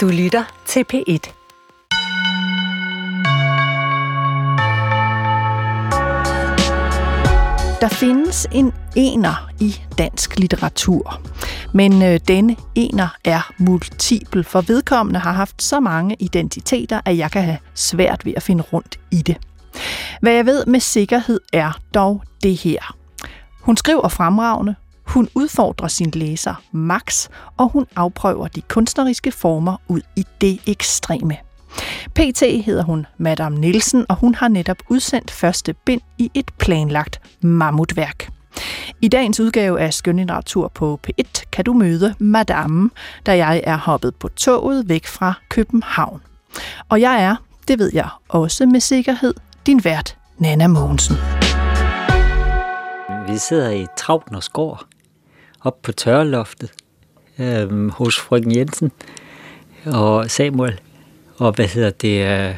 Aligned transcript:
Du 0.00 0.08
lytter 0.08 0.44
til 0.66 0.84
P1. 0.92 1.32
Der 7.80 7.88
findes 7.88 8.46
en 8.52 8.72
ener 8.96 9.50
i 9.60 9.80
dansk 9.98 10.38
litteratur, 10.38 11.20
men 11.74 12.02
øh, 12.02 12.20
denne 12.28 12.56
ener 12.74 13.16
er 13.24 13.52
multipel, 13.58 14.44
for 14.44 14.60
vedkommende 14.60 15.20
har 15.20 15.32
haft 15.32 15.62
så 15.62 15.80
mange 15.80 16.16
identiteter, 16.18 17.00
at 17.04 17.18
jeg 17.18 17.30
kan 17.30 17.42
have 17.42 17.58
svært 17.74 18.26
ved 18.26 18.32
at 18.36 18.42
finde 18.42 18.62
rundt 18.72 19.00
i 19.10 19.22
det. 19.22 19.36
Hvad 20.20 20.32
jeg 20.32 20.46
ved 20.46 20.66
med 20.66 20.80
sikkerhed 20.80 21.40
er 21.52 21.78
dog 21.94 22.22
det 22.42 22.56
her. 22.56 22.96
Hun 23.60 23.76
skriver 23.76 24.08
fremragende, 24.08 24.74
hun 25.10 25.28
udfordrer 25.34 25.88
sin 25.88 26.10
læser 26.10 26.54
max, 26.72 27.28
og 27.56 27.68
hun 27.68 27.86
afprøver 27.96 28.48
de 28.48 28.60
kunstneriske 28.60 29.32
former 29.32 29.76
ud 29.88 30.00
i 30.16 30.24
det 30.40 30.60
ekstreme. 30.66 31.36
PT 32.14 32.42
hedder 32.64 32.82
hun 32.82 33.06
Madame 33.18 33.58
Nielsen, 33.58 34.06
og 34.08 34.16
hun 34.16 34.34
har 34.34 34.48
netop 34.48 34.76
udsendt 34.88 35.30
første 35.30 35.72
bind 35.72 36.00
i 36.18 36.30
et 36.34 36.50
planlagt 36.58 37.20
mammutværk. 37.40 38.28
I 39.00 39.08
dagens 39.08 39.40
udgave 39.40 39.80
af 39.80 39.94
Skønlitteratur 39.94 40.68
på 40.68 41.00
P1 41.06 41.42
kan 41.52 41.64
du 41.64 41.72
møde 41.72 42.14
Madame, 42.18 42.90
da 43.26 43.36
jeg 43.36 43.60
er 43.64 43.76
hoppet 43.76 44.14
på 44.14 44.28
toget 44.28 44.88
væk 44.88 45.06
fra 45.06 45.32
København. 45.48 46.20
Og 46.88 47.00
jeg 47.00 47.22
er, 47.22 47.36
det 47.68 47.78
ved 47.78 47.90
jeg 47.94 48.08
også 48.28 48.66
med 48.66 48.80
sikkerhed, 48.80 49.34
din 49.66 49.84
vært 49.84 50.16
Nana 50.38 50.66
Mogensen. 50.66 51.16
Vi 53.28 53.38
sidder 53.38 53.70
i 53.70 53.86
Trautners 53.96 54.48
gård, 54.48 54.84
op 55.60 55.82
på 55.82 55.92
tørreloftet, 55.92 56.72
øh, 57.38 57.88
hos 57.88 58.20
frøken 58.20 58.56
Jensen 58.56 58.92
og 59.86 60.30
Samuel. 60.30 60.80
Og 61.36 61.52
hvad 61.52 61.66
hedder 61.66 61.90
det? 61.90 62.26
Øh, 62.26 62.54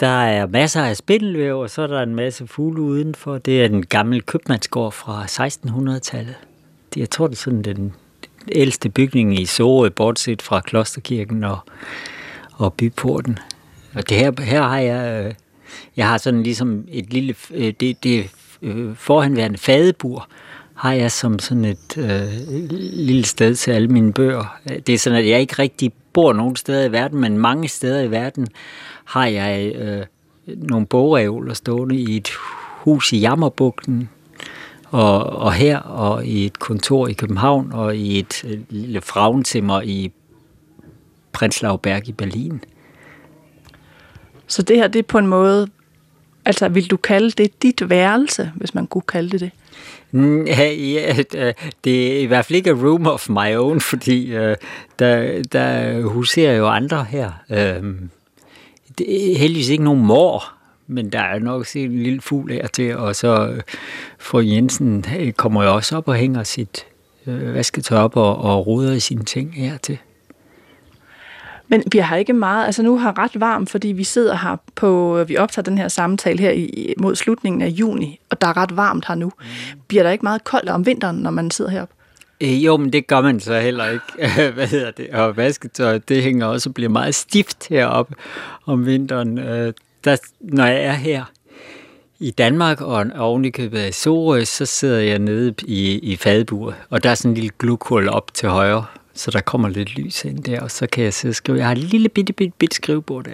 der 0.00 0.06
er 0.06 0.46
masser 0.46 0.82
af 0.82 0.96
spindelvæv, 0.96 1.60
og 1.60 1.70
så 1.70 1.82
er 1.82 1.86
der 1.86 2.02
en 2.02 2.14
masse 2.14 2.46
fugle 2.46 2.82
udenfor. 2.82 3.38
Det 3.38 3.64
er 3.64 3.68
den 3.68 3.86
gamle 3.86 4.20
købmandsgård 4.20 4.92
fra 4.92 5.24
1600-tallet. 5.24 6.34
Det, 6.94 7.00
jeg 7.00 7.10
tror, 7.10 7.26
det 7.26 7.34
er 7.34 7.40
sådan 7.40 7.62
den 7.62 7.94
ældste 8.52 8.88
bygning 8.88 9.40
i 9.40 9.46
Sorø, 9.46 9.88
bortset 9.88 10.42
fra 10.42 10.60
Klosterkirken 10.60 11.44
og, 11.44 11.58
og 12.52 12.74
byporten. 12.74 13.38
Og 13.94 14.08
det 14.08 14.16
her, 14.16 14.42
her 14.42 14.62
har 14.62 14.78
jeg, 14.78 15.24
øh, 15.24 15.34
jeg 15.96 16.08
har 16.08 16.18
sådan 16.18 16.42
ligesom 16.42 16.84
et 16.88 17.12
lille, 17.12 17.34
øh, 17.50 17.74
det, 17.80 18.04
det 18.04 18.30
øh, 18.62 18.96
forhenværende 18.96 19.58
fadebur, 19.58 20.28
har 20.74 20.92
jeg 20.92 21.12
som 21.12 21.38
sådan 21.38 21.64
et 21.64 21.98
øh, 21.98 22.28
lille 22.92 23.24
sted 23.24 23.54
til 23.54 23.70
alle 23.70 23.88
mine 23.88 24.12
bøger. 24.12 24.58
Det 24.86 24.88
er 24.88 24.98
sådan, 24.98 25.18
at 25.18 25.28
jeg 25.28 25.40
ikke 25.40 25.54
rigtig 25.58 25.92
bor 26.12 26.32
nogen 26.32 26.56
steder 26.56 26.84
i 26.84 26.92
verden, 26.92 27.20
men 27.20 27.38
mange 27.38 27.68
steder 27.68 28.02
i 28.02 28.10
verden 28.10 28.48
har 29.04 29.26
jeg 29.26 29.72
øh, 29.74 30.06
nogle 30.46 30.86
bogreoler 30.86 31.54
stående 31.54 31.96
i 31.96 32.16
et 32.16 32.28
hus 32.80 33.12
i 33.12 33.18
Jammerbugten, 33.18 34.08
og, 34.90 35.24
og 35.24 35.52
her, 35.52 35.78
og 35.78 36.26
i 36.26 36.46
et 36.46 36.58
kontor 36.58 37.08
i 37.08 37.12
København, 37.12 37.72
og 37.72 37.96
i 37.96 38.18
et 38.18 38.44
øh, 38.44 38.60
lille 38.70 39.00
fragenzimmer 39.00 39.80
i 39.80 40.12
Prenzlauberg 41.32 42.08
i 42.08 42.12
Berlin. 42.12 42.64
Så 44.46 44.62
det 44.62 44.76
her, 44.76 44.88
det 44.88 44.98
er 44.98 45.02
på 45.02 45.18
en 45.18 45.26
måde, 45.26 45.68
altså 46.46 46.68
vil 46.68 46.90
du 46.90 46.96
kalde 46.96 47.30
det 47.30 47.62
dit 47.62 47.90
værelse, 47.90 48.52
hvis 48.54 48.74
man 48.74 48.86
kunne 48.86 49.02
kalde 49.08 49.30
det 49.30 49.40
det? 49.40 49.50
Mm, 50.10 50.46
ja, 50.46 50.72
ja, 50.72 51.16
det 51.84 52.16
er 52.16 52.20
i 52.20 52.24
hvert 52.24 52.44
fald 52.44 52.56
ikke 52.56 52.70
a 52.70 52.74
room 52.74 53.06
of 53.06 53.28
my 53.28 53.56
own, 53.56 53.80
fordi 53.80 54.34
øh, 54.34 54.56
der, 54.98 55.42
der 55.42 56.02
huserer 56.02 56.56
jo 56.56 56.68
andre 56.68 57.04
her. 57.04 57.30
Øh, 57.50 57.94
det 58.98 59.32
er 59.32 59.38
heldigvis 59.38 59.68
ikke 59.68 59.84
nogen 59.84 60.06
mor, 60.06 60.44
men 60.86 61.12
der 61.12 61.20
er 61.20 61.38
nok 61.38 61.66
set 61.66 61.84
en 61.84 62.02
lille 62.02 62.20
fugl 62.20 62.52
her 62.52 62.66
til, 62.66 62.96
og 62.96 63.16
så 63.16 63.48
øh, 63.48 63.62
fru 64.18 64.40
Jensen 64.40 65.04
øh, 65.18 65.32
kommer 65.32 65.64
jo 65.64 65.74
også 65.74 65.96
op 65.96 66.08
og 66.08 66.14
hænger 66.14 66.42
sit 66.42 66.86
øh, 67.26 67.54
vasketøj 67.54 67.98
op 67.98 68.16
og, 68.16 68.38
og 68.38 68.66
ruder 68.66 68.92
i 68.92 69.00
sine 69.00 69.24
ting 69.24 69.54
her 69.54 69.76
til. 69.76 69.98
Men 71.68 71.82
vi 71.92 71.98
har 71.98 72.16
ikke 72.16 72.32
meget, 72.32 72.66
altså 72.66 72.82
nu 72.82 72.98
har 72.98 73.18
ret 73.18 73.40
varmt, 73.40 73.70
fordi 73.70 73.88
vi 73.88 74.04
sidder 74.04 74.36
her 74.36 74.56
på, 74.74 75.24
vi 75.28 75.36
optager 75.36 75.62
den 75.62 75.78
her 75.78 75.88
samtale 75.88 76.38
her 76.38 76.50
i, 76.50 76.94
mod 76.98 77.16
slutningen 77.16 77.62
af 77.62 77.68
juni, 77.68 78.20
og 78.30 78.40
der 78.40 78.46
er 78.46 78.56
ret 78.56 78.76
varmt 78.76 79.06
her 79.08 79.14
nu. 79.14 79.26
Mm. 79.26 79.80
Bliver 79.88 80.02
der 80.02 80.10
ikke 80.10 80.24
meget 80.24 80.44
koldt 80.44 80.68
om 80.68 80.86
vinteren, 80.86 81.16
når 81.16 81.30
man 81.30 81.50
sidder 81.50 81.70
heroppe? 81.70 81.94
Øh, 82.40 82.64
jo, 82.64 82.76
men 82.76 82.92
det 82.92 83.06
gør 83.06 83.20
man 83.20 83.40
så 83.40 83.60
heller 83.60 83.90
ikke. 83.90 84.32
Hvad 84.54 84.66
hedder 84.66 84.90
det? 84.90 85.10
Og 85.10 85.36
vasketøj, 85.36 85.98
det 85.98 86.22
hænger 86.22 86.46
også 86.46 86.70
og 86.70 86.74
bliver 86.74 86.88
meget 86.88 87.14
stift 87.14 87.68
heroppe 87.68 88.14
om 88.66 88.86
vinteren. 88.86 89.38
Øh, 89.38 89.72
der, 90.04 90.16
når 90.40 90.66
jeg 90.66 90.84
er 90.84 90.92
her 90.92 91.24
i 92.18 92.30
Danmark 92.30 92.80
og 92.80 93.06
oven 93.16 93.44
i 93.44 93.52
Sorø, 93.92 94.44
så 94.44 94.66
sidder 94.66 95.00
jeg 95.00 95.18
nede 95.18 95.54
i, 95.62 95.98
i 95.98 96.16
fadburet, 96.16 96.74
og 96.90 97.02
der 97.02 97.10
er 97.10 97.14
sådan 97.14 97.30
en 97.30 97.34
lille 97.34 97.50
glukul 97.58 98.08
op 98.08 98.34
til 98.34 98.48
højre, 98.48 98.84
så 99.16 99.30
der 99.30 99.40
kommer 99.40 99.68
lidt 99.68 99.98
lys 99.98 100.24
ind 100.24 100.44
der, 100.44 100.60
og 100.60 100.70
så 100.70 100.86
kan 100.86 101.04
jeg 101.04 101.14
sidde 101.14 101.32
og 101.32 101.36
skrive. 101.36 101.58
Jeg 101.58 101.66
har 101.66 101.72
et 101.72 101.78
lille 101.78 102.08
bitte, 102.08 102.32
bitte, 102.32 102.54
bitte 102.58 102.76
skrivebord 102.76 103.24
der. 103.24 103.32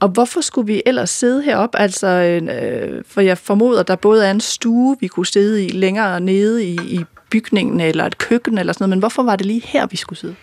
Og 0.00 0.08
hvorfor 0.08 0.40
skulle 0.40 0.66
vi 0.66 0.82
ellers 0.86 1.10
sidde 1.10 1.42
heroppe? 1.42 1.78
Altså, 1.78 2.06
øh, 2.06 3.04
for 3.06 3.20
jeg 3.20 3.38
formoder, 3.38 3.82
der 3.82 3.96
både 3.96 4.26
er 4.26 4.30
en 4.30 4.40
stue, 4.40 4.96
vi 5.00 5.06
kunne 5.06 5.26
sidde 5.26 5.66
i 5.66 5.68
længere 5.68 6.20
nede 6.20 6.64
i, 6.64 6.78
i 6.84 7.00
bygningen, 7.30 7.80
eller 7.80 8.04
et 8.04 8.18
køkken, 8.18 8.58
eller 8.58 8.72
sådan 8.72 8.82
noget, 8.82 8.90
men 8.90 8.98
hvorfor 8.98 9.22
var 9.22 9.36
det 9.36 9.46
lige 9.46 9.62
her, 9.64 9.86
vi 9.86 9.96
skulle 9.96 10.18
sidde? 10.18 10.34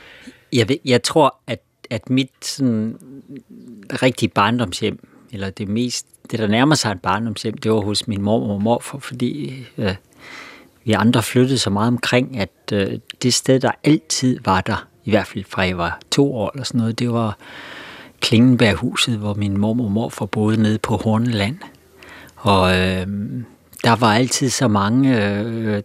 Jeg, 0.53 0.69
ved, 0.69 0.77
jeg 0.85 1.03
tror, 1.03 1.35
at, 1.47 1.61
at 1.89 2.09
mit 2.09 2.29
sådan, 2.41 2.97
rigtige 3.89 4.29
barndomshjem, 4.29 5.07
eller 5.31 5.49
det 5.49 5.67
mest, 5.67 6.05
det 6.31 6.39
der 6.39 6.47
nærmer 6.47 6.75
sig 6.75 6.91
et 6.91 7.01
barndomshjem, 7.01 7.57
det 7.57 7.71
var 7.71 7.79
hos 7.79 8.07
min 8.07 8.21
mor 8.21 8.53
og 8.53 8.61
morfar, 8.61 8.97
fordi 8.97 9.65
øh, 9.77 9.95
vi 10.83 10.91
andre 10.91 11.23
flyttede 11.23 11.57
så 11.57 11.69
meget 11.69 11.87
omkring, 11.87 12.39
at 12.39 12.49
øh, 12.73 12.99
det 13.21 13.33
sted, 13.33 13.59
der 13.59 13.71
altid 13.83 14.39
var 14.45 14.61
der, 14.61 14.87
i 15.05 15.09
hvert 15.09 15.27
fald 15.27 15.43
fra 15.49 15.61
jeg 15.61 15.77
var 15.77 15.99
to 16.11 16.35
år 16.35 16.51
eller 16.53 16.63
sådan 16.63 16.79
noget, 16.79 16.99
det 16.99 17.13
var 17.13 17.37
Klingenberghuset, 18.21 19.17
hvor 19.17 19.33
min 19.33 19.57
mor 19.57 19.83
og 19.83 19.91
morfar 19.91 20.25
boede 20.25 20.61
nede 20.61 20.77
på 20.77 20.97
Horneland. 20.97 21.57
Og 22.35 22.79
øh, 22.79 23.07
der 23.83 23.95
var 23.95 24.13
altid 24.13 24.49
så 24.49 24.67
mange... 24.67 25.25
Øh, 25.25 25.83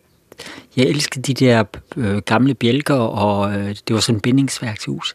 jeg 0.76 0.86
elskede 0.86 1.22
de 1.22 1.44
der 1.44 1.64
øh, 1.96 2.16
gamle 2.16 2.54
bjælker, 2.54 2.94
og 2.94 3.52
øh, 3.52 3.68
det 3.68 3.94
var 3.94 4.00
sådan 4.00 4.16
et 4.16 4.22
bindingsværkshus. 4.22 5.14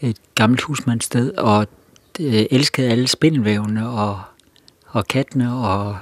Et 0.00 0.16
gammelt 0.34 0.62
husmandssted, 0.62 1.32
og 1.32 1.66
øh, 2.20 2.44
elskede 2.50 2.88
alle 2.88 3.08
spindelvævene 3.08 3.88
og, 3.88 4.20
og 4.86 5.06
kattene, 5.06 5.54
og, 5.54 5.88
og 5.88 5.96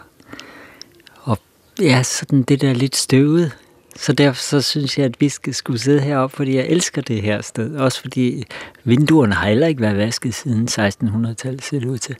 ja, 1.80 2.02
sådan 2.02 2.42
det 2.42 2.60
der 2.60 2.72
lidt 2.72 2.96
støvet. 2.96 3.52
Så 3.96 4.12
derfor 4.12 4.42
så 4.42 4.60
synes 4.60 4.98
jeg, 4.98 5.06
at 5.06 5.20
vi 5.20 5.28
skal 5.28 5.54
skulle 5.54 5.78
sidde 5.78 6.00
heroppe, 6.00 6.36
fordi 6.36 6.56
jeg 6.56 6.66
elsker 6.66 7.02
det 7.02 7.22
her 7.22 7.42
sted. 7.42 7.76
Også 7.76 8.00
fordi 8.00 8.44
vinduerne 8.84 9.34
har 9.34 9.48
heller 9.48 9.66
ikke 9.66 9.80
været 9.80 9.96
vasket 9.96 10.34
siden 10.34 10.68
1600-tallet, 10.70 11.62
ser 11.62 11.78
det 11.80 11.88
ud 11.88 11.98
til. 11.98 12.16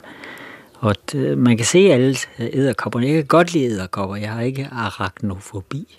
Og 0.79 0.95
det, 1.11 1.37
man 1.37 1.57
kan 1.57 1.65
se 1.65 1.79
alle 1.79 2.15
øh, 2.39 2.49
æderkopperne. 2.53 3.05
Jeg 3.05 3.15
kan 3.15 3.25
godt 3.25 3.53
lide 3.53 3.65
æderkopper. 3.65 4.15
Jeg 4.15 4.31
har 4.31 4.41
ikke 4.41 4.67
arachnofobi. 4.71 5.97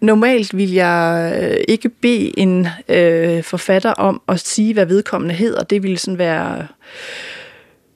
Normalt 0.00 0.56
vil 0.56 0.72
jeg 0.72 1.32
øh, 1.42 1.64
ikke 1.68 1.88
bede 1.88 2.38
en 2.38 2.66
øh, 2.88 3.42
forfatter 3.42 3.92
om 3.92 4.22
at 4.28 4.40
sige, 4.40 4.74
hvad 4.74 4.86
vedkommende 4.86 5.34
hedder. 5.34 5.62
Det 5.62 5.82
ville 5.82 5.98
sådan 5.98 6.18
være 6.18 6.66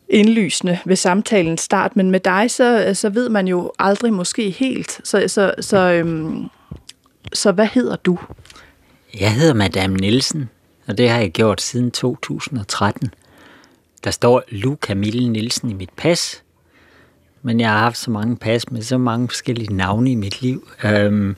indlysende 0.09 0.79
ved 0.85 0.97
samtalens 0.97 1.61
start, 1.61 1.97
men 1.97 2.11
med 2.11 2.21
dig, 2.21 2.51
så, 2.51 2.91
så 2.95 3.09
ved 3.11 3.29
man 3.29 3.49
jo 3.49 3.73
aldrig 3.79 4.13
måske 4.13 4.51
helt. 4.51 5.01
Så, 5.05 5.29
så, 5.29 5.55
så, 5.61 5.79
øhm, 5.79 6.49
så 7.33 7.53
hvad 7.53 7.67
hedder 7.67 7.97
du? 7.97 8.19
Jeg 9.21 9.35
hedder 9.35 9.55
Madame 9.55 9.97
Nielsen, 9.97 10.51
og 10.87 10.99
det 10.99 11.11
har 11.11 11.19
jeg 11.19 11.31
gjort 11.31 11.61
siden 11.61 11.91
2013. 11.91 13.11
Der 14.05 14.11
står 14.11 14.43
Lu 14.49 14.77
Camille 14.77 15.29
Nielsen 15.29 15.71
i 15.71 15.75
mit 15.75 15.91
pas, 15.97 16.43
men 17.43 17.61
jeg 17.61 17.71
har 17.71 17.79
haft 17.79 17.99
så 17.99 18.11
mange 18.11 18.37
pas 18.37 18.71
med 18.71 18.83
så 18.83 18.99
mange 18.99 19.29
forskellige 19.29 19.75
navne 19.75 20.11
i 20.11 20.15
mit 20.15 20.43
liv. 20.43 20.69
Øhm, 20.85 21.37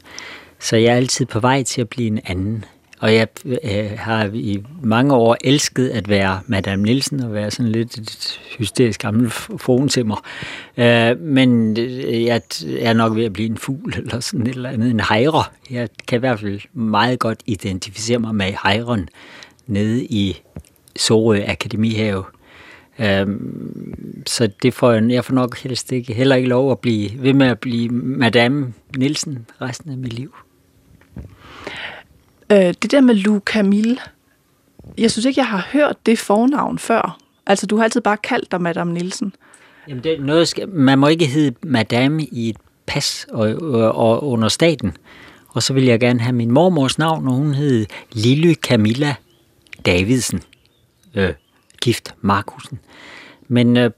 så 0.58 0.76
jeg 0.76 0.92
er 0.92 0.96
altid 0.96 1.26
på 1.26 1.40
vej 1.40 1.62
til 1.62 1.80
at 1.80 1.88
blive 1.88 2.06
en 2.06 2.20
anden. 2.24 2.64
Og 3.00 3.14
jeg 3.14 3.28
øh, 3.44 3.90
har 3.96 4.30
i 4.34 4.64
mange 4.82 5.14
år 5.14 5.36
elsket 5.44 5.88
at 5.88 6.08
være 6.08 6.40
Madame 6.46 6.82
Nielsen 6.82 7.20
og 7.20 7.32
være 7.32 7.50
sådan 7.50 7.72
lidt 7.72 7.98
et 7.98 8.40
hysterisk 8.58 9.00
gammel 9.00 9.30
fruen 9.30 9.88
til 9.88 10.06
mig. 10.06 10.18
Øh, 10.76 11.20
men 11.20 11.78
øh, 11.78 12.24
jeg 12.24 12.40
er 12.78 12.92
nok 12.92 13.16
ved 13.16 13.24
at 13.24 13.32
blive 13.32 13.48
en 13.48 13.56
fugl 13.56 13.94
eller 13.96 14.20
sådan 14.20 14.46
et 14.46 14.54
eller 14.54 14.70
andet, 14.70 14.90
en 14.90 15.00
hejre. 15.00 15.44
Jeg 15.70 15.88
kan 16.08 16.18
i 16.18 16.20
hvert 16.20 16.40
fald 16.40 16.60
meget 16.72 17.18
godt 17.18 17.40
identificere 17.46 18.18
mig 18.18 18.34
med 18.34 18.46
hejren 18.62 19.08
nede 19.66 20.04
i 20.04 20.40
Sorø 20.96 21.42
Akademihave. 21.46 22.24
Øh, 22.98 23.26
så 24.26 24.48
det 24.62 24.74
får 24.74 24.92
jeg, 24.92 25.10
jeg 25.10 25.24
får 25.24 25.34
nok 25.34 25.58
helst 25.58 25.92
ikke, 25.92 26.14
heller 26.14 26.36
ikke 26.36 26.48
lov 26.48 26.70
at 26.70 26.78
blive 26.78 27.10
ved 27.18 27.32
med 27.32 27.46
at 27.46 27.58
blive 27.58 27.88
Madame 27.88 28.72
Nielsen 28.96 29.46
resten 29.60 29.90
af 29.90 29.96
mit 29.96 30.12
liv. 30.12 30.34
Øh, 32.52 32.74
det 32.82 32.90
der 32.90 33.00
med 33.00 33.14
Lou 33.14 33.38
Camille, 33.38 33.98
jeg 34.98 35.10
synes 35.10 35.24
ikke, 35.24 35.40
jeg 35.40 35.48
har 35.48 35.68
hørt 35.72 35.96
det 36.06 36.18
fornavn 36.18 36.78
før. 36.78 37.18
Altså, 37.46 37.66
du 37.66 37.76
har 37.76 37.84
altid 37.84 38.00
bare 38.00 38.16
kaldt 38.16 38.52
dig 38.52 38.62
Madame 38.62 38.92
Nielsen. 38.92 39.32
Jamen, 39.88 40.04
det 40.04 40.12
er 40.12 40.20
noget, 40.20 40.54
man 40.68 40.98
må 40.98 41.06
ikke 41.06 41.26
hedde 41.26 41.56
Madame 41.62 42.24
i 42.24 42.48
et 42.48 42.56
pas 42.86 43.26
og, 43.32 43.48
og, 43.48 43.94
og 43.94 44.24
under 44.24 44.48
staten. 44.48 44.96
Og 45.48 45.62
så 45.62 45.72
vil 45.72 45.84
jeg 45.84 46.00
gerne 46.00 46.20
have 46.20 46.32
min 46.32 46.50
mormors 46.50 46.98
navn, 46.98 47.28
og 47.28 47.34
hun 47.34 47.54
hed 47.54 47.86
Lille 48.12 48.54
Camilla 48.54 49.14
Davidsen, 49.86 50.42
øh, 51.14 51.32
gift 51.80 52.14
Markusen. 52.20 52.78
Men 53.48 53.76
øh, 53.76 53.90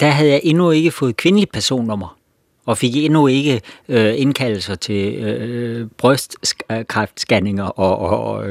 der 0.00 0.08
havde 0.08 0.30
jeg 0.30 0.40
endnu 0.44 0.70
ikke 0.70 0.90
fået 0.90 1.16
kvindelig 1.16 1.48
personnummer 1.48 2.16
og 2.66 2.78
fik 2.78 2.96
endnu 2.96 3.26
ikke 3.26 3.60
øh, 3.88 4.14
indkaldelser 4.16 4.74
til 4.74 5.14
øh, 5.14 5.80
øh 5.80 5.86
brystkræftscanninger 5.98 7.64
og, 7.64 7.98
og, 7.98 8.34
og, 8.34 8.44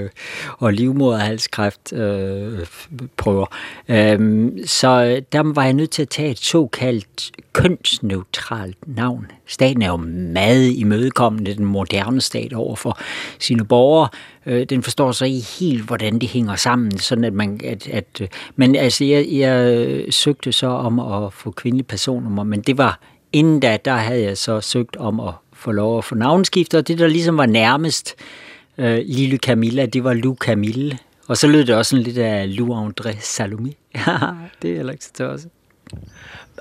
og 0.58 0.74
livmoderhalskræftprøver. 0.74 3.46
Øh, 3.90 4.12
øhm, 4.12 4.58
så 4.66 4.88
øh, 4.88 5.22
der 5.32 5.54
var 5.54 5.64
jeg 5.64 5.74
nødt 5.74 5.90
til 5.90 6.02
at 6.02 6.10
tage 6.10 6.32
et 6.32 6.40
såkaldt 6.40 7.32
kønsneutralt 7.54 8.78
navn. 8.88 9.28
Staten 9.48 9.82
er 9.82 9.88
jo 9.88 9.98
meget 10.34 10.72
imødekommende, 10.72 11.56
den 11.56 11.66
moderne 11.66 12.22
stat 12.22 12.54
over 12.54 12.76
for 12.76 13.00
sine 13.40 13.66
borgere. 13.66 14.10
Øh, 14.46 14.66
den 14.66 14.84
forstår 14.84 15.12
så 15.12 15.26
ikke 15.26 15.48
helt, 15.60 15.84
hvordan 15.84 16.20
det 16.20 16.30
hænger 16.30 16.56
sammen, 16.56 16.98
sådan 16.98 17.24
at 17.24 17.34
man... 17.34 17.60
At, 17.64 17.88
at, 17.88 18.22
øh, 18.22 18.28
men 18.56 18.76
altså, 18.76 19.06
jeg, 19.06 19.28
jeg 19.32 20.06
søgte 20.10 20.52
så 20.52 20.68
om 20.68 21.00
at 21.00 21.34
få 21.34 21.52
kvindelige 21.52 21.88
personnummer, 21.88 22.44
men 22.44 22.62
det 22.62 22.78
var 22.78 23.00
inden 23.34 23.60
da, 23.60 23.78
der 23.86 23.96
havde 23.96 24.24
jeg 24.24 24.38
så 24.38 24.62
søgt 24.62 24.96
om 24.96 25.20
at 25.20 25.34
få 25.54 25.72
lov 25.72 25.98
at 25.98 26.06
få 26.06 26.16
navnskifte, 26.16 26.78
og 26.78 26.88
det 26.88 27.00
der 27.00 27.08
ligesom 27.08 27.38
var 27.38 27.46
nærmest 27.46 28.16
øh, 28.78 29.00
Lille 29.06 29.38
Camilla, 29.38 29.86
det 29.86 30.04
var 30.04 30.14
Lou 30.14 30.36
Camille. 30.36 30.98
Og 31.28 31.38
så 31.38 31.48
lød 31.48 31.66
det 31.66 31.76
også 31.76 31.90
sådan 31.90 32.04
lidt 32.04 32.18
af 32.18 32.58
Lou 32.58 32.90
André 32.90 33.10
Salomé. 33.10 33.72
det 34.62 34.72
er 34.72 34.76
heller 34.76 34.92
ikke 34.92 35.06
så 35.06 35.14
tosset. 35.14 35.52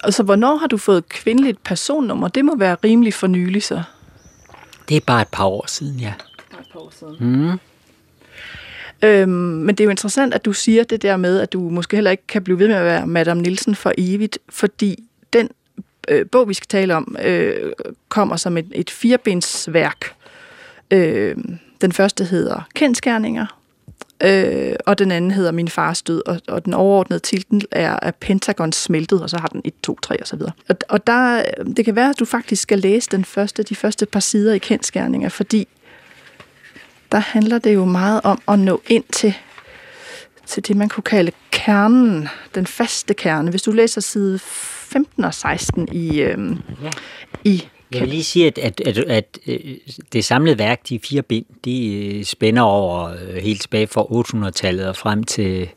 Og 0.03 0.15
så 0.15 0.23
hvornår 0.23 0.57
har 0.57 0.67
du 0.67 0.77
fået 0.77 1.09
kvindeligt 1.09 1.65
personnummer? 1.65 2.29
Det 2.29 2.45
må 2.45 2.57
være 2.57 2.77
rimelig 2.85 3.15
for 3.15 3.27
nylig 3.27 3.63
så. 3.63 3.83
Det 4.89 4.97
er 4.97 5.01
bare 5.07 5.23
et 5.23 5.29
par 5.29 5.45
år 5.45 5.65
siden, 5.69 6.01
ja. 6.01 6.13
Bare 6.53 6.61
et 6.61 6.67
par 6.73 6.81
år 6.81 6.93
siden. 6.99 7.17
Mm. 7.21 7.59
Øhm, 9.03 9.31
men 9.31 9.69
det 9.69 9.81
er 9.81 9.85
jo 9.85 9.91
interessant, 9.91 10.35
at 10.35 10.45
du 10.45 10.53
siger 10.53 10.85
det 10.85 11.03
der 11.03 11.17
med, 11.17 11.41
at 11.41 11.53
du 11.53 11.61
måske 11.61 11.97
heller 11.97 12.11
ikke 12.11 12.27
kan 12.27 12.45
blive 12.45 12.59
ved 12.59 12.69
med 12.69 12.77
at 12.77 12.85
være 12.85 13.07
Madame 13.07 13.43
Nielsen 13.43 13.75
for 13.75 13.93
evigt, 13.99 14.39
fordi 14.49 15.05
øh, 16.09 16.27
bog, 16.33 16.49
vi 16.49 16.55
skal 16.55 16.69
tale 16.69 16.97
om, 16.97 17.17
øh, 17.23 17.73
kommer 18.09 18.37
som 18.37 18.57
et, 18.57 18.67
et 18.75 18.91
firebensværk. 18.91 20.15
Øh, 20.91 21.37
den 21.81 21.93
første 21.93 22.25
hedder 22.25 22.69
Kendskærninger, 22.75 23.59
øh, 24.23 24.75
og 24.87 24.99
den 24.99 25.11
anden 25.11 25.31
hedder 25.31 25.53
Min 25.53 25.69
fars 25.69 26.03
død, 26.03 26.23
og, 26.27 26.41
og 26.49 26.65
den 26.65 26.75
overordnede 26.75 27.21
titel 27.21 27.67
er, 27.71 27.99
er 28.03 28.11
Pentagon 28.11 28.73
smeltet, 28.73 29.23
og 29.23 29.31
så 29.31 29.39
har 29.39 29.47
den 29.49 29.63
1, 29.65 29.73
2, 29.83 29.99
3 30.03 30.21
og 30.21 30.27
så 30.27 30.37
videre. 30.37 30.53
Og, 30.69 30.77
og 30.89 31.07
der, 31.07 31.39
øh, 31.39 31.67
det 31.77 31.85
kan 31.85 31.97
være, 31.97 32.11
at 32.11 32.19
du 32.19 32.25
faktisk 32.25 32.63
skal 32.63 32.79
læse 32.79 33.09
den 33.11 33.25
første, 33.25 33.63
de 33.63 33.75
første 33.75 34.07
par 34.07 34.21
sider 34.21 34.55
i 34.55 34.59
Kendskærninger, 34.59 35.29
fordi 35.29 35.69
der 37.13 37.19
handler 37.19 37.59
det 37.59 37.75
jo 37.75 37.85
meget 37.85 38.21
om 38.25 38.41
at 38.49 38.59
nå 38.59 38.83
ind 38.87 39.05
til, 39.13 39.35
til 40.47 40.69
det, 40.69 40.77
man 40.77 40.89
kunne 40.89 41.05
kalde 41.05 41.33
kernen, 41.51 42.29
den 42.55 42.67
faste 42.67 43.15
kerne. 43.15 43.51
Hvis 43.51 43.63
du 43.63 43.73
læser 43.73 44.01
side 44.01 44.39
15 44.93 45.25
og 45.25 45.35
16 45.35 45.89
i, 45.93 46.21
øh, 46.21 46.57
ja. 46.83 46.91
i 47.45 47.63
jeg 47.93 48.01
vil 48.01 48.09
lige 48.09 48.25
sige, 48.25 48.47
at, 48.47 48.59
at, 48.59 48.81
at, 48.81 48.99
at 48.99 49.39
øh, 49.47 49.77
det 50.13 50.25
samlede 50.25 50.59
værk, 50.59 50.89
de 50.89 50.99
fire 50.99 51.23
bind, 51.23 51.47
de 51.65 51.95
øh, 51.95 52.25
spænder 52.25 52.63
over 52.63 53.09
øh, 53.09 53.35
helt 53.35 53.61
tilbage 53.61 53.87
fra 53.87 54.03
800-tallet 54.03 54.89
og 54.89 54.97
frem 54.97 55.25
til 55.25 55.69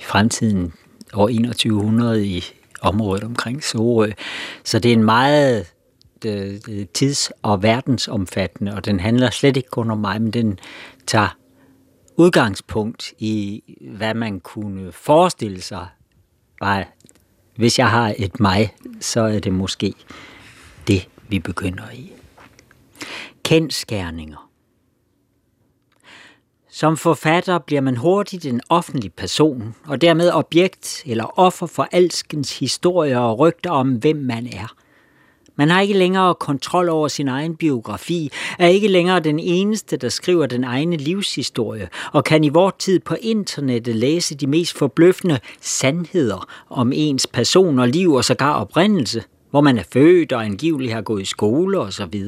fremtiden 0.00 0.72
år 1.14 1.28
2100 1.28 2.26
i 2.26 2.44
området 2.80 3.24
omkring 3.24 3.64
Sorø. 3.64 4.10
Så 4.64 4.78
det 4.78 4.88
er 4.88 4.92
en 4.92 5.04
meget 5.04 5.66
tids- 6.94 7.30
og 7.42 7.62
verdensomfattende, 7.62 8.74
og 8.74 8.84
den 8.84 9.00
handler 9.00 9.30
slet 9.30 9.56
ikke 9.56 9.68
kun 9.68 9.90
om 9.90 9.98
mig, 9.98 10.22
men 10.22 10.30
den 10.30 10.58
tager 11.06 11.36
udgangspunkt 12.16 13.12
i, 13.18 13.62
hvad 13.98 14.14
man 14.14 14.40
kunne 14.40 14.92
forestille 14.92 15.60
sig 15.60 15.86
var 16.60 16.88
hvis 17.56 17.78
jeg 17.78 17.90
har 17.90 18.14
et 18.18 18.40
mig, 18.40 18.74
så 19.00 19.20
er 19.20 19.38
det 19.38 19.52
måske 19.52 19.94
det, 20.86 21.08
vi 21.28 21.38
begynder 21.38 21.90
i. 21.90 22.12
Kendskærninger. 23.44 24.48
Som 26.70 26.96
forfatter 26.96 27.58
bliver 27.58 27.80
man 27.80 27.96
hurtigt 27.96 28.46
en 28.46 28.60
offentlig 28.68 29.12
person, 29.12 29.74
og 29.84 30.00
dermed 30.00 30.30
objekt 30.30 31.02
eller 31.06 31.38
offer 31.38 31.66
for 31.66 31.88
alskens 31.92 32.58
historier 32.58 33.18
og 33.18 33.38
rygter 33.38 33.70
om, 33.70 33.94
hvem 33.94 34.16
man 34.16 34.46
er– 34.46 34.74
man 35.56 35.70
har 35.70 35.80
ikke 35.80 35.94
længere 35.94 36.34
kontrol 36.34 36.88
over 36.88 37.08
sin 37.08 37.28
egen 37.28 37.56
biografi, 37.56 38.30
er 38.58 38.66
ikke 38.68 38.88
længere 38.88 39.20
den 39.20 39.38
eneste, 39.38 39.96
der 39.96 40.08
skriver 40.08 40.46
den 40.46 40.64
egne 40.64 40.96
livshistorie, 40.96 41.88
og 42.12 42.24
kan 42.24 42.44
i 42.44 42.48
vores 42.48 42.74
tid 42.78 43.00
på 43.00 43.16
internettet 43.20 43.96
læse 43.96 44.34
de 44.34 44.46
mest 44.46 44.78
forbløffende 44.78 45.38
sandheder 45.60 46.48
om 46.70 46.92
ens 46.94 47.26
person 47.26 47.78
og 47.78 47.88
liv 47.88 48.12
og 48.12 48.24
sågar 48.24 48.54
oprindelse, 48.54 49.22
hvor 49.50 49.60
man 49.60 49.78
er 49.78 49.82
født 49.92 50.32
og 50.32 50.44
angiveligt 50.44 50.92
har 50.92 51.02
gået 51.02 51.22
i 51.22 51.24
skole 51.24 51.78
osv. 51.78 52.24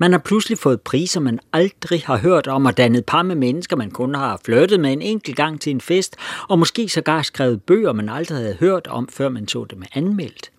Man 0.00 0.12
har 0.12 0.18
pludselig 0.18 0.58
fået 0.58 0.80
priser, 0.80 1.20
man 1.20 1.40
aldrig 1.52 2.02
har 2.06 2.18
hørt 2.18 2.46
om, 2.46 2.66
og 2.66 2.76
dannet 2.76 3.04
par 3.06 3.22
med 3.22 3.36
mennesker, 3.36 3.76
man 3.76 3.90
kun 3.90 4.14
har 4.14 4.40
flyttet 4.44 4.80
med 4.80 4.92
en 4.92 5.02
enkelt 5.02 5.36
gang 5.36 5.60
til 5.60 5.70
en 5.70 5.80
fest, 5.80 6.16
og 6.48 6.58
måske 6.58 6.88
sågar 6.88 7.22
skrevet 7.22 7.62
bøger, 7.62 7.92
man 7.92 8.08
aldrig 8.08 8.38
havde 8.38 8.56
hørt 8.60 8.86
om, 8.86 9.08
før 9.08 9.28
man 9.28 9.48
så 9.48 9.64
dem 9.70 9.82
anmeldt. 9.94 10.50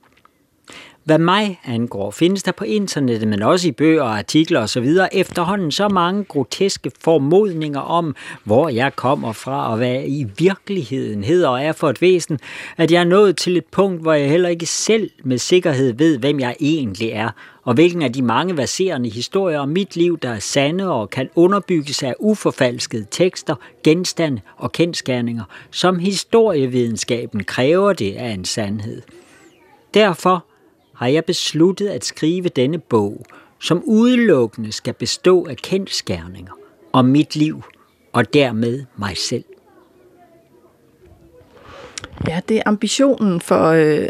Hvad 1.09 1.19
mig 1.19 1.59
angår, 1.65 2.11
findes 2.11 2.44
der 2.44 2.51
på 2.51 2.63
internettet, 2.63 3.27
men 3.27 3.41
også 3.41 3.67
i 3.67 3.71
bøger, 3.71 4.03
artikler 4.03 4.61
osv. 4.61 4.88
efterhånden 5.11 5.71
så 5.71 5.88
mange 5.88 6.23
groteske 6.23 6.91
formodninger 7.01 7.79
om, 7.79 8.15
hvor 8.44 8.69
jeg 8.69 8.95
kommer 8.95 9.33
fra 9.33 9.71
og 9.71 9.77
hvad 9.77 10.03
i 10.07 10.27
virkeligheden 10.38 11.23
hedder 11.23 11.50
og 11.50 11.63
er 11.63 11.71
for 11.71 11.89
et 11.89 12.01
væsen, 12.01 12.39
at 12.77 12.91
jeg 12.91 13.00
er 13.00 13.06
nået 13.06 13.38
til 13.38 13.57
et 13.57 13.65
punkt, 13.65 14.01
hvor 14.01 14.13
jeg 14.13 14.29
heller 14.29 14.50
ikke 14.50 14.65
selv 14.65 15.09
med 15.23 15.38
sikkerhed 15.38 15.94
ved, 15.94 16.17
hvem 16.17 16.39
jeg 16.39 16.56
egentlig 16.59 17.09
er, 17.09 17.29
og 17.63 17.73
hvilken 17.73 18.01
af 18.01 18.13
de 18.13 18.21
mange 18.21 18.57
verserende 18.57 19.09
historier 19.09 19.59
om 19.59 19.69
mit 19.69 19.95
liv, 19.95 20.19
der 20.19 20.29
er 20.29 20.39
sande 20.39 20.91
og 20.91 21.09
kan 21.09 21.29
underbygges 21.35 22.03
af 22.03 22.15
uforfalskede 22.19 23.06
tekster, 23.11 23.56
genstande 23.83 24.42
og 24.57 24.71
kendskærninger, 24.71 25.44
som 25.71 25.99
historievidenskaben 25.99 27.44
kræver 27.44 27.94
det 27.94 28.16
af 28.16 28.30
en 28.30 28.45
sandhed. 28.45 29.01
Derfor 29.94 30.48
har 30.99 31.07
jeg 31.07 31.25
besluttet 31.25 31.87
at 31.87 32.06
skrive 32.06 32.49
denne 32.49 32.77
bog, 32.77 33.25
som 33.59 33.83
udelukkende 33.85 34.71
skal 34.71 34.94
bestå 34.94 35.45
af 35.45 35.57
kendskærninger 35.57 36.51
om 36.94 37.06
mit 37.06 37.35
liv 37.35 37.63
og 38.13 38.33
dermed 38.33 38.85
mig 38.97 39.18
selv. 39.18 39.44
Ja, 42.27 42.41
det 42.49 42.57
er 42.57 42.63
ambitionen 42.65 43.41
for, 43.41 43.65
øh, 43.68 44.09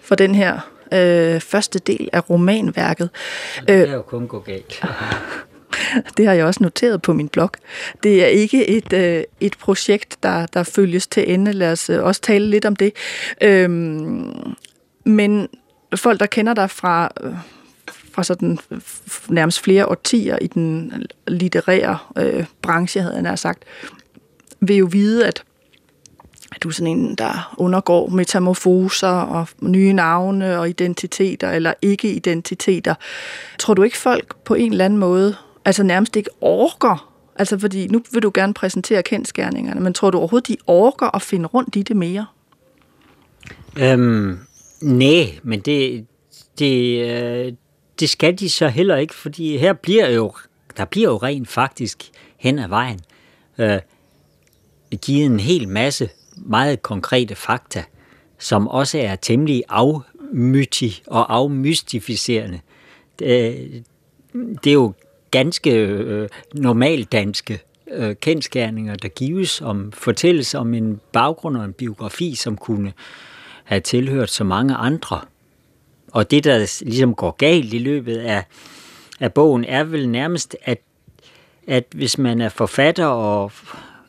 for 0.00 0.14
den 0.14 0.34
her 0.34 0.60
øh, 0.92 1.40
første 1.40 1.78
del 1.78 2.08
af 2.12 2.30
romanværket. 2.30 3.10
Det 3.68 3.88
er 3.88 3.94
jo 3.94 4.02
kun 4.02 4.26
gå 4.26 4.40
galt. 4.40 4.82
Det 6.16 6.26
har 6.26 6.32
jeg 6.32 6.46
også 6.46 6.62
noteret 6.62 7.02
på 7.02 7.12
min 7.12 7.28
blog. 7.28 7.50
Det 8.02 8.22
er 8.22 8.26
ikke 8.26 8.68
et, 8.68 8.92
øh, 8.92 9.24
et 9.40 9.56
projekt, 9.58 10.16
der, 10.22 10.46
der 10.46 10.62
følges 10.62 11.06
til 11.06 11.32
ende. 11.32 11.52
Lad 11.52 11.72
os 11.72 11.90
øh, 11.90 12.04
også 12.04 12.20
tale 12.20 12.46
lidt 12.46 12.64
om 12.64 12.76
det. 12.76 12.92
Øhm, 13.40 14.54
men 15.04 15.48
folk, 15.96 16.20
der 16.20 16.26
kender 16.26 16.54
dig 16.54 16.70
fra, 16.70 17.08
øh, 17.20 17.34
fra 18.12 18.22
sådan 18.22 18.58
øh, 18.70 18.80
nærmest 19.28 19.60
flere 19.60 19.86
årtier 19.86 20.38
i 20.40 20.46
den 20.46 20.92
litterære 21.28 21.98
øh, 22.18 22.44
branche, 22.62 23.00
havde 23.00 23.14
jeg 23.14 23.22
nær 23.22 23.36
sagt, 23.36 23.64
vil 24.60 24.76
jo 24.76 24.88
vide, 24.92 25.26
at 25.26 25.44
at 26.54 26.62
du 26.62 26.68
er 26.68 26.72
sådan 26.72 26.98
en, 26.98 27.14
der 27.14 27.54
undergår 27.58 28.08
metamorfoser 28.08 29.08
og 29.08 29.48
nye 29.60 29.92
navne 29.92 30.58
og 30.58 30.68
identiteter 30.68 31.50
eller 31.50 31.74
ikke-identiteter. 31.82 32.94
Tror 33.58 33.74
du 33.74 33.82
ikke 33.82 33.98
folk 33.98 34.36
på 34.44 34.54
en 34.54 34.72
eller 34.72 34.84
anden 34.84 34.98
måde, 34.98 35.36
altså 35.64 35.82
nærmest 35.82 36.16
ikke 36.16 36.30
orker, 36.40 37.12
altså 37.36 37.58
fordi 37.58 37.86
nu 37.88 38.02
vil 38.12 38.22
du 38.22 38.30
gerne 38.34 38.54
præsentere 38.54 39.02
kendskærningerne, 39.02 39.80
men 39.80 39.94
tror 39.94 40.10
du 40.10 40.18
overhovedet, 40.18 40.48
de 40.48 40.56
orker 40.66 41.16
at 41.16 41.22
finde 41.22 41.46
rundt 41.46 41.76
i 41.76 41.82
det 41.82 41.96
mere? 41.96 42.26
Øhm, 43.78 44.38
Nej, 44.82 45.38
men 45.42 45.60
det, 45.60 46.06
det, 46.58 47.04
øh, 47.04 47.52
det 48.00 48.10
skal 48.10 48.38
de 48.38 48.50
så 48.50 48.68
heller 48.68 48.96
ikke, 48.96 49.14
fordi 49.14 49.56
her 49.56 49.72
bliver 49.72 50.10
jo, 50.10 50.32
der 50.76 50.84
bliver 50.84 51.08
jo 51.08 51.16
rent 51.16 51.48
faktisk 51.48 52.10
hen 52.36 52.58
ad 52.58 52.68
vejen 52.68 53.00
øh, 53.58 53.78
givet 55.02 55.26
en 55.26 55.40
hel 55.40 55.68
masse 55.68 56.08
meget 56.36 56.82
konkrete 56.82 57.34
fakta, 57.34 57.84
som 58.38 58.68
også 58.68 58.98
er 58.98 59.16
temmelig 59.16 59.62
afmytig 59.68 60.92
og 61.06 61.34
afmystificerende. 61.34 62.60
Det, 63.18 63.84
det 64.32 64.70
er 64.70 64.74
jo 64.74 64.92
ganske 65.30 65.70
øh, 65.70 66.28
normalt 66.54 67.12
danske 67.12 67.60
øh, 67.90 68.16
kendskærninger, 68.16 68.94
der 68.94 69.08
gives 69.08 69.60
om, 69.60 69.92
fortælles 69.92 70.54
om 70.54 70.74
en 70.74 71.00
baggrund 71.12 71.56
og 71.56 71.64
en 71.64 71.72
biografi, 71.72 72.34
som 72.34 72.56
kunne 72.56 72.92
have 73.64 73.80
tilhørt 73.80 74.30
så 74.30 74.44
mange 74.44 74.74
andre. 74.74 75.20
Og 76.12 76.30
det, 76.30 76.44
der 76.44 76.82
ligesom 76.84 77.14
går 77.14 77.30
galt 77.30 77.74
i 77.74 77.78
løbet 77.78 78.16
af, 78.16 78.44
af 79.20 79.32
bogen, 79.32 79.64
er 79.64 79.84
vel 79.84 80.08
nærmest, 80.08 80.56
at, 80.62 80.80
at 81.66 81.84
hvis 81.94 82.18
man 82.18 82.40
er 82.40 82.48
forfatter 82.48 83.06
og 83.06 83.52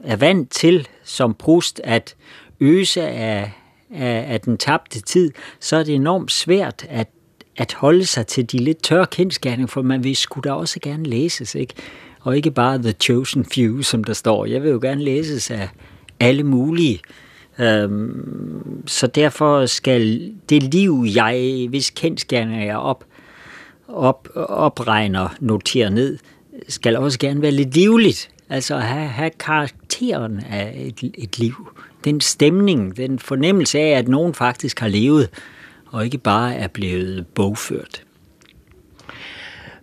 er 0.03 0.15
vant 0.15 0.51
til 0.51 0.87
som 1.03 1.33
Proust 1.33 1.81
at 1.83 2.15
øse 2.59 3.01
af, 3.01 3.51
af, 3.93 4.25
af 4.29 4.41
den 4.41 4.57
tabte 4.57 5.01
tid, 5.01 5.31
så 5.59 5.75
er 5.75 5.83
det 5.83 5.95
enormt 5.95 6.31
svært 6.31 6.85
at, 6.89 7.07
at 7.57 7.73
holde 7.73 8.05
sig 8.05 8.27
til 8.27 8.51
de 8.51 8.57
lidt 8.57 8.83
tørre 8.83 9.07
kendskærninger, 9.07 9.67
for 9.67 9.81
man 9.81 10.03
vil 10.03 10.15
sgu 10.15 10.39
da 10.39 10.51
også 10.51 10.79
gerne 10.79 11.03
læses, 11.03 11.55
ikke? 11.55 11.73
Og 12.21 12.37
ikke 12.37 12.51
bare 12.51 12.77
The 12.77 12.91
Chosen 12.91 13.45
Few, 13.45 13.81
som 13.81 14.03
der 14.03 14.13
står. 14.13 14.45
Jeg 14.45 14.63
vil 14.63 14.71
jo 14.71 14.79
gerne 14.81 15.03
læses 15.03 15.51
af 15.51 15.69
alle 16.19 16.43
mulige. 16.43 16.99
Øhm, 17.59 18.83
så 18.87 19.07
derfor 19.07 19.65
skal 19.65 20.31
det 20.49 20.63
liv, 20.63 21.05
jeg, 21.15 21.65
hvis 21.69 21.89
kendskærninger 21.89 22.65
jeg 22.65 22.77
op, 22.77 23.05
op, 23.87 24.29
opregner, 24.35 25.35
noterer 25.39 25.89
ned, 25.89 26.17
skal 26.67 26.97
også 26.97 27.19
gerne 27.19 27.41
være 27.41 27.51
lidt 27.51 27.75
livligt. 27.75 28.29
Altså 28.49 28.77
have, 28.77 29.07
have 29.07 29.31
karakteren 29.39 30.39
af 30.49 30.73
et, 30.75 31.11
et 31.17 31.39
liv. 31.39 31.71
Den 32.03 32.21
stemning, 32.21 32.97
den 32.97 33.19
fornemmelse 33.19 33.79
af, 33.79 33.97
at 33.97 34.07
nogen 34.07 34.33
faktisk 34.33 34.79
har 34.79 34.87
levet, 34.87 35.29
og 35.85 36.05
ikke 36.05 36.17
bare 36.17 36.55
er 36.55 36.67
blevet 36.67 37.27
bogført. 37.27 38.03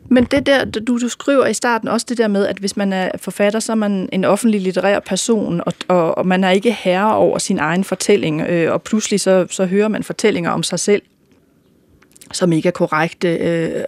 Men 0.08 0.24
det 0.24 0.46
der, 0.46 0.64
du, 0.64 0.98
du 0.98 1.08
skriver 1.08 1.46
i 1.46 1.54
starten 1.54 1.88
også 1.88 2.06
det 2.08 2.18
der 2.18 2.28
med, 2.28 2.46
at 2.46 2.58
hvis 2.58 2.76
man 2.76 2.92
er 2.92 3.10
forfatter, 3.16 3.60
så 3.60 3.72
er 3.72 3.76
man 3.76 4.08
en 4.12 4.24
offentlig 4.24 4.60
litterær 4.60 5.00
person, 5.00 5.62
og, 5.66 5.72
og, 5.88 6.18
og 6.18 6.26
man 6.26 6.44
er 6.44 6.50
ikke 6.50 6.72
herre 6.72 7.14
over 7.16 7.38
sin 7.38 7.58
egen 7.58 7.84
fortælling, 7.84 8.40
øh, 8.40 8.72
og 8.72 8.82
pludselig 8.82 9.20
så, 9.20 9.46
så 9.50 9.66
hører 9.66 9.88
man 9.88 10.02
fortællinger 10.02 10.50
om 10.50 10.62
sig 10.62 10.80
selv, 10.80 11.02
som 12.32 12.52
ikke 12.52 12.66
er 12.66 12.72
korrekte. 12.72 13.36
Øh, 13.36 13.84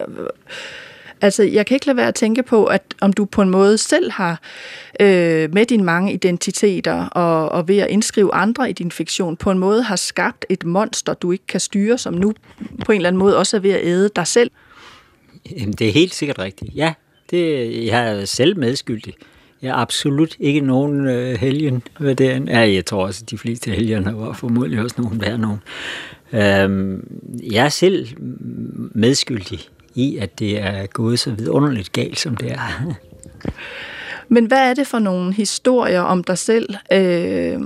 altså, 1.21 1.43
jeg 1.43 1.65
kan 1.65 1.75
ikke 1.75 1.85
lade 1.85 1.97
være 1.97 2.07
at 2.07 2.15
tænke 2.15 2.43
på, 2.43 2.65
at 2.65 2.83
om 3.01 3.13
du 3.13 3.25
på 3.25 3.41
en 3.41 3.49
måde 3.49 3.77
selv 3.77 4.11
har 4.11 4.41
øh, 4.99 5.53
med 5.53 5.65
dine 5.65 5.83
mange 5.83 6.13
identiteter 6.13 7.05
og, 7.05 7.49
og 7.49 7.67
ved 7.67 7.77
at 7.77 7.89
indskrive 7.89 8.33
andre 8.33 8.69
i 8.69 8.73
din 8.73 8.91
fiktion, 8.91 9.37
på 9.37 9.51
en 9.51 9.59
måde 9.59 9.83
har 9.83 9.95
skabt 9.95 10.45
et 10.49 10.65
monster, 10.65 11.13
du 11.13 11.31
ikke 11.31 11.47
kan 11.47 11.59
styre, 11.59 11.97
som 11.97 12.13
nu 12.13 12.33
på 12.85 12.91
en 12.91 12.95
eller 12.95 13.07
anden 13.07 13.19
måde 13.19 13.37
også 13.37 13.57
er 13.57 13.61
ved 13.61 13.71
at 13.71 13.83
æde 13.83 14.09
dig 14.15 14.27
selv. 14.27 14.51
Jamen, 15.51 15.73
det 15.73 15.87
er 15.87 15.91
helt 15.91 16.13
sikkert 16.13 16.39
rigtigt. 16.39 16.75
Ja, 16.75 16.93
det, 17.31 17.85
jeg 17.85 18.19
er 18.19 18.25
selv 18.25 18.57
medskyldig. 18.57 19.13
Jeg 19.61 19.69
er 19.69 19.75
absolut 19.75 20.35
ikke 20.39 20.61
nogen 20.61 21.07
øh, 21.07 21.39
helgen. 21.39 21.83
ved 21.99 22.15
det. 22.15 22.47
Ja, 22.47 22.59
jeg 22.59 22.85
tror 22.85 23.05
også, 23.05 23.23
at 23.25 23.31
de 23.31 23.37
fleste 23.37 23.71
helgener 23.71 24.13
var 24.13 24.33
formodentlig 24.33 24.81
også 24.81 24.95
nogen 25.01 25.21
værre 25.21 25.37
nogen. 25.37 25.59
Øhm, 26.33 27.21
jeg 27.51 27.65
er 27.65 27.69
selv 27.69 28.07
medskyldig 28.95 29.59
i, 29.95 30.17
at 30.17 30.39
det 30.39 30.61
er 30.61 30.85
gået 30.85 31.19
så 31.19 31.31
vidunderligt 31.31 31.91
galt, 31.91 32.19
som 32.19 32.37
det 32.37 32.51
er. 32.51 32.95
Men 34.27 34.45
hvad 34.45 34.69
er 34.69 34.73
det 34.73 34.87
for 34.87 34.99
nogle 34.99 35.33
historier 35.33 36.01
om 36.01 36.23
dig 36.23 36.37
selv, 36.37 36.75
øh, 36.93 37.59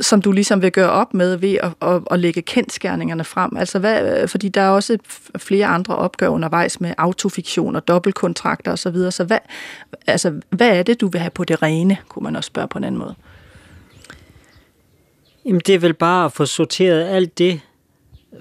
som 0.00 0.22
du 0.22 0.32
ligesom 0.32 0.62
vil 0.62 0.72
gøre 0.72 0.90
op 0.90 1.14
med 1.14 1.36
ved 1.36 1.56
at, 1.62 1.72
at, 1.82 2.02
at 2.10 2.18
lægge 2.18 2.42
kendskærningerne 2.42 3.24
frem? 3.24 3.56
Altså 3.56 3.78
hvad, 3.78 4.28
fordi 4.28 4.48
der 4.48 4.60
er 4.60 4.68
også 4.68 4.98
flere 5.36 5.66
andre 5.66 5.96
opgør 5.96 6.28
undervejs 6.28 6.80
med 6.80 6.94
autofiktion 6.98 7.76
og 7.76 7.88
dobbeltkontrakter 7.88 8.72
osv. 8.72 8.94
Så, 8.94 9.10
så 9.10 9.24
hvad, 9.24 9.38
altså, 10.06 10.40
hvad 10.50 10.78
er 10.78 10.82
det, 10.82 11.00
du 11.00 11.08
vil 11.08 11.20
have 11.20 11.30
på 11.30 11.44
det 11.44 11.62
rene, 11.62 11.96
kunne 12.08 12.22
man 12.22 12.36
også 12.36 12.48
spørge 12.48 12.68
på 12.68 12.78
en 12.78 12.84
anden 12.84 12.98
måde? 12.98 13.14
Jamen 15.44 15.60
det 15.66 15.74
er 15.74 15.78
vel 15.78 15.94
bare 15.94 16.24
at 16.24 16.32
få 16.32 16.46
sorteret 16.46 17.08
alt 17.08 17.38
det 17.38 17.60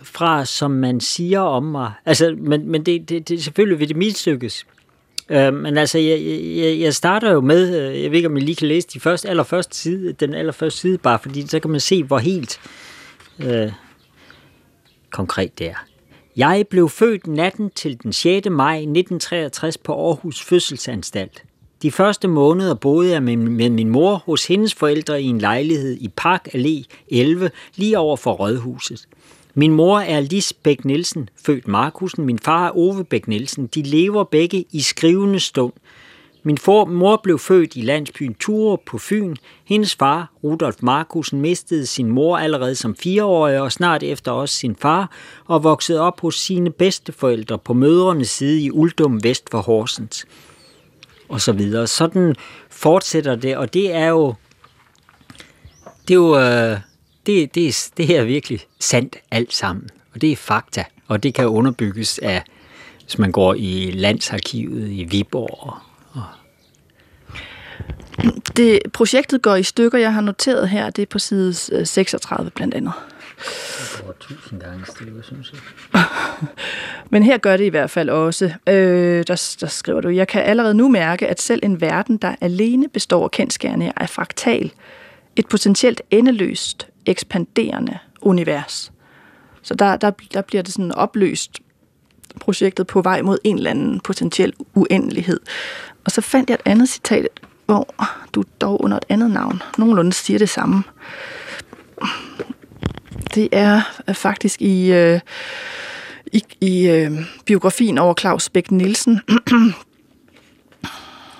fra, 0.03 0.46
som 0.46 0.72
man 0.72 1.00
siger 1.00 1.39
om 1.39 1.63
mig. 1.63 1.91
Altså, 2.05 2.36
men, 2.38 2.70
men 2.70 2.86
det, 2.86 3.10
det, 3.10 3.29
det 3.29 3.43
selvfølgelig 3.43 3.79
vil 3.79 3.88
det 3.88 3.98
mislykkes. 3.98 4.65
Øh, 5.31 5.53
men 5.53 5.77
altså, 5.77 5.97
jeg, 5.97 6.21
jeg, 6.57 6.79
jeg 6.79 6.93
starter 6.93 7.31
jo 7.31 7.41
med, 7.41 7.79
øh, 7.79 8.03
jeg 8.03 8.11
ved 8.11 8.17
ikke, 8.17 8.29
om 8.29 8.38
I 8.38 8.39
lige 8.39 8.55
kan 8.55 8.67
læse 8.67 8.88
de 8.93 9.00
første, 9.00 9.29
allerførste 9.29 9.77
side, 9.77 10.13
den 10.13 10.33
allerførste 10.33 10.79
side, 10.79 10.97
bare 10.97 11.19
fordi 11.19 11.47
så 11.47 11.59
kan 11.59 11.71
man 11.71 11.79
se, 11.79 12.03
hvor 12.03 12.17
helt 12.17 12.59
øh, 13.39 13.71
konkret 15.11 15.59
det 15.59 15.67
er. 15.67 15.85
Jeg 16.38 16.65
blev 16.69 16.89
født 16.89 17.27
natten 17.27 17.69
til 17.75 18.03
den 18.03 18.13
6. 18.13 18.50
maj 18.50 18.75
1963 18.75 19.77
på 19.77 20.07
Aarhus 20.07 20.41
Fødselsanstalt. 20.41 21.43
De 21.81 21.91
første 21.91 22.27
måneder 22.27 22.73
boede 22.73 23.11
jeg 23.11 23.23
med, 23.23 23.35
med 23.38 23.69
min 23.69 23.89
mor 23.89 24.15
hos 24.25 24.47
hendes 24.47 24.73
forældre 24.73 25.21
i 25.21 25.25
en 25.25 25.38
lejlighed 25.38 25.97
i 26.00 26.07
Park 26.07 26.47
Allé 26.55 26.83
11, 27.09 27.51
lige 27.75 28.00
over 28.00 28.17
for 28.17 28.31
Rådhuset. 28.31 29.07
Min 29.53 29.72
mor 29.72 30.00
er 30.00 30.20
Lis 30.20 30.53
Bæk 30.53 30.86
Nielsen, 30.86 31.29
født 31.46 31.67
Markusen. 31.67 32.25
Min 32.25 32.39
far 32.39 32.67
er 32.67 32.77
Ove 32.77 33.03
Bæk 33.03 33.27
Nielsen. 33.27 33.67
De 33.67 33.81
lever 33.81 34.24
begge 34.24 34.65
i 34.72 34.81
skrivende 34.81 35.39
stund. 35.39 35.74
Min 36.43 36.58
for, 36.58 36.86
mor 36.86 37.20
blev 37.24 37.39
født 37.39 37.75
i 37.75 37.81
landsbyen 37.81 38.34
Ture 38.34 38.77
på 38.86 38.98
Fyn. 38.98 39.36
Hendes 39.65 39.96
far, 39.96 40.31
Rudolf 40.43 40.75
Markusen, 40.81 41.41
mistede 41.41 41.86
sin 41.86 42.08
mor 42.08 42.38
allerede 42.38 42.75
som 42.75 42.96
fireårig 42.96 43.62
og 43.62 43.72
snart 43.72 44.03
efter 44.03 44.31
også 44.31 44.55
sin 44.55 44.75
far, 44.75 45.12
og 45.46 45.63
voksede 45.63 46.00
op 46.00 46.22
hos 46.22 46.36
sine 46.36 46.72
bedsteforældre 46.72 47.58
på 47.58 47.74
mødrenes 47.74 48.29
side 48.29 48.62
i 48.62 48.72
Uldum 48.72 49.24
vest 49.24 49.50
for 49.51 49.62
Horsens. 49.62 50.25
Og 51.29 51.41
så 51.41 51.51
videre. 51.51 51.88
Sådan 51.88 52.36
fortsætter 52.70 53.36
det, 53.36 53.58
og 53.58 53.74
det 53.74 53.96
er 53.96 54.08
jo... 54.08 54.34
Det 56.08 56.12
er 56.12 56.15
jo... 56.15 56.39
Øh, 56.39 56.77
det, 57.25 57.55
det, 57.55 57.91
det 57.97 58.07
her 58.07 58.21
er 58.21 58.25
virkelig 58.25 58.59
sandt 58.79 59.17
alt 59.31 59.53
sammen. 59.53 59.89
Og 60.13 60.21
det 60.21 60.31
er 60.31 60.35
fakta. 60.35 60.83
Og 61.07 61.23
det 61.23 61.33
kan 61.33 61.47
underbygges 61.47 62.19
af, 62.19 62.43
hvis 63.03 63.17
man 63.17 63.31
går 63.31 63.53
i 63.53 63.91
Landsarkivet 63.91 64.89
i 64.89 65.03
Viborg. 65.03 65.59
Og 65.63 65.73
det, 68.57 68.79
projektet 68.93 69.41
går 69.41 69.55
i 69.55 69.63
stykker, 69.63 69.97
jeg 69.97 70.13
har 70.13 70.21
noteret 70.21 70.69
her, 70.69 70.89
det 70.89 71.01
er 71.01 71.05
på 71.05 71.19
side 71.19 71.53
36 71.85 72.45
øh, 72.45 72.51
blandt 72.51 72.73
andet. 72.73 72.93
Det 73.37 74.03
går 74.05 74.13
tusind 74.19 74.59
gange 74.59 74.85
stille, 74.85 75.23
synes 75.23 75.53
jeg. 75.53 76.03
Men 77.11 77.23
her 77.23 77.37
gør 77.37 77.57
det 77.57 77.63
i 77.65 77.69
hvert 77.69 77.89
fald 77.89 78.09
også. 78.09 78.45
Øh, 78.67 79.23
der, 79.27 79.55
der 79.61 79.67
skriver 79.67 80.01
du, 80.01 80.09
jeg 80.09 80.27
kan 80.27 80.41
allerede 80.41 80.73
nu 80.73 80.89
mærke, 80.89 81.27
at 81.27 81.41
selv 81.41 81.59
en 81.63 81.81
verden, 81.81 82.17
der 82.17 82.35
alene 82.41 82.89
består 82.89 83.23
af 83.23 83.31
kendskærninger, 83.31 83.93
er 83.97 84.07
fraktal. 84.07 84.71
Et 85.35 85.47
potentielt 85.47 86.01
endeløst 86.11 86.90
ekspanderende 87.05 87.98
univers. 88.22 88.91
Så 89.62 89.75
der, 89.75 89.96
der, 89.96 90.12
der 90.34 90.41
bliver 90.41 90.63
det 90.63 90.74
sådan 90.74 90.91
opløst 90.91 91.60
projektet 92.39 92.88
på 92.88 93.01
vej 93.01 93.22
mod 93.22 93.38
en 93.43 93.58
eller 93.58 93.70
anden 93.70 94.00
potentiel 94.00 94.53
uendelighed. 94.75 95.39
Og 96.05 96.12
så 96.12 96.22
fandt 96.22 96.50
jeg 96.50 96.55
et 96.55 96.62
andet 96.72 96.89
citat, 96.89 97.27
hvor 97.65 97.96
du 98.34 98.43
dog 98.62 98.84
under 98.84 98.98
et 98.98 99.05
andet 99.10 99.31
navn 99.31 99.62
nogenlunde 99.77 100.13
siger 100.13 100.39
det 100.39 100.50
samme. 100.50 100.84
Det 103.36 103.50
er 103.51 103.81
faktisk 104.13 104.62
i, 104.62 104.91
øh, 104.91 105.20
i, 106.25 106.43
i 106.62 106.89
øh, 106.89 107.12
biografien 107.46 107.98
over 107.98 108.13
Claus 108.13 108.50
Bæk 108.50 108.72
Nielsen. 108.72 109.20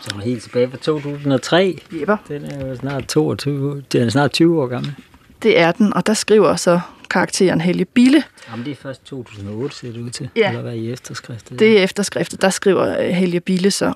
Som 0.02 0.20
er 0.20 0.24
helt 0.24 0.44
tilbage 0.44 0.70
fra 0.70 0.78
2003. 0.78 1.80
Jepper. 2.00 2.18
Den 2.28 2.46
er 2.46 2.68
jo 2.68 2.76
snart 2.76 3.08
22, 3.08 3.84
den 3.92 4.02
er 4.02 4.10
snart 4.10 4.32
20 4.32 4.62
år 4.62 4.68
gammel. 4.68 4.96
Det 5.44 5.60
er 5.60 5.72
den, 5.72 5.94
og 5.94 6.08
der 6.08 6.14
skriver 6.14 6.56
så 6.56 6.80
karakteren 7.10 7.62
Helge 7.62 7.86
Bille. 7.86 8.24
Jamen, 8.52 8.66
det 8.66 8.72
er 8.72 8.76
først 8.76 9.06
2008, 9.06 9.76
ser 9.76 9.92
det 9.92 10.02
ud 10.02 10.10
til. 10.10 10.30
Ja. 10.36 10.50
Eller 10.50 10.62
hvad 10.62 10.74
i 10.74 10.92
efterskriftet? 10.92 11.60
Det 11.60 11.80
er 11.80 11.84
efterskriftet. 11.84 12.42
Der 12.42 12.50
skriver 12.50 13.00
øh, 13.00 13.10
Helge 13.10 13.40
Bille 13.40 13.72
så, 13.72 13.94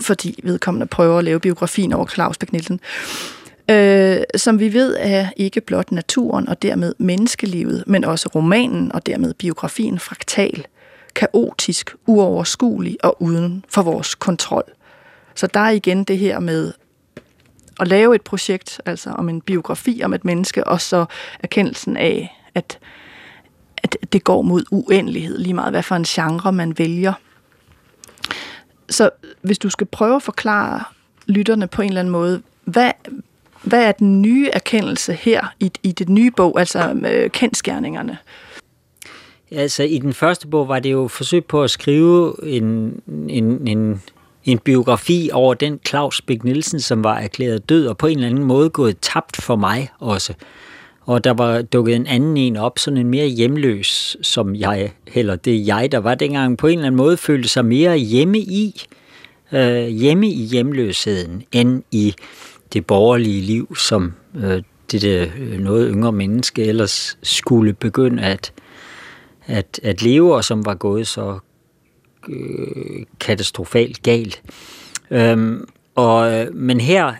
fordi 0.00 0.40
vedkommende 0.42 0.86
prøver 0.86 1.18
at 1.18 1.24
lave 1.24 1.40
biografien 1.40 1.92
over 1.92 2.06
Claus 2.06 2.38
Bæk 2.38 2.52
Nielsen. 2.52 2.80
Øh, 3.70 4.18
som 4.36 4.60
vi 4.60 4.72
ved 4.72 4.96
er 4.98 5.28
ikke 5.36 5.60
blot 5.60 5.92
naturen 5.92 6.48
og 6.48 6.62
dermed 6.62 6.94
menneskelivet, 6.98 7.84
men 7.86 8.04
også 8.04 8.28
romanen 8.34 8.92
og 8.92 9.06
dermed 9.06 9.34
biografien 9.34 9.98
fraktal, 9.98 10.66
kaotisk, 11.14 11.94
uoverskuelig 12.06 12.96
og 13.02 13.22
uden 13.22 13.64
for 13.68 13.82
vores 13.82 14.14
kontrol. 14.14 14.64
Så 15.34 15.46
der 15.46 15.60
er 15.60 15.70
igen 15.70 16.04
det 16.04 16.18
her 16.18 16.38
med 16.38 16.72
at 17.80 17.88
lave 17.88 18.14
et 18.14 18.22
projekt, 18.22 18.80
altså 18.86 19.10
om 19.10 19.28
en 19.28 19.40
biografi 19.40 20.00
om 20.04 20.14
et 20.14 20.24
menneske, 20.24 20.66
og 20.66 20.80
så 20.80 21.04
erkendelsen 21.40 21.96
af, 21.96 22.38
at, 22.54 22.78
at 23.82 23.96
det 24.12 24.24
går 24.24 24.42
mod 24.42 24.64
uendelighed, 24.70 25.38
lige 25.38 25.54
meget 25.54 25.72
hvad 25.72 25.82
for 25.82 25.94
en 25.94 26.04
genre 26.04 26.52
man 26.52 26.78
vælger. 26.78 27.12
Så 28.88 29.10
hvis 29.42 29.58
du 29.58 29.70
skal 29.70 29.86
prøve 29.86 30.16
at 30.16 30.22
forklare 30.22 30.84
lytterne 31.26 31.66
på 31.66 31.82
en 31.82 31.88
eller 31.88 32.00
anden 32.00 32.12
måde, 32.12 32.42
hvad, 32.64 32.90
hvad 33.62 33.84
er 33.84 33.92
den 33.92 34.22
nye 34.22 34.48
erkendelse 34.52 35.12
her 35.12 35.54
i, 35.60 35.72
i 35.82 35.92
det 35.92 36.08
nye 36.08 36.30
bog, 36.30 36.58
altså 36.58 36.88
øh, 36.90 36.96
med 36.96 37.30
kendskærningerne? 37.30 38.18
Altså 39.50 39.82
i 39.82 39.98
den 39.98 40.12
første 40.12 40.48
bog 40.48 40.68
var 40.68 40.78
det 40.78 40.92
jo 40.92 41.08
forsøg 41.08 41.44
på 41.44 41.62
at 41.62 41.70
skrive 41.70 42.34
en, 42.42 43.00
en, 43.28 43.68
en 43.68 44.02
en 44.46 44.58
biografi 44.58 45.30
over 45.32 45.54
den 45.54 45.80
Claus 45.86 46.22
Bæk 46.22 46.44
Nielsen, 46.44 46.80
som 46.80 47.04
var 47.04 47.18
erklæret 47.18 47.68
død, 47.68 47.86
og 47.86 47.98
på 47.98 48.06
en 48.06 48.16
eller 48.16 48.28
anden 48.28 48.44
måde 48.44 48.70
gået 48.70 48.96
tabt 49.00 49.42
for 49.42 49.56
mig 49.56 49.88
også. 49.98 50.34
Og 51.00 51.24
der 51.24 51.30
var 51.30 51.62
dukket 51.62 51.96
en 51.96 52.06
anden 52.06 52.36
en 52.36 52.56
op, 52.56 52.78
sådan 52.78 52.96
en 52.96 53.08
mere 53.08 53.26
hjemløs, 53.26 54.16
som 54.22 54.54
jeg, 54.54 54.92
eller 55.14 55.36
det 55.36 55.54
er 55.54 55.64
jeg, 55.64 55.92
der 55.92 55.98
var 55.98 56.14
dengang, 56.14 56.58
på 56.58 56.66
en 56.66 56.78
eller 56.78 56.86
anden 56.86 56.96
måde 56.96 57.16
følte 57.16 57.48
sig 57.48 57.64
mere 57.64 57.96
hjemme 57.96 58.38
i, 58.38 58.86
øh, 59.52 59.86
hjemme 59.86 60.28
i 60.28 60.44
hjemløsheden, 60.44 61.42
end 61.52 61.82
i 61.90 62.14
det 62.72 62.86
borgerlige 62.86 63.42
liv, 63.42 63.76
som 63.76 64.12
øh, 64.36 64.62
det 64.92 65.02
der 65.02 65.26
øh, 65.38 65.58
noget 65.60 65.90
yngre 65.94 66.12
menneske 66.12 66.64
ellers 66.64 67.18
skulle 67.22 67.72
begynde 67.72 68.22
at, 68.22 68.52
at, 69.46 69.80
at 69.82 70.02
leve, 70.02 70.34
og 70.34 70.44
som 70.44 70.66
var 70.66 70.74
gået 70.74 71.06
så 71.06 71.38
øh, 72.28 73.04
katastrofalt 73.20 74.02
galt. 74.02 74.42
Øhm, 75.10 75.68
og, 75.94 76.32
øh, 76.32 76.54
men 76.54 76.80
her, 76.80 77.14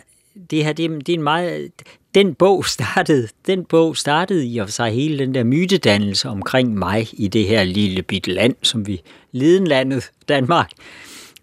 det 0.51 0.63
her, 0.63 0.73
det, 0.73 0.89
det 1.07 1.09
er 1.09 1.17
en 1.17 1.23
meget, 1.23 1.71
den 2.15 2.35
bog 2.35 2.65
startede, 2.65 3.27
den 3.47 3.65
bog 3.65 3.97
startede 3.97 4.45
i 4.45 4.57
og 4.57 4.67
for 4.67 4.71
sig 4.71 4.91
hele 4.91 5.19
den 5.19 5.33
der 5.33 5.43
mytedannelse 5.43 6.29
omkring 6.29 6.77
mig 6.77 7.07
i 7.13 7.27
det 7.27 7.45
her 7.45 7.63
lille 7.63 8.01
bitte 8.01 8.31
land, 8.31 8.55
som 8.63 8.87
vi 8.87 9.01
lidenlandet 9.31 10.11
Danmark, 10.29 10.71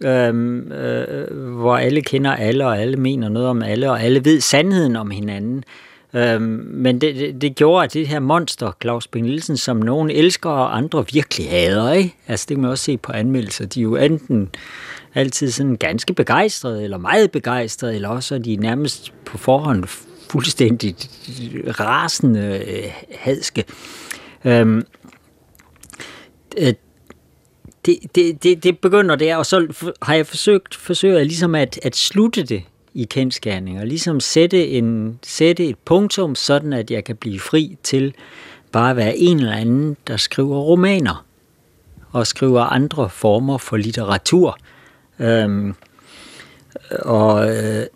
øhm, 0.01 0.73
øh, 0.73 1.51
hvor 1.57 1.77
alle 1.77 2.03
kender 2.03 2.33
alle, 2.33 2.67
og 2.67 2.81
alle 2.81 2.97
mener 2.97 3.29
noget 3.29 3.49
om 3.49 3.63
alle, 3.63 3.91
og 3.91 4.03
alle 4.03 4.25
ved 4.25 4.41
sandheden 4.41 4.97
om 4.97 5.11
hinanden. 5.11 5.65
Øhm, 6.15 6.67
men 6.71 7.01
det, 7.01 7.15
det, 7.15 7.41
det 7.41 7.57
gjorde, 7.57 7.85
at 7.85 7.95
det 7.95 8.09
her 8.09 8.21
monster, 8.21 8.73
Claus 8.83 9.07
Bing 9.07 9.27
Nielsen, 9.27 9.57
som 9.57 9.77
nogen 9.77 10.11
elsker 10.11 10.51
og 10.51 10.77
andre 10.77 11.05
virkelig 11.13 11.51
hader, 11.51 11.93
ikke? 11.93 12.15
Altså 12.29 12.47
det 12.49 12.57
kan 12.57 12.63
man 12.63 12.71
også 12.71 12.85
se 12.85 12.97
på 12.97 13.13
anmeldelser, 13.13 13.67
de 13.67 13.81
er 13.81 13.83
jo 13.83 13.97
enten 13.97 14.51
altid 15.15 15.51
sådan 15.51 15.77
ganske 15.77 16.15
begejstrede, 16.15 16.85
eller 16.85 16.99
meget 16.99 17.31
begejstrede, 17.31 17.95
eller 17.95 18.09
også 18.09 18.35
er 18.35 18.39
de 18.39 18.57
nærmest 18.57 19.13
på 19.25 19.39
forhånd 19.39 19.85
fuldstændig 20.31 20.97
rasende 21.81 22.63
øh, 22.67 22.93
hadske. 23.19 23.65
Øhm, 24.45 24.83
øh, 26.59 26.75
det, 27.87 27.99
det, 28.15 28.43
det, 28.43 28.65
det 28.65 28.79
begynder 28.79 29.17
der, 29.17 29.37
og 29.37 29.47
så 29.47 29.93
har 30.03 30.15
jeg 30.15 30.27
forsøgt, 30.27 30.75
forsøger 30.75 31.17
jeg 31.17 31.27
ligesom 31.27 31.55
at, 31.55 31.81
at 31.83 31.97
slutte 31.97 32.43
det 32.43 32.63
i 32.95 33.05
kendskærninger. 33.05 33.85
Ligesom 33.85 34.21
sætte, 34.21 34.69
en, 34.69 35.19
sætte 35.23 35.67
et 35.67 35.79
punktum, 35.79 36.35
sådan 36.35 36.73
at 36.73 36.91
jeg 36.91 37.05
kan 37.05 37.17
blive 37.17 37.41
fri 37.41 37.77
til 37.83 38.15
bare 38.73 38.91
at 38.91 38.97
være 38.97 39.17
en 39.17 39.39
eller 39.39 39.53
anden, 39.53 39.97
der 40.07 40.17
skriver 40.17 40.59
romaner 40.59 41.25
og 42.11 42.27
skriver 42.27 42.61
andre 42.61 43.11
former 43.11 43.59
for 43.59 43.77
litteratur. 43.77 44.59
Øhm, 45.19 45.75
og 46.91 47.57
øh, 47.57 47.87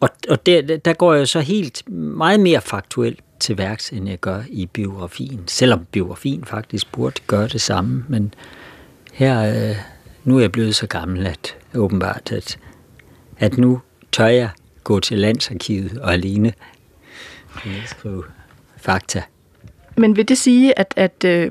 og, 0.00 0.08
og 0.28 0.46
der, 0.46 0.76
der 0.76 0.92
går 0.92 1.14
jeg 1.14 1.28
så 1.28 1.40
helt 1.40 1.88
meget 1.90 2.40
mere 2.40 2.60
faktuelt 2.60 3.20
til 3.40 3.58
værks, 3.58 3.90
end 3.90 4.08
jeg 4.08 4.18
gør 4.20 4.42
i 4.48 4.66
biografien. 4.66 5.42
Selvom 5.46 5.86
biografien 5.92 6.44
faktisk 6.44 6.92
burde 6.92 7.20
gøre 7.26 7.48
det 7.48 7.60
samme. 7.60 8.04
Men 8.08 8.34
her, 9.12 9.68
øh, 9.70 9.76
nu 10.24 10.36
er 10.36 10.40
jeg 10.40 10.52
blevet 10.52 10.74
så 10.74 10.86
gammel, 10.86 11.26
at 11.26 11.56
åbenbart, 11.74 12.32
at, 12.32 12.58
at 13.38 13.58
nu 13.58 13.80
tør 14.12 14.26
jeg 14.26 14.48
gå 14.84 15.00
til 15.00 15.18
landsarkivet 15.18 15.98
og 15.98 16.12
alene 16.12 16.52
skrive 17.86 18.24
fakta. 18.76 19.22
Men 19.96 20.16
vil 20.16 20.28
det 20.28 20.38
sige, 20.38 20.78
at, 20.78 20.94
at 20.96 21.24
øh, 21.24 21.50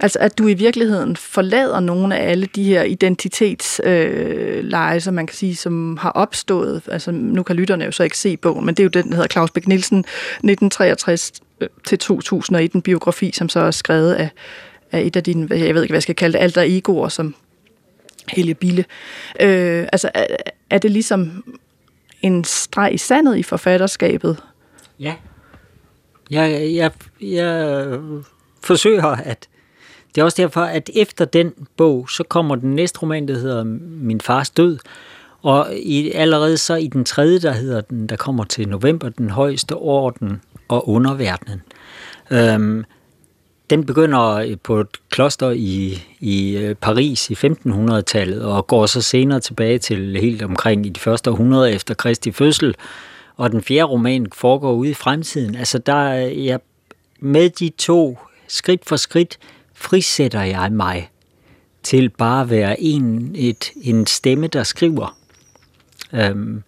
Altså 0.00 0.18
at 0.18 0.38
du 0.38 0.48
i 0.48 0.54
virkeligheden 0.54 1.16
forlader 1.16 1.80
nogle 1.80 2.16
af 2.16 2.30
alle 2.30 2.46
de 2.46 2.64
her 2.64 2.82
identitetsleje, 2.82 4.94
øh, 4.94 5.00
som 5.00 5.14
man 5.14 5.26
kan 5.26 5.36
sige, 5.36 5.56
som 5.56 5.96
har 5.96 6.10
opstået. 6.10 6.82
Altså 6.88 7.10
nu 7.10 7.42
kan 7.42 7.56
lytterne 7.56 7.84
jo 7.84 7.90
så 7.90 8.02
ikke 8.02 8.18
se 8.18 8.36
bogen, 8.36 8.66
men 8.66 8.74
det 8.74 8.80
er 8.80 8.84
jo 8.84 8.88
den, 8.88 9.08
der 9.08 9.14
hedder 9.14 9.28
Claus 9.28 9.50
Bæk 9.50 9.68
Nielsen 9.68 9.98
1963 9.98 11.32
til 11.86 11.98
2001, 11.98 12.72
en 12.72 12.82
biografi, 12.82 13.32
som 13.34 13.48
så 13.48 13.60
er 13.60 13.70
skrevet 13.70 14.14
af, 14.14 14.30
af 14.96 15.02
et 15.02 15.16
af 15.16 15.22
dine, 15.22 15.48
jeg 15.50 15.74
ved 15.74 15.82
ikke, 15.82 15.92
hvad 15.92 15.96
jeg 15.96 16.02
skal 16.02 16.14
kalde 16.14 16.38
det, 16.38 16.42
alter 16.44 16.62
egoer, 16.62 17.08
som 17.08 17.34
Helge 18.28 18.54
Bille. 18.54 18.84
Øh, 19.40 19.88
altså 19.92 20.10
er, 20.14 20.26
er 20.70 20.78
det 20.78 20.90
ligesom 20.90 21.44
en 22.22 22.44
streg 22.44 22.94
i 22.94 22.98
sandet 22.98 23.36
i 23.36 23.42
forfatterskabet? 23.42 24.42
Ja. 25.00 25.14
Jeg, 26.30 26.74
jeg, 26.74 26.90
jeg 27.20 27.86
forsøger 28.62 29.04
at 29.04 29.48
det 30.14 30.20
er 30.20 30.24
også 30.24 30.42
derfor, 30.42 30.60
at 30.60 30.90
efter 30.94 31.24
den 31.24 31.52
bog, 31.76 32.10
så 32.10 32.24
kommer 32.28 32.54
den 32.56 32.74
næste 32.74 32.98
roman, 33.02 33.28
der 33.28 33.34
hedder 33.34 33.64
Min 33.64 34.20
fars 34.20 34.50
død, 34.50 34.78
og 35.42 35.68
i, 35.76 36.10
allerede 36.10 36.56
så 36.56 36.74
i 36.74 36.86
den 36.86 37.04
tredje, 37.04 37.38
der 37.38 37.52
hedder 37.52 37.80
den, 37.80 38.06
der 38.06 38.16
kommer 38.16 38.44
til 38.44 38.68
november, 38.68 39.08
den 39.08 39.30
højeste 39.30 39.74
orden 39.74 40.40
og 40.68 40.88
underverdenen. 40.88 41.62
Øhm, 42.30 42.84
den 43.70 43.86
begynder 43.86 44.30
øh, 44.30 44.56
på 44.62 44.80
et 44.80 44.88
kloster 45.10 45.50
i, 45.50 46.02
i 46.20 46.56
øh, 46.56 46.74
Paris 46.74 47.30
i 47.30 47.34
1500-tallet, 47.34 48.44
og 48.44 48.66
går 48.66 48.86
så 48.86 49.02
senere 49.02 49.40
tilbage 49.40 49.78
til 49.78 50.16
helt 50.20 50.42
omkring 50.42 50.86
i 50.86 50.88
de 50.88 51.00
første 51.00 51.30
århundreder 51.30 51.66
efter 51.66 51.94
Kristi 51.94 52.32
fødsel. 52.32 52.74
Og 53.36 53.52
den 53.52 53.62
fjerde 53.62 53.84
roman 53.84 54.26
foregår 54.32 54.72
ude 54.72 54.90
i 54.90 54.94
fremtiden. 54.94 55.54
Altså 55.54 55.78
der 55.78 56.06
øh, 56.06 56.22
er 56.22 56.42
jeg 56.42 56.60
med 57.20 57.50
de 57.50 57.68
to 57.78 58.18
skridt 58.48 58.84
for 58.86 58.96
skridt 58.96 59.38
frisætter 59.74 60.42
jeg 60.42 60.72
mig 60.72 61.10
til 61.82 62.10
bare 62.10 62.40
at 62.40 62.50
være 62.50 62.80
en, 62.80 63.32
et, 63.34 63.70
en 63.82 64.06
stemme, 64.06 64.46
der 64.46 64.62
skriver. 64.62 65.16
Øhm, 66.12 66.62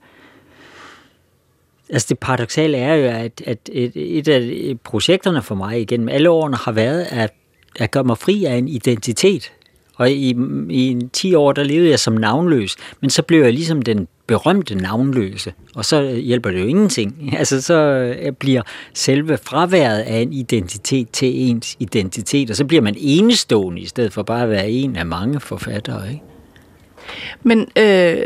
altså 1.90 2.06
det 2.08 2.18
paradoxale 2.18 2.78
er 2.78 2.94
jo, 2.94 3.06
at, 3.06 3.42
at 3.46 3.58
et, 3.72 3.92
et 3.96 4.28
af 4.28 4.74
projekterne 4.84 5.42
for 5.42 5.54
mig 5.54 5.80
igennem 5.80 6.08
alle 6.08 6.30
årene 6.30 6.56
har 6.56 6.72
været 6.72 7.06
at, 7.10 7.30
at 7.76 7.90
gøre 7.90 8.04
mig 8.04 8.18
fri 8.18 8.44
af 8.44 8.54
en 8.54 8.68
identitet. 8.68 9.52
Og 9.96 10.10
i, 10.10 10.36
i 10.70 10.88
en 10.88 11.08
10 11.08 11.34
år, 11.34 11.52
der 11.52 11.62
levede 11.62 11.90
jeg 11.90 11.98
som 11.98 12.14
navnløs, 12.14 12.76
men 13.00 13.10
så 13.10 13.22
blev 13.22 13.42
jeg 13.42 13.52
ligesom 13.52 13.82
den 13.82 14.08
berømte 14.26 14.74
navnløse, 14.74 15.52
og 15.74 15.84
så 15.84 16.02
hjælper 16.02 16.50
det 16.50 16.60
jo 16.60 16.66
ingenting. 16.66 17.14
Altså 17.38 17.62
så 17.62 17.74
øh, 17.74 18.32
bliver 18.32 18.62
selve 18.94 19.38
fraværet 19.42 19.98
af 19.98 20.18
en 20.18 20.32
identitet 20.32 21.10
til 21.10 21.48
ens 21.50 21.76
identitet, 21.78 22.50
og 22.50 22.56
så 22.56 22.64
bliver 22.64 22.82
man 22.82 22.94
enestående 22.98 23.80
i 23.80 23.86
stedet 23.86 24.12
for 24.12 24.22
bare 24.22 24.42
at 24.42 24.50
være 24.50 24.70
en 24.70 24.96
af 24.96 25.06
mange 25.06 25.40
forfattere. 25.40 26.08
Ikke? 26.08 26.22
Men 27.42 27.68
øh, 27.78 28.16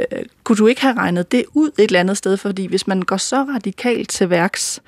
kunne 0.44 0.56
du 0.56 0.66
ikke 0.66 0.80
have 0.80 0.96
regnet 0.96 1.32
det 1.32 1.44
ud 1.54 1.70
et 1.78 1.84
eller 1.84 2.00
andet 2.00 2.16
sted? 2.16 2.36
Fordi 2.36 2.66
hvis 2.66 2.86
man 2.86 3.02
går 3.02 3.16
så 3.16 3.36
radikalt 3.36 4.08
til 4.08 4.30
værks, 4.30 4.82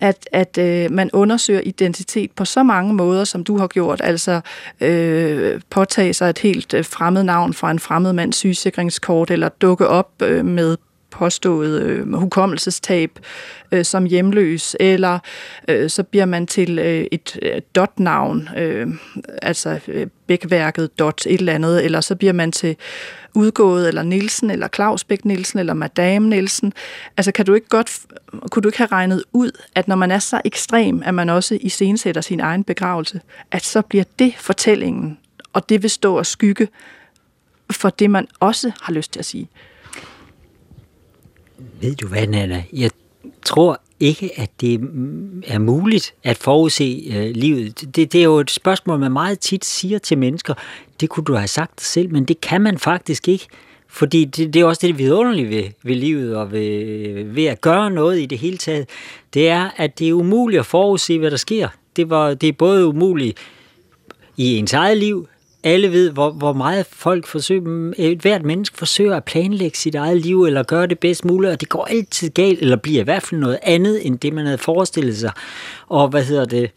at, 0.00 0.28
at 0.32 0.58
øh, 0.58 0.90
man 0.90 1.10
undersøger 1.12 1.60
identitet 1.64 2.30
på 2.30 2.44
så 2.44 2.62
mange 2.62 2.94
måder, 2.94 3.24
som 3.24 3.44
du 3.44 3.58
har 3.58 3.66
gjort, 3.66 4.00
altså 4.04 4.40
øh, 4.80 5.60
påtage 5.70 6.14
sig 6.14 6.30
et 6.30 6.38
helt 6.38 6.74
øh, 6.74 6.84
fremmed 6.84 7.22
navn 7.22 7.54
fra 7.54 7.70
en 7.70 7.78
fremmed 7.78 8.12
mands 8.12 8.36
sygesikringskort, 8.36 9.30
eller 9.30 9.48
dukke 9.48 9.88
op 9.88 10.10
øh, 10.22 10.44
med 10.44 10.76
påstået 11.12 11.82
øh, 11.82 12.12
hukommelsestab 12.12 13.10
øh, 13.72 13.84
som 13.84 14.04
hjemløs, 14.04 14.76
eller 14.80 15.18
øh, 15.68 15.90
så 15.90 16.02
bliver 16.02 16.24
man 16.26 16.46
til 16.46 16.78
øh, 16.78 17.06
et 17.12 17.38
øh, 17.42 17.60
dot-navn, 17.74 18.48
øh, 18.56 18.88
altså 19.42 19.80
øh, 19.88 20.06
bækværket 20.26 20.98
dot 20.98 21.26
et 21.26 21.38
eller 21.38 21.52
andet, 21.52 21.84
eller 21.84 22.00
så 22.00 22.14
bliver 22.16 22.32
man 22.32 22.52
til 22.52 22.76
udgået, 23.34 23.88
eller 23.88 24.02
Nielsen, 24.02 24.50
eller 24.50 24.68
Claus 24.68 25.04
Bæk 25.04 25.24
Nielsen, 25.24 25.58
eller 25.58 25.74
Madame 25.74 26.28
Nielsen. 26.28 26.72
Altså 27.16 27.32
kan 27.32 27.46
du 27.46 27.54
ikke 27.54 27.68
godt, 27.68 27.98
kunne 28.50 28.62
du 28.62 28.68
ikke 28.68 28.78
have 28.78 28.88
regnet 28.92 29.24
ud, 29.32 29.50
at 29.74 29.88
når 29.88 29.96
man 29.96 30.10
er 30.10 30.18
så 30.18 30.40
ekstrem, 30.44 31.02
at 31.04 31.14
man 31.14 31.28
også 31.28 31.58
iscenesætter 31.60 32.20
sin 32.20 32.40
egen 32.40 32.64
begravelse, 32.64 33.20
at 33.50 33.64
så 33.64 33.82
bliver 33.82 34.04
det 34.18 34.34
fortællingen, 34.38 35.18
og 35.52 35.68
det 35.68 35.82
vil 35.82 35.90
stå 35.90 36.18
og 36.18 36.26
skygge 36.26 36.68
for 37.70 37.90
det, 37.90 38.10
man 38.10 38.26
også 38.40 38.72
har 38.82 38.92
lyst 38.92 39.12
til 39.12 39.18
at 39.18 39.24
sige. 39.24 39.48
Ved 41.80 41.94
du 41.94 42.08
hvad, 42.08 42.26
Nana? 42.26 42.64
Jeg 42.72 42.90
tror 43.44 43.80
ikke, 44.00 44.30
at 44.40 44.50
det 44.60 44.74
er 45.46 45.58
muligt 45.58 46.14
at 46.22 46.36
forudse 46.36 47.02
øh, 47.14 47.30
livet. 47.30 47.80
Det, 47.96 48.12
det 48.12 48.14
er 48.14 48.24
jo 48.24 48.38
et 48.38 48.50
spørgsmål, 48.50 48.98
man 48.98 49.12
meget 49.12 49.38
tit 49.40 49.64
siger 49.64 49.98
til 49.98 50.18
mennesker. 50.18 50.54
Det 51.00 51.08
kunne 51.08 51.24
du 51.24 51.34
have 51.34 51.48
sagt 51.48 51.80
selv, 51.80 52.12
men 52.12 52.24
det 52.24 52.40
kan 52.40 52.60
man 52.60 52.78
faktisk 52.78 53.28
ikke. 53.28 53.46
Fordi 53.88 54.24
det, 54.24 54.54
det 54.54 54.62
er 54.62 54.66
også 54.66 54.86
det 54.86 54.98
vidunderlige 54.98 55.48
ved, 55.48 55.64
ved 55.82 55.94
livet 55.94 56.36
og 56.36 56.52
ved, 56.52 57.24
ved 57.24 57.44
at 57.44 57.60
gøre 57.60 57.90
noget 57.90 58.20
i 58.20 58.26
det 58.26 58.38
hele 58.38 58.56
taget. 58.56 58.88
Det 59.34 59.48
er, 59.48 59.70
at 59.76 59.98
det 59.98 60.08
er 60.08 60.12
umuligt 60.12 60.60
at 60.60 60.66
forudse, 60.66 61.18
hvad 61.18 61.30
der 61.30 61.36
sker. 61.36 61.68
Det, 61.96 62.10
var, 62.10 62.34
det 62.34 62.48
er 62.48 62.52
både 62.52 62.86
umuligt 62.86 63.38
i 64.36 64.56
ens 64.56 64.72
eget 64.72 64.98
liv, 64.98 65.28
alle 65.64 65.92
ved, 65.92 66.10
hvor, 66.10 66.30
hvor 66.30 66.52
meget 66.52 66.86
folk 66.86 67.26
forsøger, 67.26 67.92
et 67.98 68.18
hvert 68.18 68.44
menneske 68.44 68.78
forsøger 68.78 69.16
at 69.16 69.24
planlægge 69.24 69.78
sit 69.78 69.94
eget 69.94 70.20
liv, 70.20 70.44
eller 70.44 70.62
gøre 70.62 70.86
det 70.86 70.98
bedst 70.98 71.24
muligt, 71.24 71.52
og 71.52 71.60
det 71.60 71.68
går 71.68 71.84
altid 71.84 72.30
galt, 72.30 72.60
eller 72.60 72.76
bliver 72.76 73.00
i 73.00 73.04
hvert 73.04 73.22
fald 73.22 73.40
noget 73.40 73.58
andet, 73.62 74.06
end 74.06 74.18
det 74.18 74.32
man 74.32 74.44
havde 74.44 74.58
forestillet 74.58 75.16
sig. 75.16 75.32
Og 75.88 76.08
hvad 76.08 76.24
hedder 76.24 76.44
det? 76.44 76.70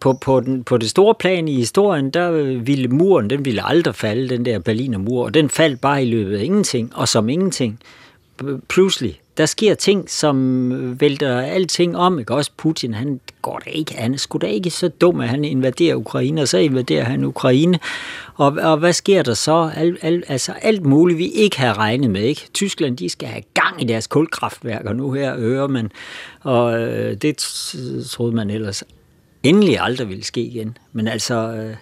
på, 0.00 0.12
på, 0.12 0.40
den, 0.40 0.64
på 0.64 0.76
det 0.76 0.90
store 0.90 1.14
plan 1.14 1.48
i 1.48 1.54
historien, 1.54 2.10
der 2.10 2.30
ville 2.58 2.88
muren, 2.88 3.30
den 3.30 3.44
ville 3.44 3.66
aldrig 3.66 3.94
falde, 3.94 4.28
den 4.28 4.44
der 4.44 4.58
Berliner 4.58 4.98
mur, 4.98 5.24
og 5.24 5.34
den 5.34 5.50
faldt 5.50 5.80
bare 5.80 6.02
i 6.02 6.10
løbet 6.10 6.38
af 6.38 6.44
ingenting, 6.44 6.96
og 6.96 7.08
som 7.08 7.28
ingenting. 7.28 7.80
Pludselig, 8.68 9.20
der 9.36 9.46
sker 9.46 9.74
ting, 9.74 10.10
som 10.10 11.00
vælter 11.00 11.40
alting 11.40 11.96
om, 11.96 12.18
ikke? 12.18 12.34
Også 12.34 12.50
Putin, 12.56 12.94
han 12.94 13.20
går 13.42 13.58
da 13.64 13.70
ikke, 13.70 13.94
han 13.94 14.14
er 14.14 14.18
sgu 14.18 14.38
da 14.38 14.46
ikke 14.46 14.70
så 14.70 14.88
dum, 14.88 15.20
at 15.20 15.28
han 15.28 15.44
invaderer 15.44 15.96
Ukraine, 15.96 16.42
og 16.42 16.48
så 16.48 16.58
invaderer 16.58 17.04
han 17.04 17.24
Ukraine. 17.24 17.78
Og, 18.34 18.56
og 18.62 18.76
hvad 18.76 18.92
sker 18.92 19.22
der 19.22 19.34
så? 19.34 19.70
Al, 19.76 19.98
al, 20.02 20.22
altså 20.28 20.52
alt 20.62 20.86
muligt, 20.86 21.18
vi 21.18 21.26
ikke 21.26 21.60
har 21.60 21.78
regnet 21.78 22.10
med, 22.10 22.22
ikke? 22.22 22.48
Tyskland, 22.54 22.96
de 22.96 23.08
skal 23.08 23.28
have 23.28 23.42
gang 23.54 23.82
i 23.82 23.84
deres 23.84 24.06
kulkraftværker 24.06 24.92
nu 24.92 25.12
her, 25.12 25.34
ører 25.38 25.68
man. 25.68 25.90
Og 26.40 26.80
øh, 26.80 27.16
det 27.16 27.36
troede 28.10 28.34
man 28.34 28.50
ellers 28.50 28.84
endelig 29.42 29.78
aldrig 29.80 30.08
ville 30.08 30.24
ske 30.24 30.40
igen. 30.40 30.78
Men 30.92 31.08
altså, 31.08 31.34
øh, 31.34 31.76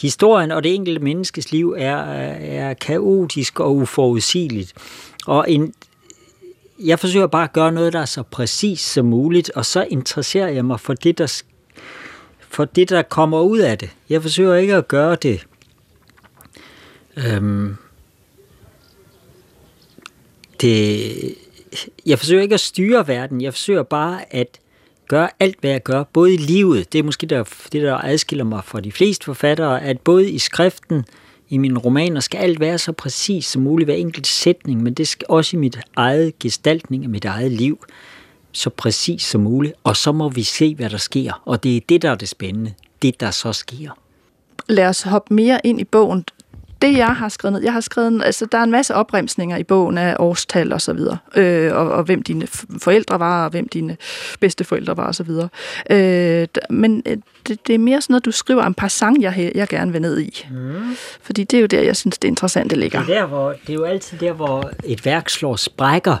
historien 0.00 0.50
og 0.50 0.64
det 0.64 0.74
enkelte 0.74 1.00
menneskes 1.00 1.52
liv 1.52 1.74
er, 1.78 1.96
er 1.96 2.74
kaotisk 2.74 3.60
og 3.60 3.76
uforudsigeligt. 3.76 4.72
Og 5.26 5.50
en, 5.50 5.74
jeg 6.78 6.98
forsøger 6.98 7.26
bare 7.26 7.44
at 7.44 7.52
gøre 7.52 7.72
noget, 7.72 7.92
der 7.92 8.00
er 8.00 8.04
så 8.04 8.22
præcis 8.22 8.80
som 8.80 9.06
muligt, 9.06 9.50
og 9.50 9.66
så 9.66 9.86
interesserer 9.90 10.48
jeg 10.48 10.64
mig 10.64 10.80
for 10.80 10.94
det, 10.94 11.18
der, 11.18 11.42
for 12.48 12.64
det, 12.64 12.88
der 12.88 13.02
kommer 13.02 13.40
ud 13.40 13.58
af 13.58 13.78
det. 13.78 13.90
Jeg 14.08 14.22
forsøger 14.22 14.54
ikke 14.54 14.74
at 14.74 14.88
gøre 14.88 15.16
det 15.16 15.46
øhm, 17.16 17.76
det, 20.60 21.34
jeg 22.06 22.18
forsøger 22.18 22.42
ikke 22.42 22.54
at 22.54 22.60
styre 22.60 23.08
verden, 23.08 23.40
jeg 23.40 23.52
forsøger 23.52 23.82
bare 23.82 24.34
at 24.34 24.60
gøre 25.08 25.30
alt, 25.40 25.56
hvad 25.60 25.70
jeg 25.70 25.82
gør, 25.82 26.04
både 26.12 26.34
i 26.34 26.36
livet, 26.36 26.92
det 26.92 26.98
er 26.98 27.02
måske 27.02 27.26
der, 27.26 27.44
det, 27.72 27.82
der 27.82 27.96
adskiller 27.96 28.44
mig 28.44 28.64
fra 28.64 28.80
de 28.80 28.92
fleste 28.92 29.24
forfattere, 29.24 29.82
at 29.82 30.00
både 30.00 30.30
i 30.30 30.38
skriften, 30.38 31.04
i 31.48 31.58
mine 31.58 31.78
romaner, 31.78 32.20
skal 32.20 32.38
alt 32.38 32.60
være 32.60 32.78
så 32.78 32.92
præcis 32.92 33.46
som 33.46 33.62
muligt, 33.62 33.86
hver 33.86 33.94
enkelt 33.94 34.26
sætning, 34.26 34.82
men 34.82 34.94
det 34.94 35.08
skal 35.08 35.26
også 35.28 35.56
i 35.56 35.60
mit 35.60 35.78
eget 35.96 36.38
gestaltning 36.38 37.04
af 37.04 37.08
mit 37.10 37.24
eget 37.24 37.52
liv, 37.52 37.84
så 38.52 38.70
præcis 38.70 39.22
som 39.22 39.40
muligt, 39.40 39.74
og 39.84 39.96
så 39.96 40.12
må 40.12 40.28
vi 40.28 40.42
se, 40.42 40.74
hvad 40.74 40.90
der 40.90 40.96
sker, 40.96 41.42
og 41.44 41.62
det 41.62 41.76
er 41.76 41.80
det, 41.88 42.02
der 42.02 42.10
er 42.10 42.14
det 42.14 42.28
spændende, 42.28 42.74
det 43.02 43.20
der 43.20 43.30
så 43.30 43.52
sker. 43.52 43.90
Lad 44.68 44.86
os 44.86 45.02
hoppe 45.02 45.34
mere 45.34 45.60
ind 45.64 45.80
i 45.80 45.84
bogen 45.84 46.24
det, 46.84 46.96
jeg 46.96 47.16
har 47.16 47.28
skrevet 47.28 47.52
ned, 47.52 47.62
jeg 47.62 47.72
har 47.72 47.80
skrevet, 47.80 48.22
altså 48.24 48.46
der 48.46 48.58
er 48.58 48.62
en 48.62 48.70
masse 48.70 48.94
opremsninger 48.94 49.56
i 49.56 49.62
bogen 49.62 49.98
af 49.98 50.16
årstal 50.18 50.72
og 50.72 50.80
så 50.80 50.92
videre, 50.92 51.18
øh, 51.36 51.76
og, 51.76 51.90
og 51.90 52.04
hvem 52.04 52.22
dine 52.22 52.46
forældre 52.78 53.20
var, 53.20 53.44
og 53.44 53.50
hvem 53.50 53.68
dine 53.68 53.96
bedste 54.40 54.64
forældre 54.64 54.96
var 54.96 55.06
og 55.06 55.14
så 55.14 55.22
videre. 55.22 55.48
Øh, 55.90 56.48
men 56.70 57.02
øh, 57.06 57.16
det, 57.48 57.66
det 57.66 57.74
er 57.74 57.78
mere 57.78 58.00
sådan 58.00 58.12
noget, 58.12 58.24
du 58.24 58.30
skriver 58.30 58.62
om 58.62 58.74
passant, 58.74 59.22
jeg, 59.22 59.52
jeg 59.54 59.68
gerne 59.68 59.92
vil 59.92 60.00
ned 60.00 60.20
i. 60.20 60.46
Mm. 60.50 60.96
Fordi 61.22 61.44
det 61.44 61.56
er 61.56 61.60
jo 61.60 61.66
der, 61.66 61.80
jeg 61.80 61.96
synes, 61.96 62.18
det 62.18 62.28
interessante 62.28 62.76
ligger. 62.76 63.04
Det 63.04 63.16
er, 63.16 63.20
der, 63.20 63.26
hvor, 63.26 63.50
det 63.50 63.70
er 63.70 63.74
jo 63.74 63.84
altid 63.84 64.18
der, 64.18 64.32
hvor 64.32 64.70
et 64.84 65.04
værk 65.04 65.28
slår 65.28 65.56
sprækker, 65.56 66.16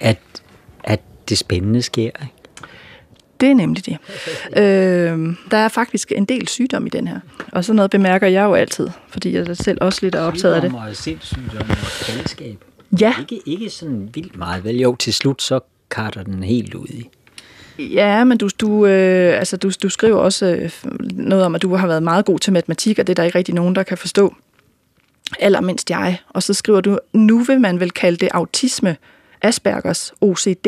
at, 0.00 0.18
at 0.84 1.00
det 1.28 1.38
spændende 1.38 1.82
sker. 1.82 2.02
Ikke? 2.02 2.37
Det 3.40 3.50
er 3.50 3.54
nemlig 3.54 3.86
det. 3.86 3.98
øh, 4.62 5.36
der 5.50 5.56
er 5.56 5.68
faktisk 5.68 6.12
en 6.16 6.24
del 6.24 6.48
sygdom 6.48 6.86
i 6.86 6.88
den 6.88 7.08
her. 7.08 7.20
Og 7.52 7.64
sådan 7.64 7.76
noget 7.76 7.90
bemærker 7.90 8.26
jeg 8.26 8.44
jo 8.44 8.54
altid, 8.54 8.88
fordi 9.08 9.34
jeg 9.34 9.56
selv 9.56 9.78
også 9.80 9.98
lidt 10.02 10.14
er 10.14 10.20
optaget 10.20 10.54
af 10.54 10.60
det. 10.60 10.70
Sygdom 10.70 10.88
og 10.88 10.96
sindssygdom 10.96 11.70
og 11.70 11.76
galskab. 12.06 12.64
Ja. 13.00 13.14
Ikke, 13.20 13.40
ikke 13.46 13.70
sådan 13.70 14.10
vildt 14.14 14.36
meget, 14.36 14.64
vel? 14.64 14.76
Jo, 14.76 14.96
til 14.96 15.14
slut 15.14 15.42
så 15.42 15.60
karter 15.90 16.22
den 16.22 16.42
helt 16.42 16.74
ud 16.74 16.86
i. 16.86 17.08
Ja, 17.78 18.24
men 18.24 18.38
du, 18.38 18.48
du, 18.60 18.86
øh, 18.86 19.38
altså, 19.38 19.56
du, 19.56 19.70
du 19.82 19.88
skriver 19.88 20.16
også 20.16 20.46
øh, 20.46 20.70
noget 21.12 21.44
om, 21.44 21.54
at 21.54 21.62
du 21.62 21.74
har 21.74 21.86
været 21.86 22.02
meget 22.02 22.24
god 22.24 22.38
til 22.38 22.52
matematik, 22.52 22.98
og 22.98 23.06
det 23.06 23.12
er 23.12 23.14
der 23.14 23.22
ikke 23.24 23.38
rigtig 23.38 23.54
nogen, 23.54 23.74
der 23.74 23.82
kan 23.82 23.98
forstå. 23.98 24.34
Allermindst 25.40 25.90
jeg. 25.90 26.18
Og 26.28 26.42
så 26.42 26.54
skriver 26.54 26.80
du, 26.80 26.98
nu 27.12 27.38
vil 27.38 27.60
man 27.60 27.80
vel 27.80 27.90
kalde 27.90 28.16
det 28.16 28.28
autisme, 28.32 28.96
Aspergers, 29.42 30.12
OCD, 30.20 30.66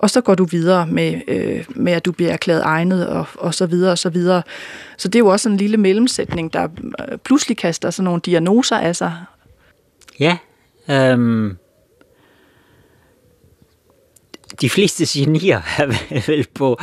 og 0.00 0.10
så 0.10 0.20
går 0.20 0.34
du 0.34 0.44
videre 0.44 0.86
med, 0.86 1.20
øh, 1.28 1.64
med 1.68 1.92
at 1.92 2.04
du 2.04 2.12
bliver 2.12 2.32
erklæret 2.32 2.62
egnet, 2.64 3.08
og, 3.08 3.26
og 3.34 3.54
så 3.54 3.66
videre, 3.66 3.92
og 3.92 3.98
så 3.98 4.10
videre. 4.10 4.42
Så 4.96 5.08
det 5.08 5.14
er 5.14 5.18
jo 5.18 5.26
også 5.26 5.48
en 5.48 5.56
lille 5.56 5.76
mellemsætning, 5.76 6.52
der 6.52 6.68
øh, 7.10 7.18
pludselig 7.18 7.56
kaster 7.56 7.90
sådan 7.90 8.04
nogle 8.04 8.20
diagnoser 8.20 8.76
af 8.76 8.96
sig. 8.96 9.12
Ja, 10.20 10.36
øhm, 10.90 11.56
de 14.60 14.70
fleste 14.70 15.04
genier 15.18 15.60
er 16.10 16.26
vel 16.26 16.46
på, 16.54 16.80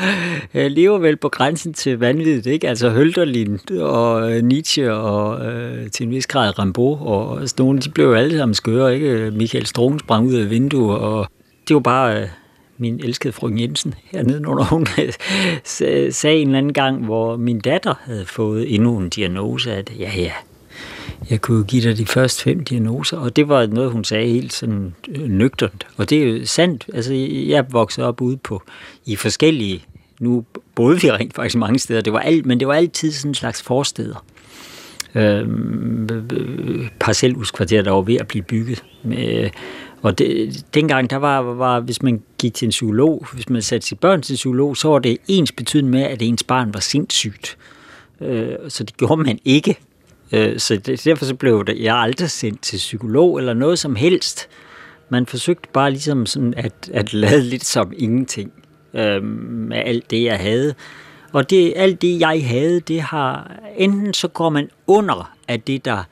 øh, 0.54 0.72
lever 0.72 0.98
vel 0.98 1.18
på 1.18 1.30
grænsen 1.30 1.74
til 1.74 2.00
vanvittigt, 2.00 2.46
ikke? 2.46 2.70
Altså 2.70 2.90
Hölderlin 2.90 3.82
og 3.82 4.32
øh, 4.32 4.44
Nietzsche 4.44 4.94
og 4.94 5.46
øh, 5.46 5.92
til 5.92 6.06
en 6.06 6.12
vis 6.12 6.28
grad 6.28 6.60
Rimbaud 6.60 6.98
og 7.00 7.50
sådan 7.50 7.64
nogle, 7.64 7.82
de 7.82 7.90
blev 7.90 8.06
jo 8.06 8.14
alle 8.14 8.38
sammen 8.38 8.56
skøre, 8.56 8.96
ikke? 8.96 9.32
Michael 9.32 9.66
Strunge 9.66 10.00
sprang 10.00 10.28
ud 10.28 10.34
af 10.34 10.50
vinduet, 10.50 10.98
og 10.98 11.28
det 11.68 11.74
var 11.74 11.80
bare... 11.80 12.22
Øh, 12.22 12.28
min 12.78 13.00
elskede 13.04 13.34
frøken 13.34 13.60
Jensen 13.60 13.94
hernede 14.12 14.48
under, 14.48 14.64
hun 14.64 14.88
sagde 16.14 16.42
en 16.42 16.48
eller 16.48 16.58
anden 16.58 16.74
gang, 16.74 17.06
hvor 17.06 17.38
min 17.38 17.60
datter 17.60 17.94
havde 18.04 18.26
fået 18.26 18.76
endnu 18.76 18.98
en 18.98 19.10
diagnose, 19.10 19.74
at 19.74 19.92
ja, 20.00 20.12
ja, 20.18 20.32
jeg 21.30 21.42
kunne 21.42 21.64
give 21.64 21.90
dig 21.90 21.98
de 21.98 22.06
første 22.06 22.44
fem 22.44 22.64
diagnoser, 22.64 23.18
og 23.18 23.36
det 23.36 23.50
var 23.50 23.66
noget, 23.66 23.92
hun 23.92 24.04
sagde 24.04 24.28
helt 24.28 24.54
sådan 24.54 24.96
øh, 25.10 25.30
nøgternt. 25.30 25.88
Og 25.98 26.10
det 26.10 26.24
er 26.24 26.28
jo 26.28 26.46
sandt. 26.46 26.86
Altså, 26.94 27.14
jeg 27.48 27.66
voksede 27.70 28.08
op 28.08 28.22
ude 28.22 28.38
på 28.38 28.64
i 29.06 29.16
forskellige, 29.16 29.86
nu 30.20 30.46
boede 30.76 31.02
vi 31.02 31.12
rent 31.12 31.36
faktisk 31.36 31.58
mange 31.58 31.80
steder, 31.80 32.02
det 32.02 32.14
var 32.14 32.20
alt, 32.20 32.46
men 32.46 32.60
det 32.60 32.68
var 32.68 32.74
altid 32.74 33.12
sådan 33.12 33.32
en 33.32 33.36
slags 33.36 33.62
forsteder. 33.62 34.26
Øh, 35.16 35.48
parcelhuskvarter, 37.00 37.82
der 37.82 37.92
var 37.92 38.02
ved 38.02 38.16
at 38.16 38.28
blive 38.28 38.44
bygget. 38.44 38.84
Med, 39.04 39.50
og 40.02 40.18
det, 40.18 40.66
dengang, 40.74 41.10
der 41.10 41.16
var, 41.16 41.42
var, 41.42 41.80
hvis 41.80 42.02
man 42.02 42.22
gik 42.38 42.54
til 42.54 42.66
en 42.66 42.70
psykolog, 42.70 43.28
hvis 43.34 43.50
man 43.50 43.62
satte 43.62 43.88
sit 43.88 44.00
børn 44.00 44.22
til 44.22 44.34
en 44.34 44.36
psykolog, 44.36 44.78
så 44.78 44.90
var 44.90 45.00
det 45.00 45.18
ens 45.28 45.52
betydende 45.52 45.92
med, 45.92 46.02
at 46.02 46.22
ens 46.22 46.44
barn 46.44 46.74
var 46.74 46.80
sindssygt. 46.80 47.58
Øh, 48.22 48.56
så 48.70 48.84
det 48.84 48.98
gjorde 48.98 49.24
man 49.24 49.40
ikke. 49.46 49.78
Øh, 50.32 50.60
så 50.60 50.76
det, 50.76 51.06
derfor 51.06 51.26
så 51.26 51.36
blev 51.36 51.66
det, 51.66 51.80
jeg 51.80 51.96
aldrig 51.96 52.30
sendt 52.30 52.62
til 52.62 52.78
psykolog 52.78 53.38
eller 53.38 53.54
noget 53.54 53.80
som 53.80 53.96
helst. 53.96 54.48
Man 55.10 55.26
forsøgte 55.26 55.70
bare 55.74 55.92
ligesom 55.92 56.26
sådan 56.26 56.54
at, 56.58 56.90
at 56.94 57.14
lade 57.14 57.42
lidt 57.42 57.66
som 57.66 57.94
ingenting 57.98 58.52
øh, 58.94 59.24
med 59.24 59.78
alt 59.78 60.12
det, 60.12 60.24
jeg 60.24 60.40
havde. 60.40 60.74
Og 61.32 61.50
det, 61.50 61.74
alt 61.76 62.02
det, 62.02 62.20
jeg 62.20 62.48
havde, 62.48 62.80
det 62.80 63.02
har, 63.02 63.52
enten 63.78 64.14
så 64.14 64.28
går 64.28 64.50
man 64.50 64.70
under 64.88 65.34
af 65.48 65.62
det, 65.62 65.86
der 65.86 66.04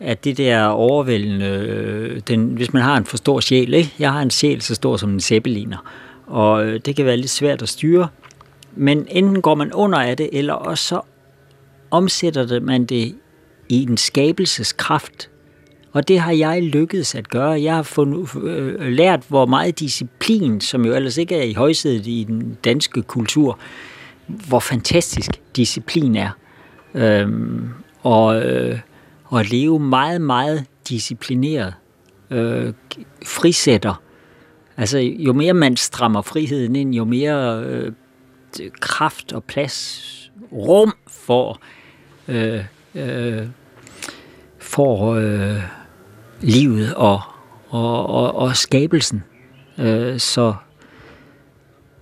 at 0.00 0.24
det 0.24 0.36
der 0.36 0.64
overvældende, 0.64 1.46
øh, 1.46 2.20
den, 2.28 2.46
hvis 2.46 2.72
man 2.72 2.82
har 2.82 2.96
en 2.96 3.04
for 3.04 3.16
stor 3.16 3.40
sjæl, 3.40 3.74
ikke? 3.74 3.94
jeg 3.98 4.12
har 4.12 4.22
en 4.22 4.30
sjæl 4.30 4.62
så 4.62 4.74
stor 4.74 4.96
som 4.96 5.10
en 5.10 5.20
zeppeliner, 5.20 5.78
og 6.26 6.66
øh, 6.66 6.80
det 6.84 6.96
kan 6.96 7.06
være 7.06 7.16
lidt 7.16 7.30
svært 7.30 7.62
at 7.62 7.68
styre, 7.68 8.08
men 8.76 9.06
enten 9.10 9.42
går 9.42 9.54
man 9.54 9.72
under 9.72 9.98
af 9.98 10.16
det, 10.16 10.28
eller 10.32 10.52
også 10.52 10.84
så 10.84 11.00
omsætter 11.90 12.46
det 12.46 12.62
man 12.62 12.84
det 12.84 13.14
i 13.68 13.82
en 13.82 13.96
skabelseskraft, 13.96 15.30
og 15.92 16.08
det 16.08 16.20
har 16.20 16.32
jeg 16.32 16.62
lykkedes 16.62 17.14
at 17.14 17.28
gøre. 17.28 17.62
Jeg 17.62 17.74
har 17.74 17.82
fundet, 17.82 18.28
øh, 18.42 18.80
lært, 18.80 19.24
hvor 19.28 19.46
meget 19.46 19.80
disciplin, 19.80 20.60
som 20.60 20.84
jo 20.84 20.94
ellers 20.94 21.16
ikke 21.16 21.36
er 21.36 21.42
i 21.42 21.52
højsædet 21.52 22.06
i 22.06 22.24
den 22.28 22.58
danske 22.64 23.02
kultur, 23.02 23.58
hvor 24.26 24.60
fantastisk 24.60 25.30
disciplin 25.56 26.16
er. 26.16 26.30
Øhm, 26.94 27.68
og 28.02 28.42
øh, 28.42 28.78
og 29.28 29.40
at 29.40 29.50
leve 29.50 29.78
meget, 29.80 30.20
meget 30.20 30.64
disciplineret, 30.88 31.74
øh, 32.30 32.72
frisætter. 33.26 34.02
Altså, 34.76 34.98
jo 34.98 35.32
mere 35.32 35.54
man 35.54 35.76
strammer 35.76 36.22
friheden 36.22 36.76
ind, 36.76 36.94
jo 36.94 37.04
mere 37.04 37.62
øh, 37.64 37.92
kraft 38.80 39.32
og 39.32 39.44
plads, 39.44 40.32
rum 40.52 40.94
for, 41.08 41.60
øh, 42.28 42.64
øh, 42.94 43.46
for 44.58 45.14
øh, 45.14 45.62
livet 46.40 46.94
og, 46.94 47.20
og, 47.68 48.06
og, 48.06 48.34
og 48.34 48.56
skabelsen. 48.56 49.24
Øh, 49.78 50.18
så 50.18 50.54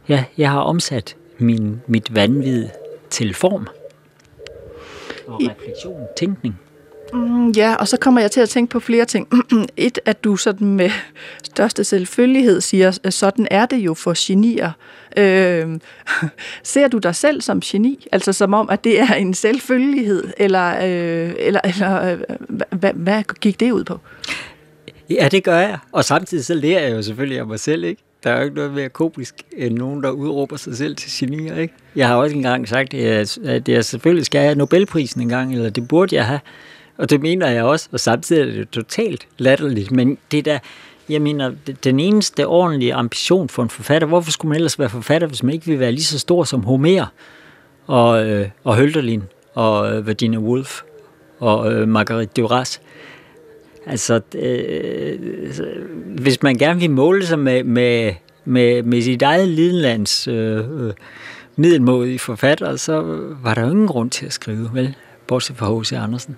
ja, 0.08 0.24
jeg 0.38 0.50
har 0.50 0.60
omsat 0.60 1.16
min, 1.38 1.80
mit 1.86 2.14
vanvid 2.14 2.68
til 3.10 3.34
form 3.34 3.66
og 5.26 5.40
refleksion, 5.40 6.06
tænkning. 6.16 6.60
Mm, 7.14 7.50
ja, 7.50 7.74
og 7.74 7.88
så 7.88 7.96
kommer 7.96 8.20
jeg 8.20 8.30
til 8.30 8.40
at 8.40 8.48
tænke 8.48 8.70
på 8.70 8.80
flere 8.80 9.04
ting. 9.04 9.28
Et, 9.76 9.98
at 10.04 10.24
du 10.24 10.36
sådan 10.36 10.68
med 10.68 10.90
største 11.44 11.84
selvfølgelighed 11.84 12.60
siger, 12.60 12.98
at 13.02 13.14
sådan 13.14 13.48
er 13.50 13.66
det 13.66 13.76
jo 13.76 13.94
for 13.94 14.14
genier. 14.26 14.70
Øh, 15.16 15.68
ser 16.62 16.88
du 16.88 16.98
dig 16.98 17.14
selv 17.14 17.40
som 17.40 17.60
geni? 17.60 18.06
Altså 18.12 18.32
som 18.32 18.54
om, 18.54 18.70
at 18.70 18.84
det 18.84 19.00
er 19.00 19.14
en 19.14 19.34
selvfølgelighed? 19.34 20.24
Eller, 20.36 20.74
øh, 20.76 21.34
eller, 21.38 21.60
eller 21.64 22.12
øh, 22.12 22.18
hvad, 22.70 22.92
hvad 22.94 23.22
gik 23.40 23.60
det 23.60 23.70
ud 23.70 23.84
på? 23.84 24.00
Ja, 25.10 25.28
det 25.30 25.44
gør 25.44 25.58
jeg. 25.58 25.78
Og 25.92 26.04
samtidig 26.04 26.44
så 26.44 26.54
lærer 26.54 26.82
jeg 26.82 26.92
jo 26.96 27.02
selvfølgelig 27.02 27.38
af 27.38 27.46
mig 27.46 27.60
selv, 27.60 27.84
ikke? 27.84 28.02
der 28.24 28.30
er 28.30 28.38
jo 28.38 28.44
ikke 28.44 28.56
noget 28.56 28.72
mere 28.72 28.88
komisk 28.88 29.34
end 29.56 29.74
nogen, 29.78 30.02
der 30.02 30.10
udråber 30.10 30.56
sig 30.56 30.76
selv 30.76 30.96
til 30.96 31.10
genier, 31.14 31.58
ikke? 31.58 31.74
Jeg 31.96 32.08
har 32.08 32.14
også 32.14 32.36
engang 32.36 32.68
sagt, 32.68 32.94
at 32.94 33.68
jeg 33.68 33.84
selvfølgelig 33.84 34.26
skal 34.26 34.40
have 34.40 34.54
Nobelprisen 34.54 35.20
engang, 35.20 35.54
eller 35.54 35.70
det 35.70 35.88
burde 35.88 36.16
jeg 36.16 36.26
have. 36.26 36.40
Og 36.98 37.10
det 37.10 37.20
mener 37.20 37.50
jeg 37.50 37.64
også, 37.64 37.88
og 37.92 38.00
samtidig 38.00 38.42
er 38.42 38.52
det 38.52 38.70
totalt 38.70 39.26
latterligt. 39.38 39.90
Men 39.90 40.18
det 40.30 40.44
der, 40.44 40.58
jeg 41.08 41.22
mener, 41.22 41.52
den 41.84 42.00
eneste 42.00 42.46
ordentlige 42.46 42.94
ambition 42.94 43.48
for 43.48 43.62
en 43.62 43.70
forfatter, 43.70 44.08
hvorfor 44.08 44.30
skulle 44.30 44.48
man 44.48 44.56
ellers 44.56 44.78
være 44.78 44.88
forfatter, 44.88 45.28
hvis 45.28 45.42
man 45.42 45.54
ikke 45.54 45.66
vil 45.66 45.80
være 45.80 45.92
lige 45.92 46.04
så 46.04 46.18
stor 46.18 46.44
som 46.44 46.62
Homer 46.62 47.06
og, 47.86 48.26
øh, 48.26 48.48
og 48.64 48.76
Hølderlin 48.76 49.22
og 49.54 49.92
øh, 49.92 50.06
Virginia 50.06 50.38
Woolf 50.38 50.82
og 51.38 51.72
øh, 51.72 51.88
Marguerite 51.88 52.42
Duras? 52.42 52.80
Altså, 53.86 54.20
øh, 54.34 55.18
hvis 56.18 56.42
man 56.42 56.56
gerne 56.56 56.80
vil 56.80 56.90
måle 56.90 57.26
sig 57.26 57.38
med, 57.38 57.64
med, 57.64 58.12
med, 58.44 58.82
med 58.82 59.02
sit 59.02 59.22
eget 59.22 59.48
lidenlands 59.48 60.28
øh, 60.28 60.92
øh, 61.58 62.18
forfatter, 62.18 62.76
så 62.76 63.02
var 63.42 63.54
der 63.54 63.62
jo 63.62 63.70
ingen 63.70 63.86
grund 63.86 64.10
til 64.10 64.26
at 64.26 64.32
skrive, 64.32 64.70
vel? 64.72 64.94
Bortset 65.26 65.56
fra 65.56 65.80
H.C. 65.80 65.92
Andersen. 65.92 66.36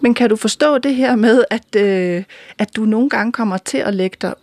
Men 0.00 0.14
kan 0.14 0.30
du 0.30 0.36
forstå 0.36 0.78
det 0.78 0.94
her 0.94 1.16
med, 1.16 1.44
at, 1.50 1.76
øh, 1.76 2.24
at 2.58 2.76
du 2.76 2.84
nogle 2.84 3.08
gange 3.10 3.32
kommer 3.32 3.58
til 3.58 3.78
at 3.78 3.94
lægge 3.94 4.16
dig 4.22 4.34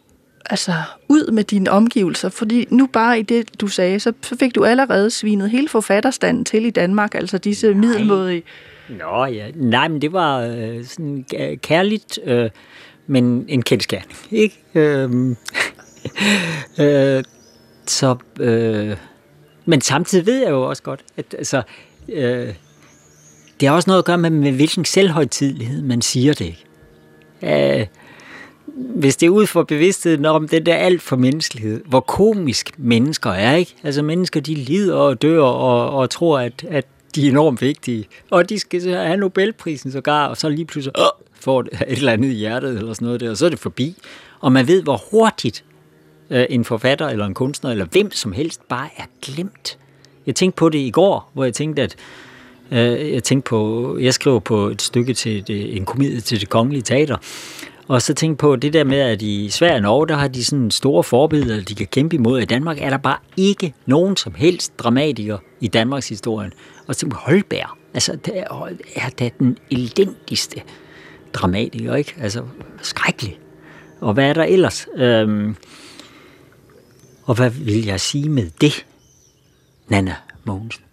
altså, 0.46 0.74
ud 1.10 1.32
med 1.32 1.44
dine 1.44 1.72
omgivelser? 1.72 2.30
Fordi 2.30 2.68
nu 2.70 2.88
bare 2.88 3.20
i 3.20 3.22
det, 3.22 3.62
du 3.62 3.68
sagde, 3.68 4.00
så, 4.00 4.14
så 4.22 4.38
fik 4.38 4.56
du 4.56 4.66
allerede 4.66 5.10
svinet 5.10 5.50
hele 5.50 5.70
forfatterstanden 5.70 6.46
til 6.46 6.66
i 6.66 6.70
Danmark, 6.70 7.16
altså 7.16 7.38
disse 7.38 7.68
Nej. 7.68 7.78
middelmådige... 7.78 8.44
Nå 8.90 9.26
ja, 9.26 9.52
nej, 9.56 9.88
men 9.88 10.02
det 10.02 10.14
var 10.14 10.40
øh, 10.40 10.86
sådan 10.86 11.26
kærligt, 11.62 12.20
øh, 12.26 12.50
men 13.08 13.46
en 13.48 13.62
kendskærning, 13.62 14.18
ikke? 14.32 14.64
Øh, 14.76 15.36
øh, 16.86 17.24
så, 17.88 18.16
øh, 18.40 18.98
men 19.66 19.82
samtidig 19.82 20.26
ved 20.26 20.40
jeg 20.40 20.50
jo 20.50 20.70
også 20.70 20.84
godt, 20.84 21.00
at 21.18 21.36
altså, 21.38 21.62
øh, 22.10 22.54
det 23.60 23.68
har 23.68 23.76
også 23.76 23.90
noget 23.90 24.00
at 24.00 24.06
gøre 24.06 24.18
med, 24.18 24.30
med 24.30 24.52
hvilken 24.52 24.86
selvhøjtidlighed 24.86 25.82
man 25.82 26.02
siger 26.02 26.34
det. 26.34 26.46
Ikke? 26.46 27.80
Øh, 27.80 27.88
hvis 28.76 29.16
det 29.16 29.26
er 29.26 29.30
ud 29.30 29.48
fra 29.48 29.64
bevidstheden 29.64 30.26
om 30.26 30.48
den 30.48 30.66
der 30.66 30.76
alt 30.76 31.02
for 31.02 31.16
menneskelighed, 31.16 31.82
hvor 31.86 32.00
komisk 32.00 32.72
mennesker 32.78 33.30
er, 33.30 33.56
ikke? 33.56 33.76
Altså 33.84 34.02
mennesker, 34.02 34.40
de 34.40 34.56
lider 34.56 34.96
og 34.96 35.22
dør 35.22 35.42
og, 35.42 35.90
og 35.90 36.10
tror, 36.10 36.40
at, 36.40 36.66
at 36.70 36.86
de 37.16 37.26
er 37.26 37.32
enormt 37.32 37.62
vigtige. 37.62 38.08
Og 38.32 38.50
de 38.50 38.60
skal 38.60 38.82
have 38.82 39.18
Nobelprisen 39.18 39.92
sågar, 39.92 40.28
og 40.28 40.38
så 40.38 40.50
lige 40.50 40.66
pludselig 40.66 40.94
øh, 41.00 41.06
får 41.34 41.62
et 41.62 41.68
eller 41.88 42.12
andet 42.12 42.30
i 42.30 42.34
hjertet 42.34 42.78
eller 42.78 42.94
sådan 42.94 43.06
noget 43.06 43.20
der, 43.20 43.30
og 43.30 43.38
så 43.38 43.46
er 43.46 43.50
det 43.50 43.60
forbi. 43.60 43.96
Og 44.40 44.52
man 44.52 44.68
ved, 44.68 44.84
hvor 44.84 45.02
hurtigt 45.12 45.64
øh, 46.30 46.46
en 46.50 46.66
forfatter 46.66 47.08
eller 47.08 47.26
en 47.26 47.34
kunstner 47.34 47.72
eller 47.72 47.86
hvem 47.86 48.12
som 48.12 48.32
helst 48.32 48.68
bare 48.68 48.90
er 48.98 49.06
glemt. 49.22 49.78
Jeg 50.26 50.36
tænkte 50.36 50.58
på 50.58 50.70
det 50.70 50.80
i 50.80 50.90
går, 50.90 51.32
hvor 51.34 51.44
jeg 51.44 51.54
tænkte, 51.54 51.82
at 51.82 51.96
Øh, 52.72 53.14
jeg 53.14 53.24
tænkte 53.24 53.50
på, 53.50 53.98
jeg 54.02 54.14
skriver 54.14 54.40
på 54.40 54.68
et 54.68 54.82
stykke 54.82 55.14
til 55.14 55.48
det, 55.48 55.78
en 55.78 55.86
komedie 55.86 56.20
til 56.20 56.42
det 56.42 56.50
kongelige 56.50 56.82
teater, 56.82 57.18
og 57.88 58.02
så 58.02 58.14
tænkte 58.14 58.42
på 58.42 58.56
det 58.56 58.74
der 58.74 58.84
med, 58.84 59.00
at 59.00 59.22
i 59.22 59.50
Sverige 59.50 59.76
og 59.76 59.82
Norge, 59.82 60.08
der 60.08 60.16
har 60.16 60.28
de 60.28 60.46
sådan 60.46 60.72
store 60.72 61.04
forbilleder, 61.04 61.64
de 61.64 61.76
kan 61.76 61.88
kæmpe 61.88 62.16
imod. 62.16 62.42
I 62.42 62.46
Danmark 62.46 62.78
er 62.82 62.90
der 62.90 62.98
bare 62.98 63.18
ikke 63.38 63.74
nogen 63.86 64.18
som 64.18 64.34
helst 64.36 64.80
dramatiker 64.80 65.38
i 65.60 65.68
Danmarks 65.68 66.10
historie. 66.10 66.52
Og 66.88 66.96
så 66.96 67.00
tænkte 67.00 67.18
Holberg, 67.18 67.70
altså 67.94 68.18
der 68.26 68.32
er, 68.34 68.70
er 68.96 69.10
da 69.20 69.30
den 69.40 69.58
elendigste 69.72 70.62
dramatiker, 71.34 71.96
ikke? 71.96 72.16
Altså 72.22 72.44
skrækkelig. 72.82 73.40
Og 74.02 74.14
hvad 74.14 74.30
er 74.30 74.34
der 74.34 74.44
ellers? 74.44 74.88
Øhm, 74.96 75.56
og 77.24 77.36
hvad 77.36 77.50
vil 77.50 77.86
jeg 77.86 78.00
sige 78.00 78.30
med 78.30 78.50
det, 78.62 78.86
Nana 79.88 80.16
Mogensen? 80.44 80.85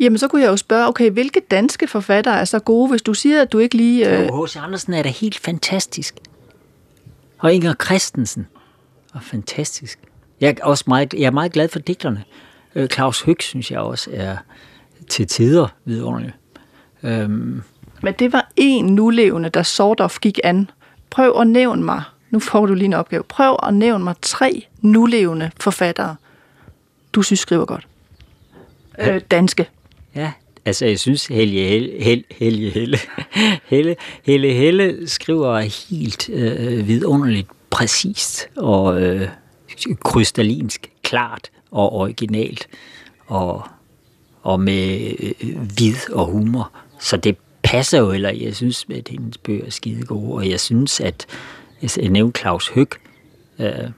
Jamen, 0.00 0.18
så 0.18 0.28
kunne 0.28 0.42
jeg 0.42 0.48
jo 0.48 0.56
spørge, 0.56 0.86
okay, 0.86 1.10
hvilke 1.10 1.40
danske 1.50 1.86
forfattere 1.86 2.40
er 2.40 2.44
så 2.44 2.58
gode, 2.58 2.88
hvis 2.88 3.02
du 3.02 3.14
siger, 3.14 3.42
at 3.42 3.52
du 3.52 3.58
ikke 3.58 3.76
lige... 3.76 4.18
Øh... 4.18 4.44
H.C. 4.44 4.56
Andersen 4.56 4.94
er 4.94 5.02
da 5.02 5.08
helt 5.08 5.38
fantastisk. 5.38 6.14
Og 7.38 7.54
Inger 7.54 7.74
Christensen 7.84 8.46
er 9.14 9.20
fantastisk. 9.20 9.98
Jeg 10.40 10.56
er 10.60 10.64
også 10.64 10.84
meget, 10.86 11.14
jeg 11.14 11.26
er 11.26 11.30
meget 11.30 11.52
glad 11.52 11.68
for 11.68 11.78
digterne. 11.78 12.24
Øh, 12.74 12.88
Claus 12.88 13.22
Høg, 13.22 13.36
synes 13.40 13.70
jeg 13.70 13.80
også, 13.80 14.10
er 14.12 14.36
til 15.08 15.26
tider 15.26 15.68
vidunderlig. 15.84 16.32
Øhm. 17.02 17.62
Men 18.02 18.14
det 18.18 18.32
var 18.32 18.50
en 18.56 18.86
nulevende, 18.86 19.48
der 19.48 19.62
sort 19.62 20.00
of 20.00 20.18
gik 20.20 20.40
an. 20.44 20.70
Prøv 21.10 21.40
at 21.40 21.46
nævne 21.46 21.82
mig, 21.82 22.02
nu 22.30 22.38
får 22.38 22.66
du 22.66 22.74
lige 22.74 22.84
en 22.84 22.92
opgave, 22.92 23.22
prøv 23.22 23.56
at 23.62 23.74
nævne 23.74 24.04
mig 24.04 24.14
tre 24.22 24.66
nulevende 24.80 25.50
forfattere, 25.60 26.16
du 27.12 27.22
synes 27.22 27.40
skriver 27.40 27.64
godt. 27.64 27.86
Øh, 28.98 29.20
danske. 29.30 29.68
Ja, 30.14 30.32
altså 30.64 30.86
jeg 30.86 30.98
synes, 30.98 31.26
Helge 31.26 31.64
Helle, 31.64 31.92
Helle, 32.00 32.24
Helge 32.30 32.70
Helle, 32.70 32.98
Helle, 33.70 33.96
Helle, 34.22 34.52
Helle 34.52 35.08
skriver 35.08 35.58
helt 35.90 36.28
øh, 36.28 36.88
vidunderligt 36.88 37.48
præcist 37.70 38.48
og 38.56 39.02
øh, 39.02 39.28
krystallinsk, 40.04 40.90
klart 41.02 41.50
og 41.70 41.92
originalt 41.92 42.68
og, 43.26 43.62
og 44.42 44.60
med 44.60 45.14
øh, 45.20 45.78
vid 45.78 46.10
og 46.12 46.26
humor. 46.26 46.72
Så 47.00 47.16
det 47.16 47.36
passer 47.62 47.98
jo, 47.98 48.12
eller 48.12 48.30
jeg 48.30 48.56
synes, 48.56 48.86
at 48.94 49.08
hendes 49.08 49.38
bøger 49.38 49.66
er 49.66 49.70
skide 49.70 50.02
gode, 50.02 50.34
og 50.34 50.50
jeg 50.50 50.60
synes, 50.60 51.00
at 51.00 51.26
jeg 51.82 52.08
nævnte 52.08 52.40
Claus 52.40 52.68
Høg, 52.68 52.88
øh, 53.58 53.90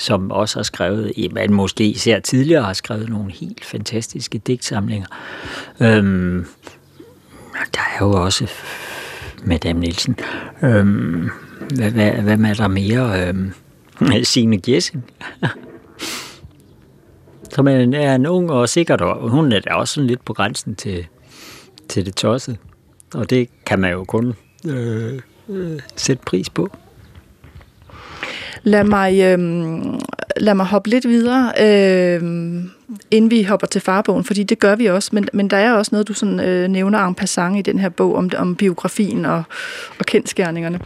som 0.00 0.30
også 0.30 0.58
har 0.58 0.62
skrevet, 0.62 1.32
man 1.32 1.52
måske 1.52 1.84
især 1.84 2.20
tidligere 2.20 2.62
har 2.62 2.72
skrevet 2.72 3.08
nogle 3.08 3.32
helt 3.32 3.64
fantastiske 3.64 4.38
digtsamlinger. 4.38 5.06
Øhm, 5.80 6.46
der 7.74 7.80
er 7.80 8.04
jo 8.04 8.12
også 8.12 8.50
Madame 9.44 9.80
Nielsen. 9.80 10.16
Øhm, 10.62 11.30
hvad, 11.74 11.90
hvad, 11.90 12.36
hvad 12.36 12.50
er 12.50 12.54
der 12.54 12.68
mere? 12.68 13.28
Øhm, 13.28 13.52
Signe 14.24 14.60
Gessing. 14.60 15.04
som 17.54 17.68
er, 17.68 17.94
er 17.94 18.14
en 18.14 18.26
ung 18.26 18.50
og 18.50 18.68
sikkert, 18.68 19.00
og 19.00 19.30
hun 19.30 19.52
er 19.52 19.60
da 19.60 19.74
også 19.74 19.94
sådan 19.94 20.06
lidt 20.06 20.24
på 20.24 20.32
grænsen 20.32 20.74
til, 20.74 21.06
til 21.88 22.06
det 22.06 22.14
tossede. 22.14 22.56
Og 23.14 23.30
det 23.30 23.48
kan 23.66 23.78
man 23.78 23.92
jo 23.92 24.04
kun 24.04 24.34
øh, 24.66 25.20
øh, 25.48 25.80
sætte 25.96 26.22
pris 26.26 26.50
på. 26.50 26.68
Lad 28.62 28.84
mig, 28.84 29.20
øh, 29.20 29.38
lad 30.36 30.54
mig 30.54 30.66
hoppe 30.66 30.90
lidt 30.90 31.08
videre, 31.08 31.52
øh, 31.60 32.22
inden 33.10 33.30
vi 33.30 33.42
hopper 33.42 33.66
til 33.66 33.80
farbogen, 33.80 34.24
fordi 34.24 34.42
det 34.42 34.58
gør 34.58 34.76
vi 34.76 34.86
også, 34.86 35.10
men, 35.12 35.28
men 35.32 35.50
der 35.50 35.56
er 35.56 35.72
også 35.72 35.88
noget, 35.92 36.08
du 36.08 36.14
sådan, 36.14 36.40
øh, 36.40 36.68
nævner 36.68 36.98
en 36.98 37.14
passant 37.14 37.58
i 37.58 37.62
den 37.62 37.78
her 37.78 37.88
bog 37.88 38.14
om, 38.14 38.30
om 38.36 38.56
biografien 38.56 39.24
og, 39.24 39.42
og 39.98 40.06
kendskærningerne. 40.06 40.80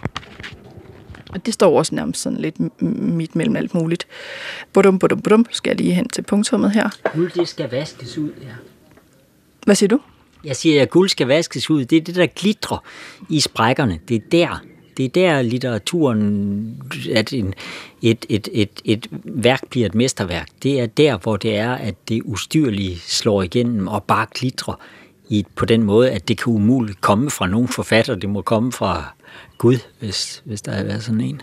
Og 1.31 1.47
det 1.47 1.55
står 1.55 1.79
også 1.79 1.95
nærmest 1.95 2.23
sådan 2.23 2.39
lidt 2.39 2.57
midt 2.81 3.37
mellem 3.37 3.57
alt 3.57 3.75
muligt. 3.75 4.07
Budum, 4.73 4.99
budum, 4.99 5.21
budum, 5.21 5.47
skal 5.51 5.71
jeg 5.71 5.77
lige 5.77 5.95
hen 5.95 6.09
til 6.09 6.23
punktummet 6.23 6.71
her. 6.71 6.91
Guld, 7.15 7.31
det 7.31 7.49
skal 7.49 7.71
vaskes 7.71 8.19
ud, 8.19 8.31
ja. 8.43 8.53
Hvad 9.65 9.75
siger 9.75 9.89
du? 9.89 10.01
Jeg 10.45 10.57
siger, 10.57 10.83
at 10.83 10.91
guld 10.91 11.09
skal 11.09 11.27
vaskes 11.27 11.71
ud. 11.71 11.85
Det 11.85 11.97
er 11.97 12.01
det, 12.01 12.15
der 12.15 12.27
glitrer 12.27 12.85
i 13.31 13.41
sprækkerne. 13.41 13.99
Det 14.09 14.17
er 14.17 14.21
der, 14.33 14.63
det 14.97 15.05
er 15.05 15.09
der 15.09 15.43
litteraturen, 15.43 16.83
at 17.13 17.33
en, 17.33 17.55
et, 18.03 18.27
et, 18.29 18.49
et, 18.53 18.71
et 18.85 19.07
værk 19.25 19.61
bliver 19.71 19.87
et 19.87 19.95
mesterværk. 19.95 20.49
Det 20.63 20.81
er 20.81 20.87
der, 20.87 21.19
hvor 21.19 21.37
det 21.37 21.57
er, 21.57 21.73
at 21.73 21.95
det 22.09 22.23
ustyrlige 22.25 22.99
slår 22.99 23.43
igennem 23.43 23.89
og 23.89 24.05
bare 24.05 24.27
glitrer 24.35 24.75
i, 25.29 25.47
på 25.57 25.65
den 25.65 25.83
måde, 25.83 26.11
at 26.11 26.29
det 26.29 26.39
kan 26.39 26.53
umuligt 26.53 27.01
komme 27.01 27.31
fra 27.31 27.47
nogen 27.47 27.69
forfatter. 27.69 28.15
Det 28.15 28.29
må 28.29 28.43
komme 28.43 28.73
fra 28.73 29.15
Gud, 29.59 29.79
hvis, 30.01 30.43
hvis 30.45 30.63
der 30.63 30.73
er 30.73 30.85
været 30.85 31.03
sådan 31.03 31.21
en. 31.21 31.43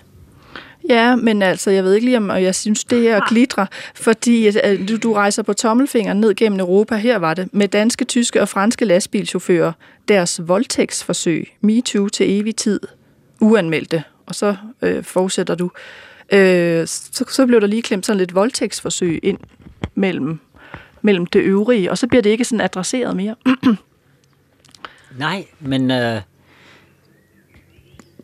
Ja, 0.90 1.16
men 1.16 1.42
altså, 1.42 1.72
jeg 1.72 1.84
ved 1.84 1.94
ikke 1.94 2.06
lige, 2.06 2.18
om 2.18 2.30
jeg 2.30 2.56
synes, 2.56 2.84
det 2.84 3.02
her 3.02 3.30
glitrer, 3.30 3.66
fordi 3.96 4.52
du, 4.88 4.98
du 4.98 5.14
rejser 5.14 5.44
på 5.44 5.54
tommelfingeren 5.54 6.20
ned 6.20 6.36
gennem 6.36 6.60
Europa, 6.60 6.96
her 6.96 7.18
var 7.18 7.34
det, 7.34 7.54
med 7.54 7.68
danske, 7.68 8.06
tyske 8.06 8.42
og 8.42 8.50
franske 8.50 8.86
lastbilchauffører, 8.86 9.72
deres 10.08 10.42
voldtægtsforsøg, 10.48 11.48
MeToo 11.62 12.10
til 12.10 12.40
evig 12.40 12.56
tid, 12.56 12.80
uanmeldte, 13.42 14.04
og 14.26 14.36
så 14.36 14.56
øh, 14.82 15.04
fortsætter 15.04 15.56
du. 15.56 15.72
Øh, 16.34 16.88
så, 16.88 17.26
så 17.30 17.46
blev 17.46 17.62
der 17.62 17.68
lige 17.68 17.82
klemt 17.82 18.06
sådan 18.06 18.18
lidt 18.18 18.36
voldtægtsforsøg 18.36 19.20
ind 19.24 19.38
mellem, 19.96 20.40
mellem 21.02 21.26
det 21.26 21.40
øvrige, 21.40 21.92
og 21.92 21.98
så 21.98 22.08
bliver 22.08 22.22
det 22.22 22.30
ikke 22.30 22.46
sådan 22.46 22.62
adresseret 22.62 23.16
mere. 23.16 23.36
Nej, 25.18 25.46
men 25.60 25.92
øh, 25.92 26.22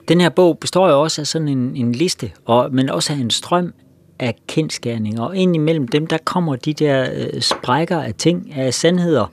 den 0.07 0.21
her 0.21 0.29
bog 0.29 0.59
består 0.59 0.89
jo 0.89 1.01
også 1.01 1.21
af 1.21 1.27
sådan 1.27 1.47
en, 1.47 1.75
en 1.75 1.91
liste, 1.91 2.31
og, 2.45 2.73
men 2.73 2.89
også 2.89 3.13
af 3.13 3.17
en 3.17 3.29
strøm 3.29 3.73
af 4.19 4.35
kendskærninger, 4.47 5.21
og 5.21 5.35
ind 5.35 5.55
imellem 5.55 5.87
dem, 5.87 6.07
der 6.07 6.17
kommer 6.17 6.55
de 6.55 6.73
der 6.73 7.09
øh, 7.13 7.41
sprækker 7.41 8.01
af 8.01 8.13
ting, 8.13 8.53
af 8.53 8.73
sandheder, 8.73 9.31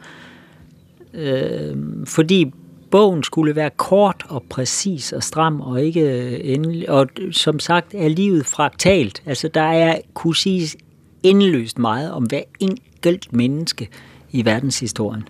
øh, 1.14 1.76
fordi 2.06 2.52
bogen 2.94 3.22
skulle 3.22 3.56
være 3.56 3.70
kort 3.70 4.26
og 4.28 4.42
præcis 4.50 5.12
og 5.12 5.22
stram 5.22 5.60
og 5.60 5.82
ikke 5.82 6.00
øh, 6.00 6.40
endelig. 6.42 6.90
Og 6.90 7.06
som 7.32 7.58
sagt 7.58 7.94
er 7.94 8.08
livet 8.08 8.46
fraktalt. 8.46 9.22
Altså 9.26 9.48
der 9.48 9.62
er, 9.62 9.98
kunne 10.14 10.36
siges 10.36 10.76
endeløst 11.22 11.78
meget 11.78 12.12
om 12.12 12.22
hver 12.22 12.42
enkelt 12.60 13.32
menneske 13.32 13.88
i 14.30 14.44
verdenshistorien. 14.44 15.28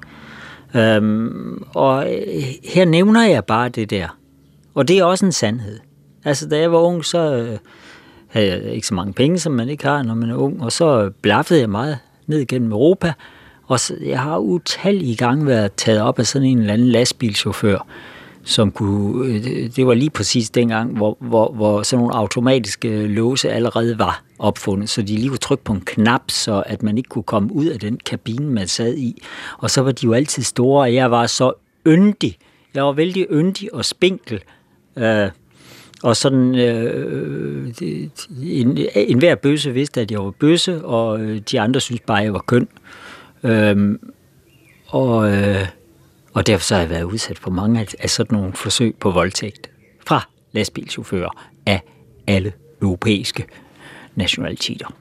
Øhm, 0.76 1.62
og 1.74 2.12
øh, 2.12 2.42
her 2.64 2.84
nævner 2.84 3.26
jeg 3.26 3.44
bare 3.44 3.68
det 3.68 3.90
der. 3.90 4.18
Og 4.74 4.88
det 4.88 4.98
er 4.98 5.04
også 5.04 5.26
en 5.26 5.32
sandhed. 5.32 5.78
Altså 6.24 6.48
da 6.48 6.58
jeg 6.58 6.72
var 6.72 6.78
ung, 6.78 7.04
så 7.04 7.34
øh, 7.34 7.58
havde 8.26 8.48
jeg 8.48 8.62
ikke 8.74 8.86
så 8.86 8.94
mange 8.94 9.12
penge, 9.12 9.38
som 9.38 9.52
man 9.52 9.68
ikke 9.68 9.86
har, 9.86 10.02
når 10.02 10.14
man 10.14 10.30
er 10.30 10.36
ung. 10.36 10.62
Og 10.62 10.72
så 10.72 11.10
blaffede 11.22 11.60
jeg 11.60 11.70
meget 11.70 11.98
ned 12.26 12.46
gennem 12.46 12.72
Europa. 12.72 13.12
Og 13.66 13.80
så, 13.80 13.94
jeg 14.00 14.20
har 14.20 14.38
utallige 14.38 15.16
gange 15.16 15.46
været 15.46 15.72
taget 15.72 16.00
op 16.00 16.18
af 16.18 16.26
sådan 16.26 16.48
en 16.48 16.58
eller 16.58 16.72
anden 16.72 16.88
lastbilchauffør, 16.88 17.86
som 18.44 18.70
kunne, 18.70 19.26
øh, 19.26 19.44
det 19.76 19.86
var 19.86 19.94
lige 19.94 20.10
præcis 20.10 20.50
dengang, 20.50 20.96
hvor, 20.96 21.16
hvor, 21.20 21.52
hvor 21.52 21.82
sådan 21.82 22.02
nogle 22.02 22.14
automatiske 22.14 23.06
låse 23.06 23.50
allerede 23.50 23.98
var 23.98 24.22
opfundet, 24.38 24.90
så 24.90 25.02
de 25.02 25.16
lige 25.16 25.28
kunne 25.28 25.38
trykke 25.38 25.64
på 25.64 25.72
en 25.72 25.80
knap, 25.80 26.30
så 26.30 26.62
at 26.66 26.82
man 26.82 26.98
ikke 26.98 27.08
kunne 27.08 27.22
komme 27.22 27.52
ud 27.52 27.66
af 27.66 27.80
den 27.80 27.96
kabine, 27.96 28.50
man 28.50 28.68
sad 28.68 28.96
i. 28.96 29.22
Og 29.58 29.70
så 29.70 29.80
var 29.80 29.92
de 29.92 30.06
jo 30.06 30.12
altid 30.12 30.42
store, 30.42 30.82
og 30.82 30.94
jeg 30.94 31.10
var 31.10 31.26
så 31.26 31.52
yndig. 31.86 32.36
Jeg 32.74 32.84
var 32.84 32.92
vældig 32.92 33.26
yndig 33.30 33.74
og 33.74 33.84
spinkel. 33.84 34.40
Øh, 34.96 35.28
og 36.02 36.16
sådan, 36.16 36.54
øh, 36.54 37.74
en, 38.42 38.78
en 38.94 39.18
hver 39.18 39.34
bøsse 39.34 39.72
vidste, 39.72 40.00
at 40.00 40.10
jeg 40.10 40.24
var 40.24 40.30
bøsse, 40.30 40.84
og 40.84 41.20
øh, 41.20 41.40
de 41.50 41.60
andre 41.60 41.80
synes 41.80 42.00
bare, 42.06 42.18
at 42.18 42.24
jeg 42.24 42.32
var 42.32 42.44
køn. 42.46 42.62
Øh, 42.62 43.03
Øhm, 43.44 43.98
og, 44.86 45.32
øh, 45.32 45.66
og 46.32 46.46
derfor 46.46 46.64
så 46.64 46.74
har 46.74 46.82
jeg 46.82 46.90
været 46.90 47.02
udsat 47.02 47.38
for 47.38 47.50
mange 47.50 47.80
af, 47.80 47.86
af 47.98 48.10
sådan 48.10 48.38
nogle 48.38 48.52
forsøg 48.52 48.94
på 49.00 49.10
voldtægt 49.10 49.70
fra 50.06 50.28
lastbilchauffører 50.52 51.46
af 51.66 51.82
alle 52.26 52.52
europæiske 52.82 53.46
nationaliteter. 54.14 54.94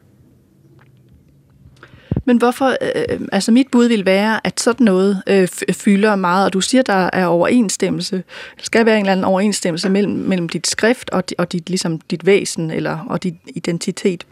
Men 2.26 2.38
hvorfor, 2.38 2.68
øh, 2.82 3.04
øh 3.10 3.28
altså 3.32 3.52
mit 3.52 3.68
bud 3.72 3.86
vil 3.86 4.06
være, 4.06 4.48
at 4.48 4.60
sådan 4.60 4.84
noget 4.84 5.24
øh, 5.28 5.48
fylder 5.72 6.16
meget, 6.16 6.46
og 6.46 6.54
du 6.54 6.62
siger, 6.62 6.82
der 6.82 7.10
er 7.14 7.26
overensstemmelse, 7.26 8.16
der 8.58 8.64
skal 8.64 8.86
være 8.86 8.96
en 8.96 9.02
eller 9.02 9.12
anden 9.12 9.24
overensstemmelse 9.24 9.90
mellem, 9.90 10.14
mellem 10.14 10.50
dit 10.50 10.68
skrift 10.68 11.10
og, 11.10 11.24
og 11.38 11.52
dit, 11.52 11.70
ligesom 11.70 12.02
dit 12.02 12.26
væsen, 12.26 12.72
eller, 12.72 13.00
og 13.10 13.24
dit 13.24 13.36
identitet. 13.56 14.26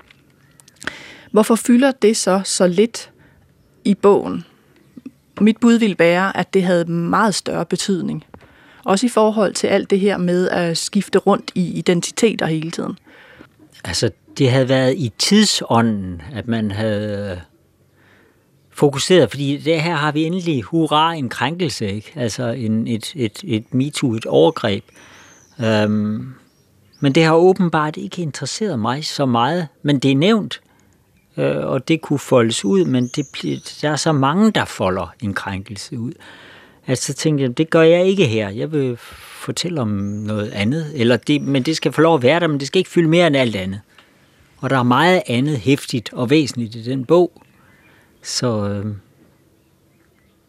Hvorfor 1.32 1.56
fylder 1.56 1.91
det 1.91 2.17
så 2.17 2.41
så 2.43 2.67
lidt 2.67 3.12
i 3.86 3.94
bogen? 3.94 4.46
Mit 5.41 5.58
bud 5.58 5.74
ville 5.74 5.96
være, 6.00 6.38
at 6.38 6.54
det 6.54 6.63
havde 6.63 6.86
meget 6.86 7.36
større 7.36 7.65
betydning. 7.65 8.26
Også 8.86 9.06
i 9.06 9.10
forhold 9.10 9.54
til 9.54 9.67
alt 9.67 9.89
det 9.89 10.00
her 10.00 10.17
med 10.17 10.50
at 10.50 10.78
skifte 10.78 11.20
rundt 11.20 11.52
i 11.56 11.72
identiteter 11.72 12.46
hele 12.46 12.72
tiden. 12.72 12.98
Altså, 13.84 14.12
det 14.38 14.52
havde 14.52 14.70
været 14.70 14.96
i 14.98 15.12
tidsånden, 15.17 16.22
at 16.34 16.48
man 16.48 16.72
havde 16.72 17.41
fokuseret, 18.70 19.30
fordi 19.30 19.58
det 19.58 19.82
her 19.82 19.96
har 19.96 20.12
vi 20.12 20.24
endelig, 20.24 20.62
hurra, 20.62 21.13
en 21.13 21.30
krænkelse, 21.30 21.91
ikke? 21.91 22.12
Altså 22.15 22.48
en, 22.48 22.88
et, 22.88 23.13
et, 23.15 23.39
et 23.44 23.74
MeToo, 23.74 24.13
et 24.13 24.26
overgreb. 24.26 24.84
Øhm, 25.65 26.34
men 27.00 27.15
det 27.15 27.24
har 27.24 27.34
åbenbart 27.34 27.98
ikke 27.98 28.22
interesseret 28.22 28.80
mig 28.80 29.06
så 29.06 29.26
meget, 29.26 29.67
men 29.84 30.00
det 30.00 30.12
er 30.12 30.15
nævnt, 30.15 30.62
øh, 31.41 31.65
og 31.67 31.88
det 31.88 32.01
kunne 32.01 32.19
foldes 32.19 32.65
ud, 32.65 32.86
men 32.86 33.08
det, 33.08 33.25
der 33.82 33.89
er 33.89 33.95
så 33.95 34.12
mange, 34.12 34.51
der 34.51 34.65
folder 34.65 35.13
en 35.21 35.34
krænkelse 35.34 35.99
ud. 35.99 36.13
Altså 36.88 37.06
så 37.06 37.13
tænkte 37.13 37.43
jeg, 37.43 37.58
det 37.58 37.69
gør 37.69 37.82
jeg 37.82 38.06
ikke 38.06 38.25
her. 38.25 38.49
Jeg 38.49 38.71
vil 38.71 38.97
fortælle 39.41 39.82
om 39.82 39.88
noget 39.88 40.51
andet, 40.51 40.91
eller 40.95 41.17
det, 41.17 41.41
men 41.41 41.63
det 41.63 41.75
skal 41.75 41.91
få 41.91 42.01
lov 42.01 42.15
at 42.15 42.23
være 42.23 42.39
der, 42.39 42.47
men 42.47 42.60
det 42.60 42.67
skal 42.67 42.80
ikke 42.80 42.89
fylde 42.89 43.10
mere 43.10 43.27
end 43.27 43.38
alt 43.38 43.56
andet. 43.56 43.82
Og 44.58 44.69
der 44.69 44.77
er 44.77 44.84
meget 44.84 45.21
andet 45.27 45.58
hæftigt 45.58 46.13
og 46.13 46.30
væsentligt 46.30 46.75
i 46.75 46.84
den 46.84 47.06
bog. 47.06 47.43
Så, 48.21 48.69
øh, 48.69 48.86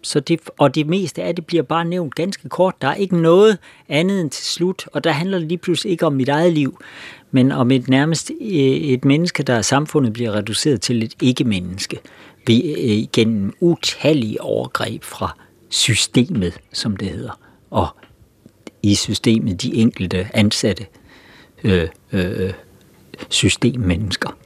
så 0.02 0.20
det, 0.20 0.40
og 0.58 0.74
det 0.74 0.86
meste 0.86 1.22
af 1.22 1.34
det 1.34 1.46
bliver 1.46 1.62
bare 1.62 1.84
nævnt 1.84 2.14
ganske 2.14 2.48
kort. 2.48 2.74
Der 2.82 2.88
er 2.88 2.94
ikke 2.94 3.16
noget 3.16 3.58
andet 3.88 4.20
end 4.20 4.30
til 4.30 4.44
slut, 4.44 4.88
og 4.92 5.04
der 5.04 5.10
handler 5.10 5.38
det 5.38 5.48
lige 5.48 5.58
pludselig 5.58 5.92
ikke 5.92 6.06
om 6.06 6.12
mit 6.12 6.28
eget 6.28 6.52
liv, 6.52 6.78
men 7.30 7.52
om 7.52 7.70
et 7.70 7.88
nærmest 7.88 8.30
øh, 8.40 8.48
et 8.48 9.04
menneske, 9.04 9.42
der 9.42 9.56
af 9.56 9.64
samfundet 9.64 10.12
bliver 10.12 10.32
reduceret 10.32 10.80
til 10.80 11.02
et 11.02 11.14
ikke-menneske 11.22 12.00
øh, 12.50 13.06
gennem 13.12 13.54
utallige 13.60 14.40
overgreb 14.40 15.02
fra 15.04 15.36
systemet, 15.68 16.58
som 16.72 16.96
det 16.96 17.08
hedder, 17.08 17.40
og 17.70 17.88
i 18.82 18.94
systemet 18.94 19.62
de 19.62 19.74
enkelte 19.74 20.28
ansatte 20.34 20.86
øh, 21.64 21.88
øh, 22.12 22.46
øh 22.46 22.52
systemmennesker. 23.28 24.36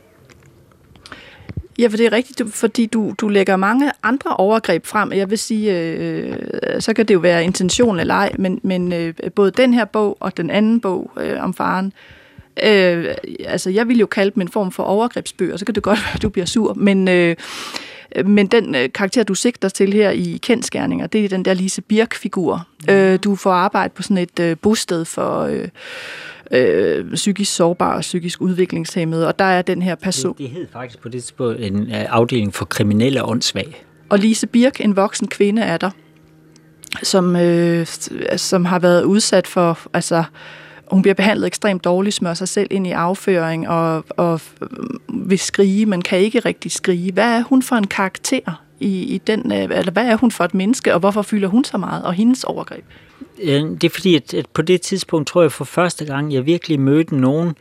Ja, 1.79 1.87
for 1.87 1.97
det 1.97 2.07
er 2.07 2.13
rigtigt, 2.13 2.43
fordi 2.55 2.87
du, 2.87 3.15
du 3.19 3.29
lægger 3.29 3.57
mange 3.57 3.93
andre 4.03 4.37
overgreb 4.37 4.87
frem. 4.87 5.13
Jeg 5.13 5.31
vil 5.31 5.39
sige, 5.39 5.81
øh, 5.81 6.33
så 6.81 6.93
kan 6.93 7.07
det 7.07 7.15
jo 7.15 7.19
være 7.19 7.45
intention 7.45 8.01
eller 8.01 8.15
ej, 8.15 8.33
men, 8.39 8.61
men 8.63 8.93
øh, 8.93 9.15
både 9.35 9.51
den 9.51 9.75
her 9.75 9.85
bog 9.85 10.17
og 10.21 10.37
den 10.37 10.51
anden 10.51 10.81
bog 10.81 11.11
øh, 11.21 11.43
om 11.43 11.55
faren, 11.55 11.93
øh, 12.65 13.15
altså 13.45 13.71
jeg 13.71 13.89
vil 13.89 13.99
jo 13.99 14.07
kalde 14.07 14.31
dem 14.35 14.41
en 14.41 14.49
form 14.49 14.73
for 14.73 14.83
overgrebsbøger, 14.83 15.57
så 15.57 15.65
kan 15.65 15.75
det 15.75 15.83
godt 15.83 15.99
være, 16.05 16.15
at 16.15 16.23
du 16.23 16.29
bliver 16.29 16.47
sur, 16.47 16.75
men... 16.75 17.09
Øh, 17.09 17.37
men 18.25 18.47
den 18.47 18.75
øh, 18.75 18.89
karakter, 18.95 19.23
du 19.23 19.35
sigter 19.35 19.69
til 19.69 19.93
her 19.93 20.11
i 20.11 20.39
kendskærninger, 20.43 21.07
det 21.07 21.25
er 21.25 21.29
den 21.29 21.45
der 21.45 21.55
Lise 21.55 21.83
Birk-figur. 21.83 22.67
Mm. 22.89 22.95
Øh, 22.95 23.19
du 23.25 23.37
får 23.37 23.53
arbejde 23.53 23.93
på 23.95 24.03
sådan 24.03 24.19
et 24.19 24.41
øh, 24.41 24.57
bosted 24.63 25.05
for 25.05 25.41
øh, 25.41 25.69
øh, 26.51 27.15
psykisk 27.15 27.55
sårbare 27.55 27.95
og 27.95 28.01
psykisk 28.01 28.41
udviklingshemmede, 28.41 29.27
og 29.27 29.39
der 29.39 29.45
er 29.45 29.63
den 29.63 29.83
her 29.83 29.95
person... 29.95 30.33
Det, 30.33 30.39
det 30.39 30.51
hed 30.51 30.67
faktisk 30.73 31.01
på 31.01 31.09
det 31.09 31.23
tidspunkt 31.23 31.61
en 31.61 31.83
uh, 31.83 31.89
afdeling 31.91 32.55
for 32.55 32.65
kriminelle 32.65 33.23
og 33.23 33.31
åndssvage. 33.31 33.77
Og 34.09 34.19
Lise 34.19 34.47
Birk, 34.47 34.81
en 34.81 34.97
voksen 34.97 35.29
kvinde, 35.29 35.63
er 35.63 35.77
der, 35.77 35.91
som, 37.03 37.37
øh, 37.37 37.87
som 38.37 38.65
har 38.65 38.79
været 38.79 39.03
udsat 39.03 39.47
for... 39.47 39.79
Altså, 39.93 40.25
hun 40.91 41.03
bliver 41.03 41.15
behandlet 41.15 41.47
ekstremt 41.47 41.85
dårligt, 41.85 42.15
smører 42.15 42.35
sig 42.35 42.49
selv 42.49 42.69
ind 42.71 42.87
i 42.87 42.91
afføring 42.91 43.69
og, 43.69 44.05
og 44.11 44.41
vil 45.09 45.39
skrige, 45.39 45.87
men 45.87 46.03
kan 46.03 46.19
ikke 46.19 46.39
rigtig 46.39 46.73
skrige. 46.73 47.13
Hvad 47.13 47.39
er 47.39 47.43
hun 47.43 47.63
for 47.63 47.77
en 47.77 47.87
karakter 47.87 48.63
i, 48.81 49.03
i 49.03 49.19
den, 49.19 49.53
øh, 49.53 49.79
eller 49.79 49.93
hvad 49.93 50.07
er 50.07 50.17
hun 50.17 50.31
for 50.31 50.45
et 50.45 50.55
menneske, 50.55 50.95
og 50.95 51.01
hvorfor 51.01 51.23
fylder 51.23 51.49
hun 51.49 51.65
så 51.65 51.79
meget, 51.79 52.05
og 52.05 52.13
hendes 52.13 52.45
overgreb? 52.45 52.85
Øh, 53.43 53.63
det 53.63 53.85
er 53.85 53.91
fordi, 53.91 54.15
at, 54.15 54.35
at 54.35 54.47
på 54.47 54.63
det 54.63 54.81
tidspunkt 54.81 55.29
tror 55.29 55.43
jeg 55.43 55.53
for 55.53 55.65
første 55.65 56.05
gang, 56.05 56.33
jeg 56.33 56.47
virkelig 56.47 56.81
mødte 56.81 57.17
nogen, 57.17 57.57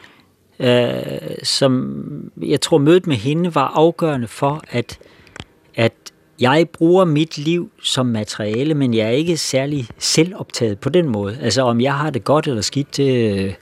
øh, 0.59 0.95
som 1.43 2.31
jeg 2.41 2.61
tror 2.61 2.77
mødet 2.77 3.07
med 3.07 3.15
hende 3.15 3.55
var 3.55 3.71
afgørende 3.75 4.27
for, 4.27 4.63
at, 4.69 4.99
at 5.75 5.93
jeg 6.39 6.69
bruger 6.73 7.05
mit 7.05 7.37
liv 7.37 7.69
som 7.81 8.05
materiale, 8.05 8.73
men 8.73 8.93
jeg 8.93 9.05
er 9.07 9.11
ikke 9.11 9.37
særlig 9.37 9.87
selvoptaget 9.97 10.79
på 10.79 10.89
den 10.89 11.09
måde. 11.09 11.37
Altså 11.41 11.61
om 11.61 11.81
jeg 11.81 11.93
har 11.93 12.09
det 12.09 12.23
godt 12.23 12.47
eller 12.47 12.61
skidt, 12.61 12.97
det, 12.97 13.39
øh, 13.39 13.53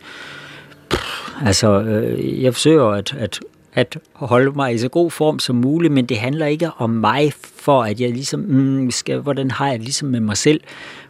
altså 1.46 1.82
øh, 1.82 2.44
jeg 2.44 2.54
forsøger 2.54 2.86
at, 2.86 3.16
at 3.20 3.40
at 3.76 3.98
holde 4.14 4.52
mig 4.52 4.74
i 4.74 4.78
så 4.78 4.90
god 4.90 5.12
form 5.12 5.40
som 5.40 5.56
muligt, 5.56 5.94
men 5.94 6.06
det 6.06 6.18
handler 6.18 6.46
ikke 6.46 6.72
om 6.78 6.90
mig, 6.90 7.34
for 7.56 7.84
at 7.84 8.02
jeg 8.02 8.10
ligesom, 8.10 8.40
mm, 8.40 8.92
skal, 8.92 9.20
hvordan 9.20 9.52
har 9.52 9.68
jeg 9.68 9.80
ligesom 9.80 10.08
med 10.10 10.20
mig 10.20 10.38
selv. 10.38 10.62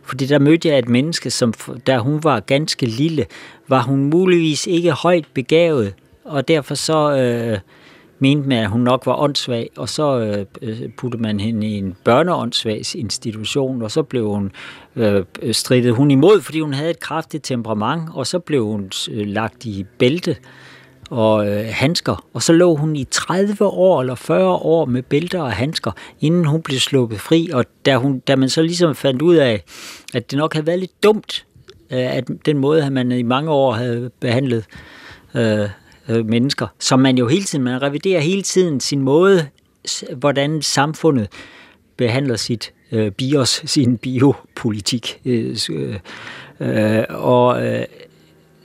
Fordi 0.03 0.25
der 0.25 0.39
mødte 0.39 0.67
jeg 0.69 0.79
et 0.79 0.89
menneske, 0.89 1.29
som 1.29 1.53
da 1.87 1.97
hun 1.97 2.23
var 2.23 2.39
ganske 2.39 2.85
lille, 2.85 3.25
var 3.67 3.81
hun 3.81 4.03
muligvis 4.03 4.67
ikke 4.67 4.91
højt 4.91 5.25
begavet, 5.33 5.93
og 6.23 6.47
derfor 6.47 6.75
så 6.75 7.17
øh, 7.17 7.59
mente 8.19 8.49
man, 8.49 8.63
at 8.63 8.69
hun 8.69 8.81
nok 8.81 9.05
var 9.05 9.21
åndssvag, 9.21 9.69
og 9.77 9.89
så 9.89 10.19
øh, 10.19 10.45
øh 10.61 10.89
puttede 10.97 11.23
man 11.23 11.39
hende 11.39 11.67
i 11.67 11.77
en 11.77 11.95
børneåndssvagsinstitution, 12.03 13.81
og 13.81 13.91
så 13.91 14.03
blev 14.03 14.29
hun 14.29 14.51
øh, 14.95 15.25
øh 15.41 15.53
stridtet 15.53 15.93
hun 15.93 16.11
imod, 16.11 16.41
fordi 16.41 16.59
hun 16.59 16.73
havde 16.73 16.89
et 16.89 16.99
kraftigt 16.99 17.43
temperament, 17.43 18.09
og 18.13 18.27
så 18.27 18.39
blev 18.39 18.65
hun 18.65 18.91
øh, 19.11 19.27
lagt 19.27 19.65
i 19.65 19.85
bælte, 19.99 20.35
og 21.13 21.47
øh, 21.47 21.65
handsker, 21.69 22.25
og 22.33 22.43
så 22.43 22.53
lå 22.53 22.75
hun 22.75 22.95
i 22.95 23.03
30 23.03 23.65
år 23.65 24.01
eller 24.01 24.15
40 24.15 24.47
år 24.49 24.85
med 24.85 25.03
bælter 25.03 25.41
og 25.41 25.51
handsker, 25.51 25.91
inden 26.21 26.45
hun 26.45 26.61
blev 26.61 26.79
sluppet 26.79 27.19
fri, 27.19 27.49
og 27.53 27.65
da, 27.85 27.97
hun, 27.97 28.19
da 28.19 28.35
man 28.35 28.49
så 28.49 28.61
ligesom 28.61 28.95
fandt 28.95 29.21
ud 29.21 29.35
af, 29.35 29.63
at 30.13 30.31
det 30.31 30.37
nok 30.37 30.53
havde 30.53 30.67
været 30.67 30.79
lidt 30.79 31.03
dumt, 31.03 31.45
øh, 31.91 32.15
at 32.15 32.29
den 32.45 32.57
måde, 32.57 32.85
at 32.85 32.91
man 32.91 33.11
i 33.11 33.23
mange 33.23 33.51
år 33.51 33.71
havde 33.71 34.11
behandlet 34.19 34.65
øh, 35.35 35.69
øh, 36.09 36.25
mennesker, 36.25 36.67
som 36.79 36.99
man 36.99 37.17
jo 37.17 37.27
hele 37.27 37.43
tiden, 37.43 37.63
man 37.63 37.81
reviderer 37.81 38.19
hele 38.19 38.41
tiden 38.41 38.79
sin 38.79 39.01
måde, 39.01 39.47
hvordan 40.15 40.61
samfundet 40.61 41.27
behandler 41.97 42.35
sit 42.35 42.73
øh, 42.91 43.11
bios, 43.11 43.61
sin 43.65 43.97
biopolitik. 43.97 45.21
Øh, 45.25 45.57
øh, 45.71 45.95
øh, 46.59 47.03
og 47.09 47.65
øh, 47.65 47.85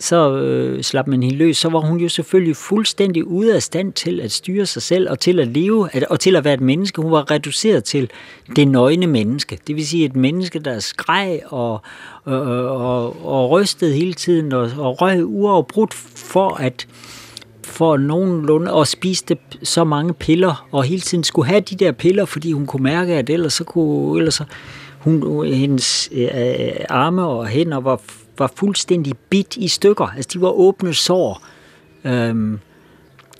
så 0.00 0.36
øh, 0.36 0.82
slap 0.82 1.06
man 1.06 1.22
hende 1.22 1.36
løs, 1.36 1.56
så 1.56 1.68
var 1.68 1.80
hun 1.80 1.98
jo 1.98 2.08
selvfølgelig 2.08 2.56
fuldstændig 2.56 3.24
ude 3.24 3.54
af 3.54 3.62
stand 3.62 3.92
til 3.92 4.20
at 4.20 4.32
styre 4.32 4.66
sig 4.66 4.82
selv 4.82 5.10
og 5.10 5.20
til 5.20 5.40
at 5.40 5.48
leve 5.48 5.88
at, 5.92 6.04
og 6.04 6.20
til 6.20 6.36
at 6.36 6.44
være 6.44 6.54
et 6.54 6.60
menneske. 6.60 7.02
Hun 7.02 7.12
var 7.12 7.30
reduceret 7.30 7.84
til 7.84 8.10
det 8.56 8.68
nøgne 8.68 9.06
menneske. 9.06 9.58
Det 9.66 9.76
vil 9.76 9.86
sige 9.86 10.04
et 10.04 10.16
menneske, 10.16 10.58
der 10.58 10.78
skreg 10.78 11.40
og, 11.46 11.80
og, 12.24 12.42
og, 12.68 13.26
og 13.26 13.50
rystede 13.50 13.94
hele 13.94 14.14
tiden 14.14 14.52
og, 14.52 14.70
og 14.78 15.02
røg 15.02 15.24
uafbrudt 15.24 15.94
for 15.94 16.48
at 16.48 16.86
for 17.62 17.96
nogenlunde 17.96 18.72
og 18.72 18.86
spiste 18.86 19.36
så 19.62 19.84
mange 19.84 20.14
piller, 20.14 20.66
og 20.72 20.84
hele 20.84 21.00
tiden 21.00 21.24
skulle 21.24 21.48
have 21.48 21.60
de 21.60 21.76
der 21.76 21.92
piller, 21.92 22.24
fordi 22.24 22.52
hun 22.52 22.66
kunne 22.66 22.82
mærke, 22.82 23.14
at 23.14 23.30
ellers 23.30 23.52
så 23.52 23.64
kunne, 23.64 24.18
ellers 24.18 24.34
så, 24.34 24.44
hun, 24.98 25.46
hendes 25.46 26.08
øh, 26.12 26.28
arme 26.88 27.24
og 27.24 27.46
hænder 27.46 27.80
var 27.80 28.00
var 28.38 28.52
fuldstændig 28.56 29.14
bit 29.30 29.56
i 29.56 29.68
stykker. 29.68 30.06
Altså, 30.06 30.30
de 30.32 30.40
var 30.40 30.50
åbne 30.50 30.94
sår. 30.94 31.42
Øhm, 32.04 32.58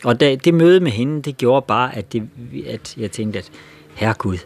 og 0.05 0.21
da, 0.21 0.35
det 0.35 0.55
møde 0.55 0.81
med 0.81 0.91
hende, 0.91 1.23
det 1.23 1.37
gjorde 1.37 1.65
bare, 1.69 1.97
at, 1.97 2.13
det, 2.13 2.29
at 2.67 2.97
jeg 2.97 3.11
tænkte, 3.11 3.39
at 3.39 3.51
herregud, 3.95 4.39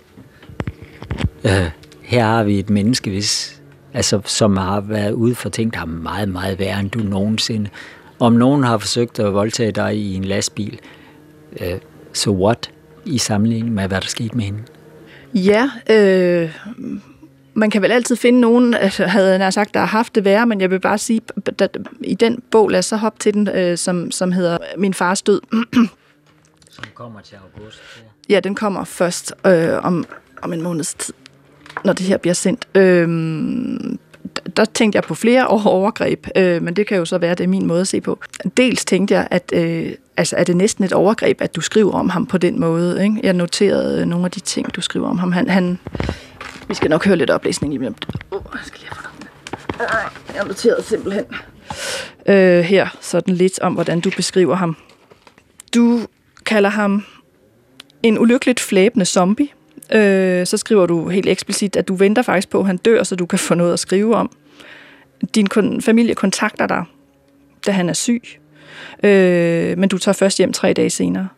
øh, 1.44 1.70
her 2.03 2.24
har 2.24 2.44
vi 2.44 2.59
et 2.59 2.70
menneske, 2.70 3.11
hvis, 3.11 3.62
altså, 3.92 4.20
som 4.24 4.57
har 4.57 4.80
været 4.80 5.12
ude 5.12 5.34
for 5.34 5.48
ting, 5.48 5.74
der 5.74 5.80
er 5.80 5.86
meget, 5.86 6.28
meget 6.28 6.59
værre, 6.59 6.80
end 6.80 6.90
du 6.90 6.98
nogensinde. 6.98 7.70
Om 8.18 8.32
nogen 8.32 8.64
har 8.64 8.78
forsøgt 8.78 9.18
at 9.18 9.34
voldtage 9.34 9.72
dig 9.72 9.96
i 9.96 10.14
en 10.14 10.24
lastbil, 10.24 10.78
øh, 11.61 11.78
så 12.12 12.22
so 12.22 12.44
what 12.44 12.70
i 13.05 13.18
sammenligning 13.18 13.74
med, 13.74 13.88
hvad 13.88 14.00
der 14.00 14.07
skete 14.07 14.36
med 14.36 14.44
hende? 14.44 14.62
Ja, 15.34 15.70
øh, 15.90 16.50
man 17.55 17.70
kan 17.70 17.82
vel 17.82 17.92
altid 17.92 18.16
finde 18.16 18.40
nogen, 18.40 18.74
altså, 18.74 19.07
havde 19.07 19.44
jeg 19.44 19.53
sagt, 19.53 19.74
der 19.74 19.80
har 19.80 19.86
haft 19.86 20.14
det 20.14 20.24
værre, 20.24 20.46
men 20.46 20.61
jeg 20.61 20.70
vil 20.70 20.80
bare 20.80 20.98
sige, 20.98 21.20
at 21.59 21.78
i 22.00 22.14
den 22.14 22.42
bog, 22.50 22.68
lad 22.68 22.78
os 22.78 22.86
så 22.86 22.96
hoppe 22.96 23.18
til 23.18 23.34
den, 23.34 23.48
øh, 23.48 23.78
som, 23.78 24.11
som 24.11 24.32
hedder 24.32 24.59
Min 24.76 24.94
fars 24.94 25.22
død. 25.22 25.40
som 26.70 26.84
kommer 26.94 27.20
til 27.20 27.36
august. 27.36 27.80
Ja, 28.28 28.34
ja 28.34 28.40
den 28.40 28.55
kommer 28.55 28.84
først 28.84 29.34
øh, 29.46 29.84
om, 29.84 30.05
om 30.42 30.53
en 30.53 30.62
måneds 30.62 30.94
tid, 30.94 31.14
når 31.84 31.92
det 31.92 32.07
her 32.07 32.16
bliver 32.16 32.34
sendt. 32.34 32.68
Øh, 32.74 33.09
der 34.57 34.64
tænkte 34.64 34.96
jeg 34.96 35.03
på 35.03 35.14
flere 35.14 35.46
overgreb, 35.76 36.26
øh, 36.36 36.62
men 36.62 36.76
det 36.76 36.86
kan 36.86 36.98
jo 36.98 37.05
så 37.05 37.18
være, 37.18 37.34
det 37.34 37.44
er 37.44 37.48
min 37.48 37.66
måde 37.66 37.80
at 37.80 37.88
se 37.88 38.00
på. 38.00 38.18
Dels 38.57 38.84
tænkte 38.84 39.14
jeg, 39.14 39.28
at 39.30 39.53
øh, 39.55 39.92
altså, 40.16 40.36
er 40.36 40.44
det 40.44 40.57
næsten 40.57 40.84
et 40.84 40.92
overgreb, 40.92 41.40
at 41.40 41.57
du 41.57 41.61
skriver 41.61 41.92
om 41.92 42.09
ham 42.09 42.26
på 42.26 42.38
den 42.38 42.61
måde. 42.61 43.05
Ikke? 43.05 43.20
Jeg 43.22 43.32
noterede 43.32 44.07
nogle 44.07 44.24
af 44.24 44.30
de 44.30 44.40
ting, 44.40 44.74
du 44.74 44.80
skriver 44.80 45.09
om 45.09 45.18
ham. 45.18 45.32
Han, 45.32 45.48
han, 45.48 45.78
vi 46.72 46.76
skal 46.76 46.90
nok 46.90 47.06
høre 47.06 47.16
lidt 47.16 47.30
oplæsning 47.30 47.74
i 47.74 47.86
om 47.86 47.94
Oh, 48.30 48.40
jeg 48.52 48.60
skal 48.64 48.80
lige 48.80 48.90
have 48.92 49.12
Nej, 49.78 49.88
jeg 50.28 50.40
har 50.40 50.44
noteret 50.44 50.84
simpelthen 50.84 51.24
øh, 52.26 52.60
her 52.60 52.96
sådan 53.00 53.34
lidt 53.34 53.60
om, 53.60 53.74
hvordan 53.74 54.00
du 54.00 54.10
beskriver 54.16 54.54
ham. 54.54 54.76
Du 55.74 56.00
kalder 56.46 56.70
ham 56.70 57.04
en 58.02 58.18
ulykkeligt 58.18 58.60
flæbende 58.60 59.04
zombie. 59.06 59.48
Øh, 59.92 60.46
så 60.46 60.56
skriver 60.56 60.86
du 60.86 61.08
helt 61.08 61.28
eksplicit, 61.28 61.76
at 61.76 61.88
du 61.88 61.94
venter 61.94 62.22
faktisk 62.22 62.48
på, 62.48 62.60
at 62.60 62.66
han 62.66 62.76
dør, 62.76 63.02
så 63.02 63.16
du 63.16 63.26
kan 63.26 63.38
få 63.38 63.54
noget 63.54 63.72
at 63.72 63.78
skrive 63.78 64.16
om. 64.16 64.30
Din 65.34 65.48
familie 65.80 66.14
kontakter 66.14 66.66
dig, 66.66 66.84
da 67.66 67.70
han 67.70 67.88
er 67.88 67.92
syg, 67.92 68.22
øh, 69.02 69.78
men 69.78 69.88
du 69.88 69.98
tager 69.98 70.14
først 70.14 70.38
hjem 70.38 70.52
tre 70.52 70.72
dage 70.72 70.90
senere. 70.90 71.28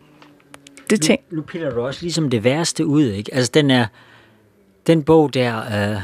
Det 0.91 1.01
tænk... 1.01 1.21
Nu, 1.31 1.37
nu 1.37 1.43
piller 1.43 1.71
du 1.71 1.81
også 1.81 2.03
ligesom 2.03 2.31
det 2.31 2.45
værste 2.45 2.87
ud, 2.87 3.05
ikke? 3.05 3.35
Altså, 3.35 3.51
den 3.55 3.71
er 3.71 3.87
den 4.87 5.03
bog 5.03 5.35
der, 5.35 5.57
øh, 5.93 6.01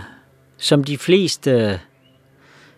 som 0.57 0.85
de 0.85 0.99
fleste 0.99 1.51
øh, 1.51 1.79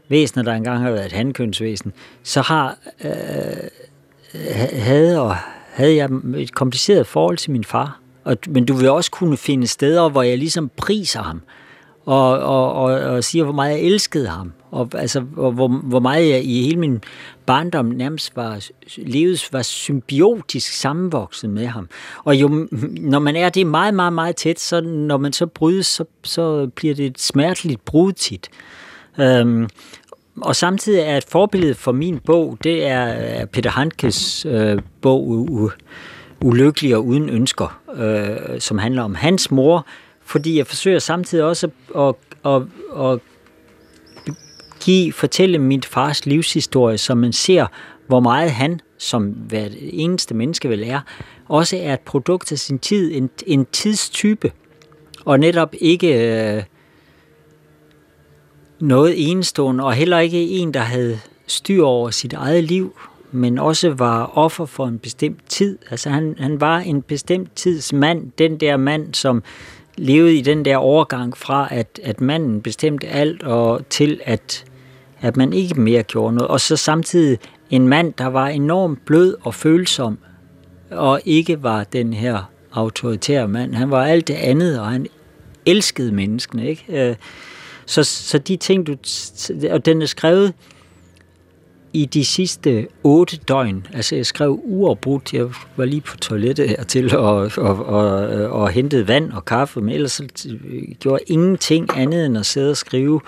væsener, 0.08 0.42
der 0.42 0.52
engang 0.52 0.82
har 0.82 0.90
været 0.90 1.06
et 1.06 1.12
handkønsvæsen, 1.12 1.92
så 2.22 2.40
har 2.40 2.78
øh, 3.04 3.10
havde, 4.72 5.20
og, 5.20 5.36
havde 5.72 5.96
jeg 5.96 6.08
et 6.36 6.54
kompliceret 6.54 7.06
forhold 7.06 7.36
til 7.36 7.50
min 7.50 7.64
far. 7.64 8.00
Og, 8.24 8.36
men 8.48 8.64
du 8.64 8.74
vil 8.74 8.90
også 8.90 9.10
kunne 9.10 9.36
finde 9.36 9.66
steder, 9.66 10.08
hvor 10.08 10.22
jeg 10.22 10.38
ligesom 10.38 10.70
priser 10.76 11.22
ham, 11.22 11.42
og, 12.04 12.38
og, 12.38 12.72
og, 12.72 12.92
og 12.92 13.24
siger, 13.24 13.44
hvor 13.44 13.52
meget 13.52 13.70
jeg 13.70 13.80
elskede 13.80 14.28
ham, 14.28 14.52
og, 14.70 14.88
altså, 14.94 15.24
og 15.36 15.52
hvor, 15.52 15.68
hvor 15.68 16.00
meget 16.00 16.30
jeg 16.30 16.44
i 16.44 16.62
hele 16.62 16.78
min 16.78 17.02
barndom 17.46 17.86
nærmest 17.86 18.36
var, 18.36 18.68
levet, 18.96 19.48
var 19.52 19.62
symbiotisk 19.62 20.72
sammenvokset 20.72 21.50
med 21.50 21.66
ham. 21.66 21.88
Og 22.24 22.36
jo, 22.36 22.68
når 23.00 23.18
man 23.18 23.36
er 23.36 23.48
det 23.48 23.66
meget, 23.66 23.94
meget, 23.94 24.12
meget 24.12 24.36
tæt, 24.36 24.60
så 24.60 24.80
når 24.80 25.16
man 25.16 25.32
så 25.32 25.46
brydes, 25.46 25.86
så, 25.86 26.04
så 26.22 26.66
bliver 26.74 26.94
det 26.94 27.06
et 27.06 27.20
smerteligt 27.20 27.84
brud 27.84 28.12
tit. 28.12 28.48
Øhm, 29.20 29.68
og 30.40 30.56
samtidig 30.56 31.00
er 31.00 31.16
et 31.16 31.24
forbillede 31.28 31.74
for 31.74 31.92
min 31.92 32.18
bog, 32.18 32.58
det 32.64 32.86
er 32.86 33.44
Peter 33.46 33.70
Handkes 33.70 34.46
øh, 34.46 34.78
bog 35.00 35.48
U- 35.50 35.78
Ulykkelig 36.44 36.96
og 36.96 37.06
uden 37.06 37.28
ønsker, 37.28 37.80
øh, 37.94 38.60
som 38.60 38.78
handler 38.78 39.02
om 39.02 39.14
hans 39.14 39.50
mor, 39.50 39.86
fordi 40.24 40.58
jeg 40.58 40.66
forsøger 40.66 40.98
samtidig 40.98 41.44
også 41.44 41.66
at, 41.96 42.02
at, 42.44 42.54
at, 42.54 43.12
at 43.12 43.18
give, 44.84 45.12
fortælle 45.12 45.58
mit 45.58 45.86
fars 45.86 46.26
livshistorie, 46.26 46.98
så 46.98 47.14
man 47.14 47.32
ser, 47.32 47.66
hvor 48.06 48.20
meget 48.20 48.50
han, 48.50 48.80
som 48.98 49.24
hver 49.24 49.68
eneste 49.80 50.34
menneske 50.34 50.68
vil 50.68 50.82
er, 50.82 51.00
også 51.48 51.76
er 51.76 51.94
et 51.94 52.00
produkt 52.00 52.52
af 52.52 52.58
sin 52.58 52.78
tid, 52.78 53.14
en, 53.14 53.30
en 53.46 53.66
tidstype, 53.72 54.52
og 55.24 55.40
netop 55.40 55.74
ikke 55.80 56.36
øh, 56.56 56.62
noget 58.80 59.30
enestående, 59.30 59.84
og 59.84 59.92
heller 59.92 60.18
ikke 60.18 60.48
en, 60.48 60.74
der 60.74 60.80
havde 60.80 61.18
styr 61.46 61.84
over 61.84 62.10
sit 62.10 62.32
eget 62.32 62.64
liv, 62.64 62.96
men 63.32 63.58
også 63.58 63.90
var 63.90 64.38
offer 64.38 64.64
for 64.66 64.86
en 64.86 64.98
bestemt 64.98 65.48
tid. 65.48 65.78
Altså 65.90 66.10
han, 66.10 66.36
han 66.38 66.60
var 66.60 66.78
en 66.78 67.02
bestemt 67.02 67.56
tids 67.56 67.92
mand, 67.92 68.30
den 68.38 68.56
der 68.56 68.76
mand, 68.76 69.14
som 69.14 69.42
levede 69.96 70.34
i 70.34 70.40
den 70.40 70.64
der 70.64 70.76
overgang 70.76 71.36
fra, 71.36 71.68
at, 71.70 72.00
at 72.02 72.20
manden 72.20 72.62
bestemte 72.62 73.06
alt, 73.08 73.42
og 73.42 73.88
til 73.88 74.20
at 74.24 74.64
at 75.22 75.36
man 75.36 75.52
ikke 75.52 75.80
mere 75.80 76.02
gjorde 76.02 76.34
noget. 76.34 76.48
Og 76.48 76.60
så 76.60 76.76
samtidig 76.76 77.38
en 77.70 77.88
mand, 77.88 78.12
der 78.18 78.26
var 78.26 78.48
enormt 78.48 79.04
blød 79.04 79.36
og 79.42 79.54
følsom, 79.54 80.18
og 80.90 81.20
ikke 81.24 81.62
var 81.62 81.84
den 81.84 82.12
her 82.12 82.50
autoritære 82.72 83.48
mand. 83.48 83.74
Han 83.74 83.90
var 83.90 84.04
alt 84.04 84.28
det 84.28 84.34
andet, 84.34 84.80
og 84.80 84.86
han 84.86 85.06
elskede 85.66 86.12
menneskene. 86.12 86.68
Ikke? 86.68 87.08
Øh, 87.08 87.16
så, 87.86 88.04
så 88.04 88.38
de 88.38 88.56
ting, 88.56 88.86
du... 88.86 88.96
Og 89.70 89.86
den 89.86 90.02
er 90.02 90.06
skrevet 90.06 90.52
i 91.92 92.04
de 92.04 92.24
sidste 92.24 92.86
otte 93.02 93.36
døgn. 93.36 93.86
Altså, 93.92 94.16
jeg 94.16 94.26
skrev 94.26 94.60
uafbrudt. 94.64 95.34
Jeg 95.34 95.48
var 95.76 95.84
lige 95.84 96.00
på 96.00 96.16
toilettet 96.16 96.68
hertil 96.68 97.16
og, 97.16 97.50
og, 97.56 97.86
og, 97.86 98.06
og 98.50 98.70
hentede 98.70 99.08
vand 99.08 99.32
og 99.32 99.44
kaffe, 99.44 99.80
men 99.80 99.94
ellers 99.94 100.20
gjorde 101.00 101.22
jeg 101.28 101.34
ingenting 101.34 101.88
andet 101.96 102.26
end 102.26 102.38
at 102.38 102.46
sidde 102.46 102.70
og 102.70 102.76
skrive 102.76 103.20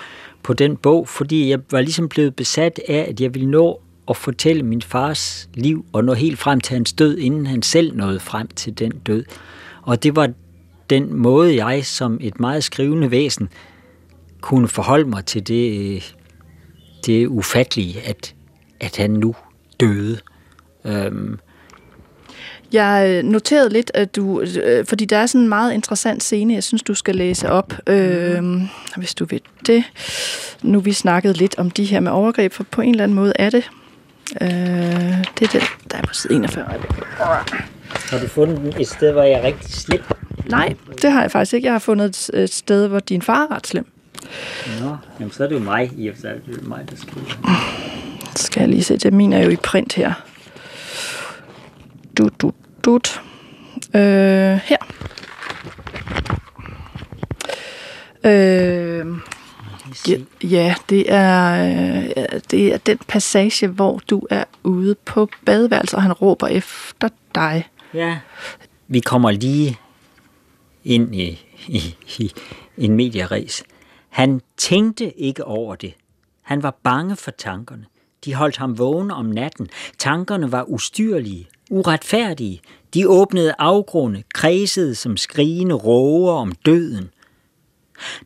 på 0.44 0.52
den 0.52 0.76
bog, 0.76 1.08
fordi 1.08 1.50
jeg 1.50 1.58
var 1.70 1.80
ligesom 1.80 2.08
blevet 2.08 2.36
besat 2.36 2.80
af, 2.88 3.06
at 3.08 3.20
jeg 3.20 3.34
ville 3.34 3.50
nå 3.50 3.80
at 4.08 4.16
fortælle 4.16 4.62
min 4.62 4.82
fars 4.82 5.48
liv 5.54 5.86
og 5.92 6.04
nå 6.04 6.14
helt 6.14 6.38
frem 6.38 6.60
til 6.60 6.74
hans 6.74 6.92
død, 6.92 7.18
inden 7.18 7.46
han 7.46 7.62
selv 7.62 7.96
nåede 7.96 8.20
frem 8.20 8.48
til 8.48 8.78
den 8.78 8.92
død. 8.92 9.24
Og 9.82 10.02
det 10.02 10.16
var 10.16 10.30
den 10.90 11.14
måde, 11.14 11.64
jeg 11.64 11.86
som 11.86 12.18
et 12.20 12.40
meget 12.40 12.64
skrivende 12.64 13.10
væsen 13.10 13.48
kunne 14.40 14.68
forholde 14.68 15.08
mig 15.08 15.24
til 15.24 15.48
det, 15.48 15.94
øh, 15.94 16.02
det 17.06 17.26
ufattelige, 17.26 18.00
at, 18.00 18.34
at 18.80 18.96
han 18.96 19.10
nu 19.10 19.34
døde. 19.80 20.18
Øhm, 20.84 21.38
jeg 22.74 23.08
øh, 23.08 23.30
noterede 23.30 23.70
lidt, 23.70 23.90
at 23.94 24.16
du, 24.16 24.40
øh, 24.40 24.86
fordi 24.86 25.04
der 25.04 25.16
er 25.16 25.26
sådan 25.26 25.40
en 25.40 25.48
meget 25.48 25.72
interessant 25.72 26.22
scene, 26.22 26.54
jeg 26.54 26.64
synes, 26.64 26.82
du 26.82 26.94
skal 26.94 27.16
læse 27.16 27.50
op, 27.50 27.74
øh, 27.86 28.42
hvis 28.96 29.14
du 29.14 29.24
vil 29.24 29.40
det. 29.66 29.84
Nu 30.62 30.80
vi 30.80 30.92
snakket 30.92 31.36
lidt 31.36 31.58
om 31.58 31.70
de 31.70 31.84
her 31.84 32.00
med 32.00 32.12
overgreb, 32.12 32.52
for 32.52 32.64
på 32.64 32.80
en 32.80 32.90
eller 32.90 33.04
anden 33.04 33.16
måde 33.16 33.32
er 33.38 33.50
det. 33.50 33.70
Øh, 34.40 34.48
det 35.38 35.42
er 35.42 35.48
det, 35.52 35.62
der 35.90 35.98
er 35.98 36.02
på 36.02 36.14
side 36.14 36.34
41. 36.34 36.64
Har 38.10 38.18
du 38.18 38.28
fundet 38.28 38.80
et 38.80 38.88
sted, 38.88 39.12
hvor 39.12 39.22
jeg 39.22 39.32
er 39.32 39.42
rigtig 39.42 39.70
slem? 39.70 40.02
Nej, 40.48 40.74
det 41.02 41.12
har 41.12 41.20
jeg 41.20 41.30
faktisk 41.30 41.54
ikke. 41.54 41.66
Jeg 41.66 41.74
har 41.74 41.78
fundet 41.78 42.30
et 42.34 42.50
sted, 42.50 42.88
hvor 42.88 42.98
din 42.98 43.22
far 43.22 43.42
er 43.42 43.54
ret 43.54 43.66
slem. 43.66 43.86
Nå, 44.80 44.96
jamen 45.20 45.32
så 45.32 45.44
er 45.44 45.48
det 45.48 45.54
jo 45.54 45.60
mig, 45.60 45.90
i 45.96 46.08
og 46.08 46.14
for 46.14 46.20
sig. 46.20 46.34
Det 46.46 46.60
er 46.62 46.68
mig, 46.68 46.86
der 46.90 46.96
skriver. 46.96 47.26
Skal 48.36 48.60
jeg 48.60 48.68
lige 48.68 48.84
se, 48.84 48.96
det 48.96 49.12
min 49.12 49.32
er 49.32 49.44
jo 49.44 49.50
i 49.50 49.56
print 49.56 49.92
her. 49.92 50.12
Du, 52.18 52.28
du, 52.40 52.52
dut. 52.84 53.22
Øh, 53.94 54.60
her. 54.64 54.76
Øh, 58.24 59.06
ja, 60.08 60.18
ja, 60.42 60.74
det 60.88 61.12
er, 61.12 62.40
det 62.50 62.74
er 62.74 62.76
den 62.76 62.98
passage, 63.08 63.66
hvor 63.68 64.00
du 64.10 64.26
er 64.30 64.44
ude 64.62 64.94
på 65.04 65.28
badeværelset, 65.46 65.94
og 65.94 66.02
han 66.02 66.12
råber 66.12 66.46
efter 66.46 67.08
dig. 67.34 67.68
Ja. 67.94 68.18
Vi 68.88 69.00
kommer 69.00 69.30
lige 69.30 69.78
ind 70.84 71.14
i, 71.14 71.46
i, 71.68 71.94
i 72.18 72.32
en 72.76 72.96
medieræs. 72.96 73.64
Han 74.08 74.40
tænkte 74.56 75.20
ikke 75.20 75.44
over 75.44 75.74
det. 75.74 75.94
Han 76.42 76.62
var 76.62 76.76
bange 76.82 77.16
for 77.16 77.30
tankerne. 77.30 77.86
de 78.24 78.34
holdt 78.34 78.56
ham 78.56 78.78
vågen 78.78 79.10
om 79.10 79.26
natten. 79.26 79.68
Tankerne 79.98 80.52
var 80.52 80.64
ustyrlige, 80.68 81.48
uretfærdige. 81.74 82.60
De 82.94 83.08
åbnede 83.08 83.54
afgrunde, 83.58 84.22
kredsede 84.34 84.94
som 84.94 85.16
skrigende 85.16 85.74
råger 85.74 86.32
om 86.32 86.52
døden. 86.52 87.10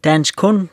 Da 0.04 0.10
hans 0.10 0.30
kun, 0.30 0.70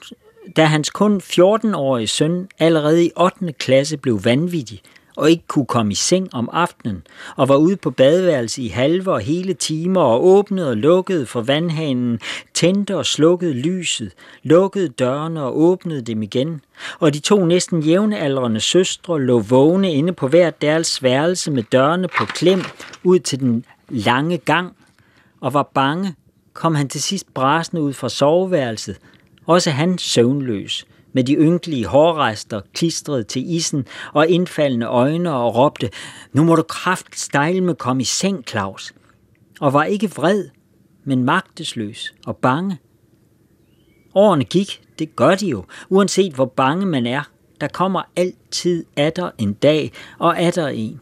da 0.56 0.66
hans 0.66 0.90
kun 0.90 1.22
14-årige 1.24 2.08
søn 2.08 2.48
allerede 2.60 3.06
i 3.06 3.12
8. 3.18 3.54
klasse 3.54 3.98
blev 3.98 4.26
vanvittig, 4.26 4.82
og 5.18 5.30
ikke 5.30 5.44
kunne 5.48 5.66
komme 5.66 5.92
i 5.92 5.96
seng 5.96 6.30
om 6.34 6.50
aftenen, 6.54 7.08
og 7.36 7.50
var 7.50 7.56
ude 7.56 7.76
på 7.76 7.92
badeværelse 7.92 8.62
i 8.62 8.68
halve 8.68 9.12
og 9.12 9.20
hele 9.20 9.54
timer 9.54 10.02
og 10.02 10.26
åbnede 10.26 10.70
og 10.70 10.78
lukkede 10.78 11.26
for 11.26 11.42
vandhanen, 11.42 12.20
tændte 12.54 12.98
og 12.98 13.06
slukkede 13.06 13.54
lyset, 13.54 14.12
lukkede 14.44 14.90
dørene 14.90 15.44
og 15.44 15.60
åbnede 15.60 16.02
dem 16.02 16.24
igen. 16.24 16.62
Og 17.00 17.14
de 17.14 17.20
to 17.20 17.46
næsten 17.46 17.80
jævnaldrende 17.80 18.60
søstre 18.60 19.22
lå 19.22 19.40
vågne 19.40 19.94
inde 19.94 20.14
på 20.14 20.28
hver 20.28 20.50
deres 20.50 21.04
værelse 21.04 21.52
med 21.52 21.64
dørene 21.64 22.08
på 22.08 22.26
klem 22.26 22.62
ud 23.04 23.20
til 23.20 23.40
den 23.40 23.66
lange 23.90 24.38
gang, 24.38 24.76
og 25.42 25.54
var 25.54 25.70
bange, 25.74 26.16
kom 26.54 26.76
han 26.76 26.90
til 26.90 27.02
sidst 27.02 27.34
brasende 27.34 27.82
ud 27.82 27.94
fra 27.94 28.10
soveværelset, 28.10 28.98
også 29.46 29.72
han 29.72 29.98
søvnløs, 29.98 30.86
med 31.16 31.24
de 31.24 31.36
ynkelige 31.36 31.86
hårrester 31.86 32.62
klistret 32.74 33.28
til 33.28 33.54
isen 33.54 33.88
og 34.14 34.28
indfaldende 34.28 34.86
øjne 34.86 35.34
og 35.34 35.56
råbte, 35.56 35.90
nu 36.34 36.44
må 36.44 36.56
du 36.56 36.64
kraft 36.64 37.20
stejle 37.20 37.62
med 37.62 37.76
komme 37.76 38.02
i 38.02 38.06
seng, 38.06 38.44
Claus. 38.48 38.94
Og 39.60 39.74
var 39.74 39.84
ikke 39.84 40.12
vred, 40.12 40.50
men 41.04 41.24
magtesløs 41.24 42.14
og 42.26 42.38
bange. 42.38 42.78
Årene 44.16 44.44
gik, 44.44 44.82
det 45.00 45.16
gør 45.16 45.36
de 45.36 45.48
jo, 45.48 45.66
uanset 45.90 46.34
hvor 46.34 46.46
bange 46.46 46.86
man 46.86 47.06
er. 47.06 47.30
Der 47.62 47.68
kommer 47.68 48.02
altid 48.16 48.86
atter 48.96 49.32
en 49.38 49.54
dag, 49.54 49.92
og 50.20 50.40
atter 50.40 50.68
en. 50.68 51.02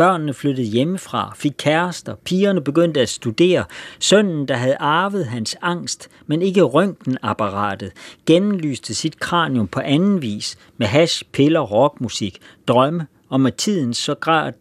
Børnene 0.00 0.34
flyttede 0.34 0.66
hjemmefra, 0.66 1.32
fik 1.36 1.52
kærester, 1.58 2.14
pigerne 2.24 2.60
begyndte 2.60 3.00
at 3.00 3.08
studere. 3.08 3.64
Sønnen, 3.98 4.48
der 4.48 4.54
havde 4.54 4.76
arvet 4.76 5.26
hans 5.26 5.56
angst, 5.62 6.08
men 6.26 6.42
ikke 6.42 6.62
røntgenapparatet, 6.62 7.92
gennemlyste 8.26 8.94
sit 8.94 9.20
kranium 9.20 9.68
på 9.68 9.80
anden 9.80 10.22
vis 10.22 10.58
med 10.76 10.86
hash, 10.86 11.24
piller, 11.32 11.60
rockmusik, 11.60 12.38
drømme 12.68 13.06
og 13.28 13.40
med 13.40 13.52
tiden 13.52 13.94
så 13.94 14.14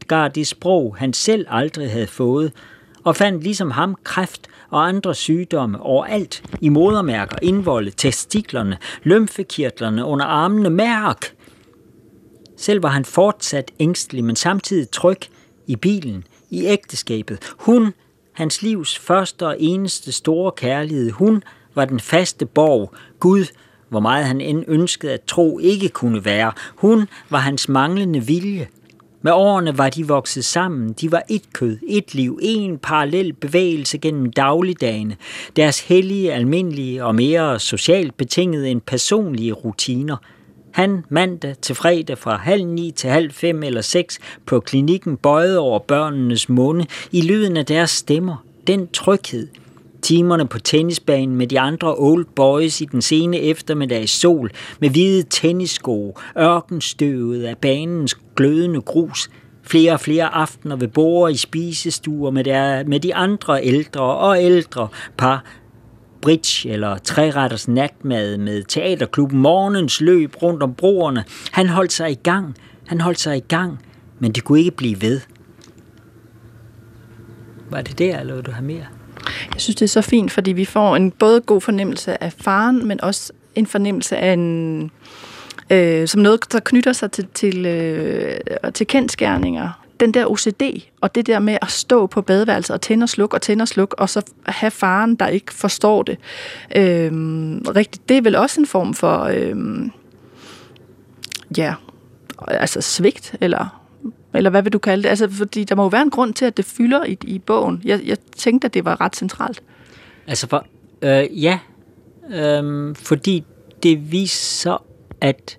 gar 0.07 0.27
det 0.27 0.47
sprog, 0.47 0.95
han 0.97 1.13
selv 1.13 1.45
aldrig 1.49 1.91
havde 1.91 2.07
fået, 2.07 2.51
og 3.03 3.15
fandt 3.15 3.43
ligesom 3.43 3.71
ham 3.71 3.95
kræft 4.03 4.47
og 4.69 4.87
andre 4.87 5.15
sygdomme 5.15 5.81
overalt 5.81 6.43
i 6.61 6.69
modermærker, 6.69 7.35
indvolde, 7.41 7.91
testiklerne, 7.91 8.77
lymfekirtlerne 9.03 10.05
under 10.05 10.25
armene, 10.25 10.69
mærk! 10.69 11.38
Selv 12.59 12.83
var 12.83 12.89
han 12.89 13.05
fortsat 13.05 13.71
ængstelig, 13.79 14.23
men 14.23 14.35
samtidig 14.35 14.91
tryg 14.91 15.19
i 15.67 15.75
bilen, 15.75 16.23
i 16.49 16.65
ægteskabet. 16.65 17.53
Hun, 17.57 17.93
hans 18.33 18.61
livs 18.61 18.97
første 18.97 19.47
og 19.47 19.55
eneste 19.59 20.11
store 20.11 20.51
kærlighed, 20.51 21.11
hun 21.11 21.43
var 21.75 21.85
den 21.85 21.99
faste 21.99 22.45
borg, 22.45 22.93
Gud, 23.19 23.45
hvor 23.89 23.99
meget 23.99 24.25
han 24.25 24.41
end 24.41 24.63
ønskede 24.67 25.13
at 25.13 25.21
tro 25.27 25.59
ikke 25.59 25.89
kunne 25.89 26.25
være. 26.25 26.51
Hun 26.75 27.07
var 27.29 27.39
hans 27.39 27.69
manglende 27.69 28.25
vilje. 28.25 28.67
Med 29.21 29.31
årene 29.31 29.77
var 29.77 29.89
de 29.89 30.07
vokset 30.07 30.45
sammen. 30.45 30.93
De 30.93 31.11
var 31.11 31.23
et 31.29 31.53
kød, 31.53 31.77
et 31.87 32.15
liv, 32.15 32.39
en 32.41 32.77
parallel 32.77 33.33
bevægelse 33.33 33.97
gennem 33.97 34.31
dagligdagene. 34.31 35.15
Deres 35.55 35.79
hellige, 35.79 36.33
almindelige 36.33 37.05
og 37.05 37.15
mere 37.15 37.59
socialt 37.59 38.17
betingede 38.17 38.69
end 38.69 38.81
personlige 38.81 39.53
rutiner– 39.53 40.17
han 40.79 41.05
mandag 41.09 41.55
til 41.61 41.75
fredag 41.75 42.17
fra 42.17 42.37
halv 42.37 42.65
ni 42.65 42.91
til 42.91 43.09
halv 43.09 43.31
fem 43.31 43.63
eller 43.63 43.81
seks 43.81 44.19
på 44.45 44.59
klinikken 44.59 45.17
bøjede 45.17 45.59
over 45.59 45.79
børnenes 45.79 46.49
munde 46.49 46.85
i 47.11 47.21
lyden 47.21 47.57
af 47.57 47.65
deres 47.65 47.89
stemmer. 47.89 48.45
Den 48.67 48.87
tryghed. 48.87 49.47
Timerne 50.01 50.47
på 50.47 50.59
tennisbanen 50.59 51.35
med 51.35 51.47
de 51.47 51.59
andre 51.59 51.95
old 51.95 52.25
boys 52.35 52.81
i 52.81 52.85
den 52.85 53.01
sene 53.01 53.39
eftermiddag 53.39 54.09
sol 54.09 54.51
med 54.79 54.89
hvide 54.89 55.23
tennissko, 55.29 56.17
ørkenstøvet 56.37 57.43
af 57.43 57.57
banens 57.57 58.17
glødende 58.35 58.81
grus, 58.81 59.29
flere 59.63 59.93
og 59.93 59.99
flere 59.99 60.35
aftener 60.35 60.75
ved 60.75 60.87
borde 60.87 61.33
i 61.33 61.37
spisestuer 61.37 62.31
med, 62.31 62.43
der, 62.43 62.83
med 62.83 62.99
de 62.99 63.15
andre 63.15 63.63
ældre 63.63 64.01
og 64.01 64.43
ældre 64.43 64.87
par, 65.17 65.43
bridge 66.21 66.69
eller 66.69 66.97
træretters 66.97 67.67
natmad 67.67 68.37
med 68.37 68.63
teaterklubben 68.63 69.39
morgens 69.39 70.01
løb 70.01 70.35
rundt 70.41 70.63
om 70.63 70.73
broerne. 70.73 71.23
Han 71.51 71.67
holdt 71.67 71.93
sig 71.93 72.11
i 72.11 72.19
gang, 72.23 72.55
han 72.87 73.01
holdt 73.01 73.19
sig 73.19 73.37
i 73.37 73.43
gang, 73.47 73.79
men 74.19 74.31
det 74.31 74.43
kunne 74.43 74.59
ikke 74.59 74.71
blive 74.71 75.01
ved. 75.01 75.21
Var 77.69 77.81
det 77.81 77.99
der, 77.99 78.19
eller 78.19 78.35
vil 78.35 78.45
du 78.45 78.51
have 78.51 78.65
mere? 78.65 78.85
Jeg 79.53 79.61
synes, 79.61 79.75
det 79.75 79.81
er 79.81 79.89
så 79.89 80.01
fint, 80.01 80.31
fordi 80.31 80.51
vi 80.51 80.65
får 80.65 80.95
en 80.95 81.11
både 81.11 81.41
god 81.41 81.61
fornemmelse 81.61 82.23
af 82.23 82.33
faren, 82.33 82.87
men 82.87 83.01
også 83.01 83.33
en 83.55 83.67
fornemmelse 83.67 84.17
af 84.17 84.33
en, 84.33 84.91
øh, 85.69 86.07
som 86.07 86.21
noget, 86.21 86.51
der 86.51 86.59
knytter 86.59 86.93
sig 86.93 87.11
til, 87.11 87.27
til, 87.33 87.65
øh, 87.65 88.39
til 88.73 88.87
kendskærninger 88.87 89.78
den 89.99 90.13
der 90.13 90.25
OCD, 90.25 90.61
og 91.01 91.15
det 91.15 91.27
der 91.27 91.39
med 91.39 91.57
at 91.61 91.71
stå 91.71 92.07
på 92.07 92.21
badeværelset 92.21 92.73
og 92.73 92.81
tænde 92.81 93.03
og 93.03 93.09
slukke 93.09 93.35
og 93.35 93.41
tænde 93.41 93.61
og 93.61 93.67
slukke, 93.67 93.99
og 93.99 94.09
så 94.09 94.21
have 94.45 94.71
faren, 94.71 95.15
der 95.15 95.27
ikke 95.27 95.53
forstår 95.53 96.03
det. 96.03 96.17
Øhm, 96.75 97.61
rigtigt, 97.75 98.09
det 98.09 98.17
er 98.17 98.21
vel 98.21 98.35
også 98.35 98.61
en 98.61 98.67
form 98.67 98.93
for, 98.93 99.23
øhm, 99.23 99.91
ja, 101.57 101.73
altså 102.47 102.81
svigt, 102.81 103.35
eller, 103.41 103.81
eller 104.33 104.49
hvad 104.49 104.63
vil 104.63 104.73
du 104.73 104.79
kalde 104.79 105.03
det? 105.03 105.09
Altså, 105.09 105.29
fordi 105.29 105.63
der 105.63 105.75
må 105.75 105.83
jo 105.83 105.87
være 105.87 106.01
en 106.01 106.09
grund 106.09 106.33
til, 106.33 106.45
at 106.45 106.57
det 106.57 106.65
fylder 106.65 107.05
i, 107.05 107.17
i 107.23 107.39
bogen. 107.39 107.81
Jeg, 107.85 108.01
jeg 108.05 108.17
tænkte, 108.37 108.65
at 108.65 108.73
det 108.73 108.85
var 108.85 109.01
ret 109.01 109.15
centralt. 109.15 109.63
Altså, 110.27 110.47
for, 110.47 110.65
øh, 111.01 111.43
ja, 111.43 111.59
øh, 112.29 112.95
fordi 112.95 113.43
det 113.83 114.11
viser, 114.11 114.85
at 115.21 115.57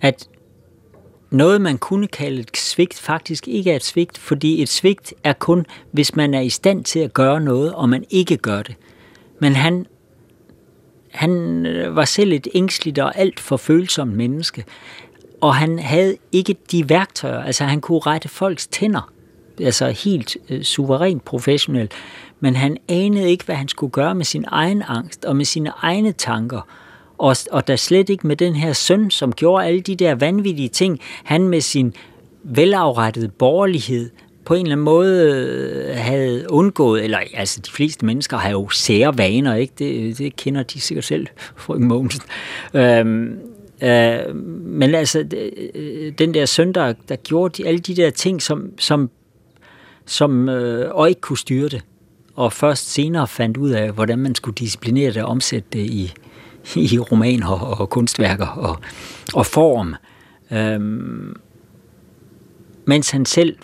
at 0.00 0.28
noget, 1.30 1.60
man 1.60 1.78
kunne 1.78 2.06
kalde 2.06 2.40
et 2.40 2.56
svigt, 2.56 3.00
faktisk 3.00 3.48
ikke 3.48 3.70
er 3.70 3.76
et 3.76 3.84
svigt, 3.84 4.18
fordi 4.18 4.62
et 4.62 4.68
svigt 4.68 5.14
er 5.24 5.32
kun, 5.32 5.66
hvis 5.92 6.16
man 6.16 6.34
er 6.34 6.40
i 6.40 6.48
stand 6.48 6.84
til 6.84 6.98
at 6.98 7.14
gøre 7.14 7.40
noget, 7.40 7.74
og 7.74 7.88
man 7.88 8.04
ikke 8.10 8.36
gør 8.36 8.62
det. 8.62 8.74
Men 9.40 9.52
han, 9.52 9.86
han 11.10 11.66
øh, 11.66 11.96
var 11.96 12.04
selv 12.04 12.32
et 12.32 12.48
ængstligt 12.54 12.98
og 12.98 13.18
alt 13.18 13.40
for 13.40 13.56
følsomt 13.56 14.12
menneske, 14.16 14.64
og 15.40 15.54
han 15.54 15.78
havde 15.78 16.16
ikke 16.32 16.56
de 16.70 16.88
værktøjer, 16.88 17.42
altså 17.42 17.64
han 17.64 17.80
kunne 17.80 17.98
rette 17.98 18.28
folks 18.28 18.66
tænder, 18.66 19.12
altså 19.60 19.90
helt 19.90 20.36
øh, 20.48 20.62
suverænt 20.62 21.24
professionelt, 21.24 21.92
men 22.40 22.56
han 22.56 22.76
anede 22.88 23.30
ikke, 23.30 23.44
hvad 23.44 23.56
han 23.56 23.68
skulle 23.68 23.90
gøre 23.90 24.14
med 24.14 24.24
sin 24.24 24.44
egen 24.48 24.82
angst 24.86 25.24
og 25.24 25.36
med 25.36 25.44
sine 25.44 25.72
egne 25.76 26.12
tanker, 26.12 26.60
og, 27.18 27.36
og 27.50 27.66
der 27.66 27.76
slet 27.76 28.08
ikke 28.08 28.26
med 28.26 28.36
den 28.36 28.54
her 28.54 28.72
søn, 28.72 29.10
som 29.10 29.32
gjorde 29.32 29.66
alle 29.66 29.80
de 29.80 29.96
der 29.96 30.14
vanvittige 30.14 30.68
ting, 30.68 31.00
han 31.24 31.48
med 31.48 31.60
sin 31.60 31.94
velafrettede 32.42 33.28
borgerlighed 33.28 34.10
på 34.44 34.54
en 34.54 34.66
eller 34.66 34.72
anden 34.72 34.84
måde 34.84 35.32
øh, 35.32 35.96
havde 35.96 36.46
undgået, 36.50 37.04
eller 37.04 37.18
altså 37.34 37.60
de 37.60 37.70
fleste 37.70 38.06
mennesker 38.06 38.36
har 38.36 38.50
jo 38.50 38.68
sære 38.68 39.18
vaner, 39.18 39.54
ikke? 39.54 39.72
Det, 39.78 40.18
det 40.18 40.36
kender 40.36 40.62
de 40.62 40.80
sikkert 40.80 41.04
selv, 41.04 41.26
frøken 41.56 41.88
Mogensen. 41.88 42.22
Øhm, 42.74 43.38
øh, 43.82 44.36
men 44.64 44.94
altså, 44.94 45.24
øh, 45.74 46.12
den 46.18 46.34
der 46.34 46.46
søn, 46.46 46.72
der, 46.72 46.94
der 47.08 47.16
gjorde 47.16 47.62
de, 47.62 47.68
alle 47.68 47.80
de 47.80 47.96
der 47.96 48.10
ting, 48.10 48.42
som, 48.42 48.70
som, 48.78 49.10
som 50.06 50.48
øh, 50.48 50.94
og 50.94 51.08
ikke 51.08 51.20
kunne 51.20 51.38
styre 51.38 51.68
det, 51.68 51.82
og 52.34 52.52
først 52.52 52.92
senere 52.92 53.26
fandt 53.26 53.56
ud 53.56 53.70
af, 53.70 53.92
hvordan 53.92 54.18
man 54.18 54.34
skulle 54.34 54.54
disciplinere 54.54 55.12
det 55.12 55.22
og 55.22 55.28
omsætte 55.28 55.68
det 55.72 55.86
i, 55.86 56.12
i 56.74 56.98
romaner 56.98 57.48
og 57.48 57.90
kunstværker 57.90 58.46
og, 58.46 58.78
og 59.34 59.46
form. 59.46 59.94
Øhm, 60.50 61.36
mens 62.84 63.10
han 63.10 63.26
selv 63.26 63.56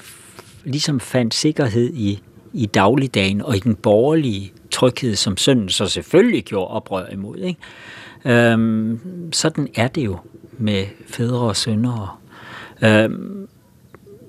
ligesom 0.64 1.00
fandt 1.00 1.34
sikkerhed 1.34 1.94
i, 1.94 2.22
i 2.52 2.66
dagligdagen 2.66 3.40
og 3.40 3.56
i 3.56 3.58
den 3.58 3.74
borgerlige 3.74 4.52
tryghed, 4.70 5.16
som 5.16 5.36
sønnen 5.36 5.68
så 5.68 5.86
selvfølgelig 5.86 6.44
gjorde 6.44 6.68
oprør 6.68 7.06
imod. 7.06 7.38
Ikke? 7.38 7.60
Øhm, 8.24 9.00
sådan 9.32 9.68
er 9.74 9.88
det 9.88 10.04
jo 10.04 10.18
med 10.58 10.84
fædre 11.06 11.40
og 11.40 11.56
sønner. 11.56 12.20
Øhm, 12.84 13.48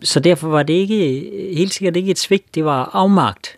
så 0.03 0.19
derfor 0.19 0.47
var 0.47 0.63
det 0.63 0.73
ikke 0.73 1.29
helt 1.55 1.73
sikkert 1.73 1.95
ikke 1.95 2.11
et 2.11 2.19
svigt, 2.19 2.55
det 2.55 2.65
var 2.65 2.89
afmagt. 2.93 3.57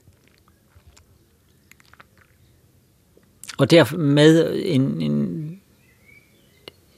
Og 3.57 3.71
dermed 3.71 4.61
en, 4.65 5.01
en 5.01 5.61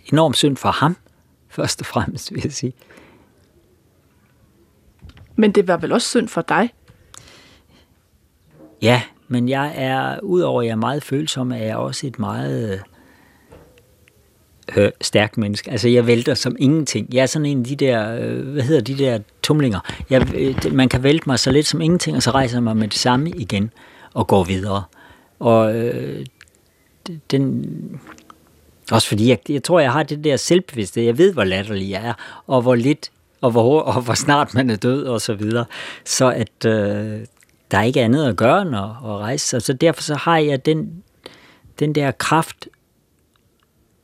enorm 0.05 0.33
synd 0.33 0.57
for 0.57 0.71
ham, 0.71 0.97
først 1.49 1.81
og 1.81 1.85
fremmest, 1.85 2.33
vil 2.33 2.41
jeg 2.43 2.53
sige. 2.53 2.73
Men 5.35 5.51
det 5.51 5.67
var 5.67 5.77
vel 5.77 5.91
også 5.91 6.07
synd 6.07 6.27
for 6.27 6.41
dig? 6.41 6.73
Ja, 8.81 9.01
men 9.27 9.49
jeg 9.49 9.73
er, 9.75 10.19
udover 10.19 10.61
at 10.61 10.65
jeg 10.65 10.71
er 10.71 10.75
meget 10.75 11.03
følsom, 11.03 11.51
er 11.51 11.57
jeg 11.57 11.77
også 11.77 12.07
et 12.07 12.19
meget 12.19 12.83
øh, 14.77 14.91
stærkt 15.01 15.37
menneske. 15.37 15.71
Altså, 15.71 15.89
jeg 15.89 16.07
vælter 16.07 16.33
som 16.33 16.55
ingenting. 16.59 17.13
Jeg 17.13 17.21
er 17.21 17.25
sådan 17.25 17.45
en 17.45 17.59
af 17.59 17.65
de 17.65 17.75
der, 17.75 18.15
øh, 18.19 18.47
hvad 18.47 18.63
hedder 18.63 18.81
de 18.81 18.97
der 18.97 19.19
tumlinger. 19.43 19.79
Jeg, 20.09 20.35
øh, 20.35 20.73
man 20.73 20.89
kan 20.89 21.03
vælte 21.03 21.23
mig 21.27 21.39
så 21.39 21.51
lidt 21.51 21.67
som 21.67 21.81
ingenting, 21.81 22.17
og 22.17 22.23
så 22.23 22.31
rejser 22.31 22.57
jeg 22.57 22.63
mig 22.63 22.77
med 22.77 22.87
det 22.87 22.99
samme 22.99 23.29
igen 23.29 23.71
og 24.13 24.27
går 24.27 24.43
videre. 24.43 24.83
Og 25.39 25.75
øh, 25.75 26.25
den... 27.31 27.65
Også 28.91 29.07
fordi, 29.07 29.29
jeg, 29.29 29.39
jeg 29.49 29.63
tror, 29.63 29.79
jeg 29.79 29.91
har 29.91 30.03
det 30.03 30.23
der 30.23 30.37
selvbevidsthed. 30.37 31.03
Jeg 31.03 31.17
ved, 31.17 31.33
hvor 31.33 31.43
latterlig 31.43 31.89
jeg 31.89 32.07
er, 32.07 32.13
og 32.47 32.61
hvor 32.61 32.75
lidt, 32.75 33.11
og 33.41 33.51
hvor, 33.51 33.81
og 33.91 34.01
hvor 34.01 34.13
snart 34.13 34.53
man 34.53 34.69
er 34.69 34.75
død, 34.75 35.03
og 35.03 35.21
så 35.21 35.33
videre. 35.33 35.65
Så 36.05 36.29
at 36.31 36.65
øh, 36.65 37.19
der 37.71 37.77
er 37.77 37.83
ikke 37.83 38.01
andet 38.01 38.27
at 38.27 38.35
gøre 38.35 38.61
end 38.61 38.75
at, 38.75 38.83
at 38.83 39.17
rejse 39.17 39.47
sig. 39.47 39.61
Så 39.61 39.73
derfor 39.73 40.01
så 40.01 40.15
har 40.15 40.37
jeg 40.37 40.65
den, 40.65 41.03
den 41.79 41.95
der 41.95 42.11
kraft, 42.11 42.67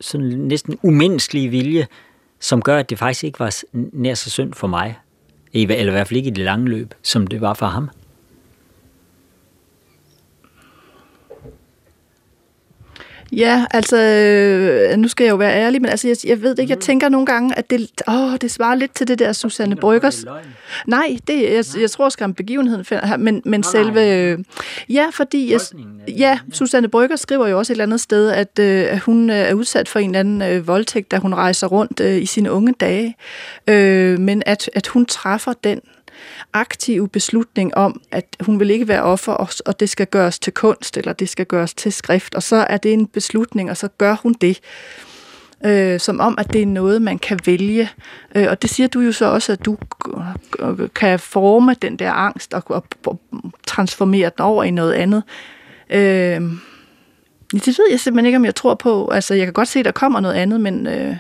sådan 0.02 0.28
næsten 0.28 0.80
umenneskelige 0.84 1.50
vilje, 1.50 1.88
som 2.40 2.62
gør, 2.62 2.78
at 2.78 2.90
det 2.90 3.00
faktisk 3.00 3.24
ikke 3.24 3.40
var 3.40 3.64
nær 3.74 4.14
så 4.14 4.30
synd 4.30 4.54
for 4.54 4.68
mig. 4.68 4.98
Eller 5.54 5.88
i 5.88 5.92
hvert 5.92 6.08
fald 6.08 6.18
ikke 6.18 6.28
i 6.28 6.34
det 6.34 6.44
lange 6.44 6.70
løb, 6.70 6.94
som 7.04 7.28
det 7.28 7.42
var 7.42 7.54
for 7.54 7.66
ham. 7.66 7.90
Ja, 13.38 13.66
altså, 13.72 13.98
øh, 13.98 14.98
nu 14.98 15.08
skal 15.08 15.24
jeg 15.24 15.32
jo 15.32 15.36
være 15.36 15.56
ærlig, 15.56 15.82
men 15.82 15.90
altså, 15.90 16.08
jeg, 16.08 16.18
jeg 16.26 16.42
ved 16.42 16.60
ikke, 16.60 16.72
jeg 16.72 16.78
mm. 16.78 16.82
tænker 16.82 17.10
nogle 17.10 17.26
gange, 17.26 17.58
at 17.58 17.70
det, 17.70 17.92
åh, 18.08 18.36
det 18.42 18.52
svarer 18.52 18.76
lidt 18.76 18.96
til 18.96 19.08
det 19.08 19.20
der 19.20 19.34
Susanne 19.34 19.76
Bryggers. 19.76 20.26
Nej, 20.88 21.18
det, 21.28 21.42
jeg, 21.42 21.82
jeg 21.82 21.92
tror 21.92 22.10
skam 22.10 22.34
begivenheden, 22.34 22.86
men, 23.20 23.42
men 23.46 23.64
selve... 23.64 24.10
Øh, 24.10 24.40
ja, 24.90 25.06
fordi... 25.14 25.52
Jeg, 25.52 25.60
ja, 26.08 26.40
Susanne 26.54 26.88
Brygger 26.88 27.16
skriver 27.16 27.48
jo 27.48 27.58
også 27.58 27.74
et 27.74 27.76
eller 27.76 27.84
andet 27.84 28.02
sted, 28.02 28.30
at, 28.30 28.60
øh, 28.60 28.98
hun 28.98 29.30
øh, 29.30 29.36
er 29.36 29.54
udsat 29.54 29.90
for 29.90 30.00
en 30.00 30.10
eller 30.10 30.20
anden 30.20 30.42
øh, 30.42 30.68
voldtægt, 30.68 31.12
da 31.12 31.18
hun 31.18 31.34
rejser 31.34 31.68
rundt 31.68 32.00
øh, 32.00 32.22
i 32.22 32.26
sine 32.26 32.52
unge 32.52 32.74
dage, 32.80 33.16
øh, 33.68 34.20
men 34.20 34.44
at, 34.46 34.70
at 34.74 34.88
hun 34.88 35.06
træffer 35.06 35.54
den 35.64 35.82
aktiv 36.54 37.10
beslutning 37.10 37.78
om, 37.78 38.02
at 38.12 38.26
hun 38.40 38.60
vil 38.60 38.70
ikke 38.70 38.88
være 38.88 39.04
offer, 39.04 39.34
og 39.66 39.80
det 39.80 39.90
skal 39.90 40.08
gøres 40.08 40.40
til 40.40 40.54
kunst, 40.54 40.98
eller 40.98 41.14
det 41.14 41.30
skal 41.30 41.46
gøres 41.46 41.74
til 41.74 41.94
skrift, 41.94 42.36
og 42.36 42.44
så 42.44 42.56
er 42.56 42.78
det 42.78 42.94
en 42.94 43.08
beslutning, 43.08 43.70
og 43.70 43.78
så 43.78 43.88
gør 43.88 44.16
hun 44.24 44.34
det. 44.42 44.60
Øh, 45.66 46.00
som 46.00 46.20
om, 46.20 46.36
at 46.38 46.54
det 46.54 46.62
er 46.62 46.66
noget, 46.66 47.02
man 47.02 47.20
kan 47.20 47.40
vælge. 47.46 47.90
Øh, 48.36 48.48
og 48.50 48.62
det 48.62 48.70
siger 48.70 48.88
du 48.88 49.00
jo 49.00 49.12
så 49.12 49.26
også, 49.26 49.52
at 49.52 49.66
du 49.66 49.78
kan 50.96 51.20
forme 51.20 51.76
den 51.82 52.00
der 52.00 52.12
angst 52.12 52.54
og, 52.54 52.64
og, 52.68 52.84
og 53.06 53.20
transformere 53.68 54.32
den 54.38 54.42
over 54.42 54.64
i 54.64 54.72
noget 54.72 54.94
andet. 54.94 55.24
Øh, 55.90 56.42
det 57.52 57.68
ved 57.68 57.90
jeg 57.92 58.00
simpelthen 58.00 58.26
ikke, 58.26 58.36
om 58.36 58.46
jeg 58.46 58.56
tror 58.56 58.76
på. 58.76 59.10
Altså, 59.10 59.34
jeg 59.34 59.46
kan 59.46 59.54
godt 59.54 59.68
se, 59.68 59.80
at 59.80 59.86
der 59.86 59.92
kommer 59.92 60.20
noget 60.20 60.36
andet, 60.36 60.62
men 60.62 60.88
øh, 60.88 61.18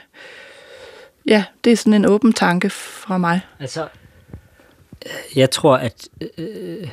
ja, 1.27 1.43
det 1.63 1.71
er 1.71 1.77
sådan 1.77 1.93
en 1.93 2.05
åben 2.05 2.33
tanke 2.33 2.69
fra 2.69 3.17
mig. 3.17 3.41
Altså, 3.59 3.87
jeg 5.35 5.51
tror, 5.51 5.77
at 5.77 6.09
øh, 6.37 6.87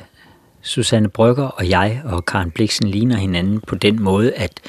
Susanne 0.61 1.09
Brygger 1.09 1.47
og 1.47 1.69
jeg 1.69 2.01
og 2.05 2.25
Karen 2.25 2.51
Bliksen 2.51 2.87
ligner 2.87 3.17
hinanden 3.17 3.61
på 3.61 3.75
den 3.75 4.01
måde, 4.01 4.33
at, 4.33 4.59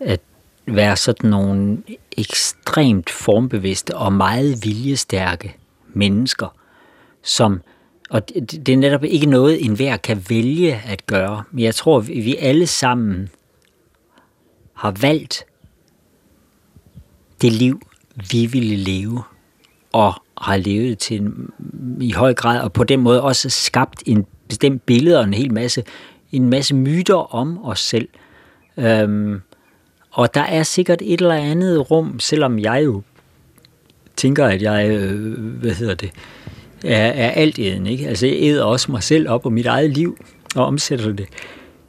at 0.00 0.20
være 0.66 0.96
sådan 0.96 1.30
nogle 1.30 1.82
ekstremt 2.16 3.10
formbevidste 3.10 3.96
og 3.96 4.12
meget 4.12 4.64
viljestærke 4.64 5.56
mennesker, 5.94 6.56
som 7.22 7.62
og 8.10 8.28
det, 8.28 8.66
det 8.66 8.72
er 8.72 8.76
netop 8.76 9.04
ikke 9.04 9.26
noget, 9.26 9.64
enhver 9.64 9.96
kan 9.96 10.24
vælge 10.28 10.80
at 10.86 11.06
gøre. 11.06 11.44
Men 11.50 11.64
jeg 11.64 11.74
tror, 11.74 12.00
vi 12.00 12.36
alle 12.36 12.66
sammen 12.66 13.30
har 14.72 14.94
valgt 15.00 15.44
det 17.42 17.52
liv, 17.52 17.80
vi 18.32 18.46
ville 18.46 18.76
leve, 18.76 19.22
og 19.92 20.14
har 20.42 20.56
levet 20.56 20.98
til 20.98 21.20
en, 21.20 21.50
i 22.00 22.12
høj 22.12 22.34
grad, 22.34 22.60
og 22.60 22.72
på 22.72 22.84
den 22.84 23.00
måde 23.00 23.22
også 23.22 23.50
skabt 23.50 24.02
en 24.06 24.26
bestemt 24.48 24.86
billede 24.86 25.18
og 25.18 25.24
en 25.24 25.34
hel 25.34 25.52
masse, 25.52 25.84
en 26.32 26.50
masse 26.50 26.74
myter 26.74 27.34
om 27.34 27.64
os 27.64 27.80
selv. 27.80 28.08
Øhm, 28.76 29.40
og 30.10 30.34
der 30.34 30.40
er 30.40 30.62
sikkert 30.62 31.02
et 31.02 31.20
eller 31.20 31.34
andet 31.34 31.90
rum, 31.90 32.20
selvom 32.20 32.58
jeg 32.58 32.84
jo 32.84 33.02
tænker, 34.16 34.46
at 34.46 34.62
jeg, 34.62 34.90
øh, 34.90 35.38
hvad 35.38 35.70
hedder 35.70 35.94
det, 35.94 36.10
er, 36.84 37.06
er 37.06 37.30
alt 37.30 37.58
ikke? 37.58 38.08
Altså 38.08 38.26
jeg 38.26 38.36
æder 38.38 38.64
også 38.64 38.92
mig 38.92 39.02
selv 39.02 39.28
op 39.28 39.46
og 39.46 39.52
mit 39.52 39.66
eget 39.66 39.90
liv 39.90 40.16
og 40.56 40.66
omsætter 40.66 41.12
det. 41.12 41.26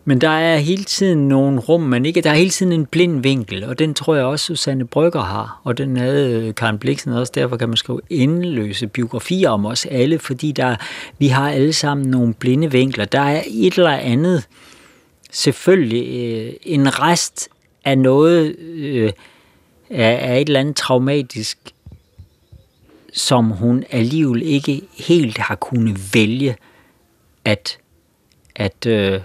Men 0.05 0.21
der 0.21 0.29
er 0.29 0.57
hele 0.57 0.83
tiden 0.83 1.27
nogle 1.27 1.59
rum, 1.59 1.81
man 1.81 2.05
ikke... 2.05 2.21
Der 2.21 2.29
er 2.29 2.35
hele 2.35 2.49
tiden 2.49 2.71
en 2.71 2.85
blind 2.85 3.21
vinkel, 3.21 3.63
og 3.63 3.79
den 3.79 3.93
tror 3.93 4.15
jeg 4.15 4.25
også 4.25 4.45
Susanne 4.45 4.87
Brygger 4.87 5.21
har, 5.21 5.61
og 5.63 5.77
den 5.77 5.97
havde 5.97 6.31
øh, 6.31 6.55
Karen 6.55 6.79
Bliksen 6.79 7.13
også. 7.13 7.31
Derfor 7.35 7.57
kan 7.57 7.69
man 7.69 7.77
skrive 7.77 8.01
endeløse 8.09 8.87
biografier 8.87 9.49
om 9.49 9.65
os 9.65 9.85
alle, 9.85 10.19
fordi 10.19 10.51
der, 10.51 10.75
vi 11.19 11.27
har 11.27 11.51
alle 11.51 11.73
sammen 11.73 12.07
nogle 12.07 12.33
blinde 12.33 12.71
vinkler. 12.71 13.05
Der 13.05 13.19
er 13.19 13.43
et 13.47 13.73
eller 13.73 13.91
andet, 13.91 14.47
selvfølgelig 15.31 16.31
øh, 16.31 16.53
en 16.61 16.99
rest 16.99 17.49
af 17.85 17.97
noget, 17.97 18.55
øh, 18.59 19.11
af, 19.89 20.31
af 20.31 20.41
et 20.41 20.47
eller 20.47 20.59
andet 20.59 20.75
traumatisk, 20.75 21.57
som 23.13 23.49
hun 23.49 23.83
alligevel 23.91 24.41
ikke 24.41 24.81
helt 24.97 25.37
har 25.37 25.55
kunnet 25.55 26.13
vælge 26.13 26.55
at, 27.45 27.77
at 28.55 28.85
øh, 28.85 29.19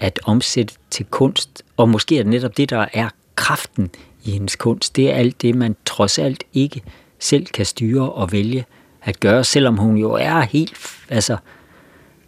at 0.00 0.20
omsætte 0.24 0.74
til 0.90 1.06
kunst. 1.10 1.62
Og 1.76 1.88
måske 1.88 2.18
er 2.18 2.22
det 2.22 2.30
netop 2.30 2.56
det, 2.56 2.70
der 2.70 2.86
er 2.92 3.08
kraften 3.36 3.90
i 4.24 4.30
hendes 4.30 4.56
kunst. 4.56 4.96
Det 4.96 5.10
er 5.10 5.14
alt 5.14 5.42
det, 5.42 5.54
man 5.54 5.76
trods 5.84 6.18
alt 6.18 6.44
ikke 6.52 6.82
selv 7.18 7.46
kan 7.46 7.66
styre 7.66 8.12
og 8.12 8.32
vælge 8.32 8.64
at 9.02 9.20
gøre, 9.20 9.44
selvom 9.44 9.76
hun 9.76 9.96
jo 9.96 10.12
er 10.12 10.40
helt, 10.40 10.72
altså, 11.08 11.36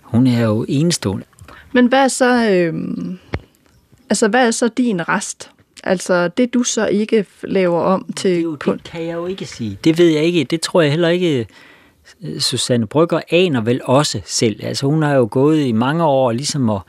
hun 0.03 0.27
er 0.27 0.45
jo 0.45 0.65
enestående. 0.69 1.25
Men 1.73 1.87
hvad 1.87 2.05
er 2.05 2.09
så, 2.09 2.51
øh, 2.51 2.75
altså, 4.11 4.29
hvad 4.29 4.47
er 4.47 4.51
så 4.51 4.69
din 4.69 5.09
rest? 5.09 5.51
Altså 5.85 6.29
det, 6.29 6.55
du 6.55 6.63
så 6.63 6.87
ikke 6.87 7.27
laver 7.43 7.81
om 7.81 8.13
til 8.17 8.31
det, 8.31 8.43
jo, 8.43 8.55
det 8.55 8.85
kan 8.85 9.03
jeg 9.03 9.15
jo 9.15 9.27
ikke 9.27 9.47
sige. 9.47 9.79
Det 9.85 9.99
ved 9.99 10.09
jeg 10.09 10.23
ikke. 10.25 10.45
Det 10.45 10.61
tror 10.61 10.81
jeg 10.81 10.91
heller 10.91 11.09
ikke, 11.09 11.47
Susanne 12.39 12.87
Brygger 12.87 13.21
aner 13.31 13.61
vel 13.61 13.81
også 13.85 14.21
selv. 14.25 14.61
Altså 14.65 14.87
hun 14.87 15.03
har 15.03 15.15
jo 15.15 15.29
gået 15.31 15.61
i 15.61 15.73
mange 15.73 16.05
år 16.05 16.33
ligesom 16.33 16.71
at 16.71 16.81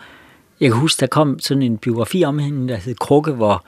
jeg 0.63 0.71
kan 0.71 0.79
huske, 0.79 0.99
der 0.99 1.07
kom 1.07 1.39
sådan 1.39 1.63
en 1.63 1.77
biografi 1.77 2.23
om 2.23 2.39
hende, 2.39 2.73
der 2.73 2.75
hed 2.75 2.95
Krukke, 2.95 3.31
hvor 3.31 3.65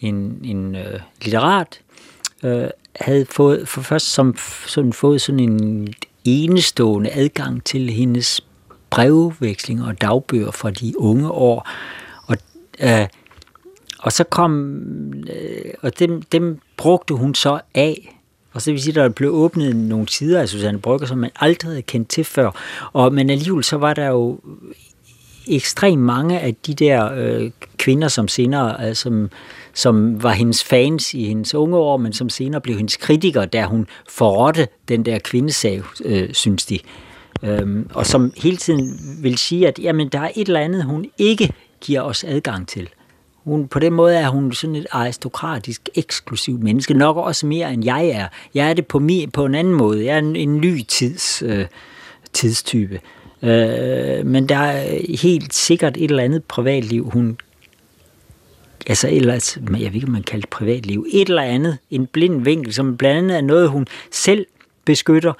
en, 0.00 0.40
en 0.44 0.74
øh, 0.74 1.00
litterat 1.22 1.80
øh, 2.42 2.68
havde 2.96 3.26
fået, 3.30 3.68
for 3.68 3.80
først 3.80 4.06
som, 4.06 4.36
sådan 4.66 4.92
fået 4.92 5.20
sådan 5.20 5.40
en 5.40 5.88
enestående 6.24 7.10
adgang 7.12 7.64
til 7.64 7.90
hendes 7.90 8.40
brevvekslinger 8.90 9.86
og 9.86 10.00
dagbøger 10.00 10.50
fra 10.50 10.70
de 10.70 11.00
unge 11.00 11.30
år. 11.30 11.68
Og, 12.26 12.36
øh, 12.80 13.06
og 13.98 14.12
så 14.12 14.24
kom, 14.24 14.74
øh, 15.14 15.72
og 15.80 15.98
dem, 15.98 16.22
dem 16.22 16.58
brugte 16.76 17.14
hun 17.14 17.34
så 17.34 17.60
af 17.74 18.14
og 18.52 18.62
så 18.62 18.70
vil 18.70 18.82
sige, 18.82 18.92
at 18.92 18.94
der 18.94 19.08
blev 19.08 19.30
åbnet 19.30 19.76
nogle 19.76 20.08
sider 20.08 20.40
af 20.40 20.48
Susanne 20.48 20.80
Brygger, 20.80 21.06
som 21.06 21.18
man 21.18 21.30
aldrig 21.36 21.70
havde 21.70 21.82
kendt 21.82 22.08
til 22.08 22.24
før. 22.24 22.50
Og, 22.92 23.14
men 23.14 23.30
alligevel 23.30 23.64
så 23.64 23.76
var 23.76 23.94
der 23.94 24.06
jo 24.06 24.40
ekstremt 25.48 26.02
mange 26.02 26.40
af 26.40 26.54
de 26.54 26.74
der 26.74 27.12
øh, 27.16 27.50
kvinder, 27.76 28.08
som 28.08 28.28
senere, 28.28 28.88
øh, 28.88 28.94
som, 28.94 29.30
som 29.74 30.22
var 30.22 30.32
hendes 30.32 30.64
fans 30.64 31.14
i 31.14 31.24
hendes 31.24 31.54
unge 31.54 31.76
år, 31.76 31.96
men 31.96 32.12
som 32.12 32.28
senere 32.28 32.60
blev 32.60 32.76
hendes 32.76 32.96
kritikere, 32.96 33.46
da 33.46 33.64
hun 33.64 33.86
forrådte 34.08 34.68
den 34.88 35.04
der 35.04 35.18
kvindesag, 35.18 35.82
øh, 36.04 36.28
synes 36.32 36.66
de. 36.66 36.78
Øhm, 37.42 37.90
og 37.94 38.06
som 38.06 38.32
hele 38.36 38.56
tiden 38.56 39.00
vil 39.22 39.38
sige, 39.38 39.68
at 39.68 39.78
jamen, 39.78 40.08
der 40.08 40.20
er 40.20 40.30
et 40.36 40.48
eller 40.48 40.60
andet, 40.60 40.84
hun 40.84 41.06
ikke 41.18 41.52
giver 41.80 42.00
os 42.00 42.24
adgang 42.24 42.68
til. 42.68 42.88
Hun, 43.44 43.68
på 43.68 43.78
den 43.78 43.92
måde 43.92 44.16
er 44.16 44.28
hun 44.28 44.52
sådan 44.52 44.76
et 44.76 44.86
aristokratisk, 44.90 45.88
eksklusivt 45.94 46.62
menneske, 46.62 46.94
nok 46.94 47.16
også 47.16 47.46
mere 47.46 47.72
end 47.72 47.84
jeg 47.84 48.06
er. 48.06 48.28
Jeg 48.54 48.70
er 48.70 48.74
det 48.74 48.86
på, 48.86 48.98
mi, 48.98 49.26
på 49.32 49.44
en 49.44 49.54
anden 49.54 49.74
måde. 49.74 50.04
Jeg 50.04 50.14
er 50.14 50.18
en, 50.18 50.36
en 50.36 50.60
ny 50.60 50.82
tids, 50.82 51.42
øh, 51.42 51.66
tidstype. 52.32 53.00
Øh, 53.42 54.26
men 54.26 54.48
der 54.48 54.56
er 54.56 55.16
helt 55.22 55.54
sikkert 55.54 55.96
et 55.96 56.10
eller 56.10 56.22
andet 56.22 56.44
privatliv, 56.44 57.10
hun 57.10 57.38
altså 58.86 59.08
ellers, 59.08 59.56
jeg 59.56 59.86
ved 59.86 59.94
ikke, 59.94 60.06
om 60.06 60.12
man 60.12 60.22
kalder 60.22 60.40
det 60.40 60.50
privatliv, 60.50 61.06
et 61.12 61.28
eller 61.28 61.42
andet, 61.42 61.78
en 61.90 62.06
blind 62.06 62.44
vinkel, 62.44 62.74
som 62.74 62.96
blandt 62.96 63.18
andet 63.18 63.36
er 63.36 63.40
noget, 63.40 63.70
hun 63.70 63.86
selv 64.10 64.46
beskytter, 64.84 65.32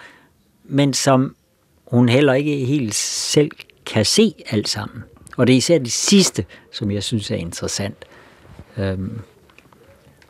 men 0.65 0.95
som 0.95 1.37
hun 1.87 2.09
heller 2.09 2.35
ikke 2.35 2.57
helt 2.57 2.95
selv 2.95 3.51
kan 3.87 4.05
se 4.05 4.35
alt 4.51 4.69
sammen. 4.69 5.03
Og 5.37 5.47
det 5.47 5.53
er 5.53 5.57
især 5.57 5.79
det 5.79 5.93
sidste, 5.93 6.45
som 6.73 6.91
jeg 6.91 7.03
synes 7.03 7.31
er 7.31 7.37
interessant. 7.37 8.05
Øhm, 8.77 9.21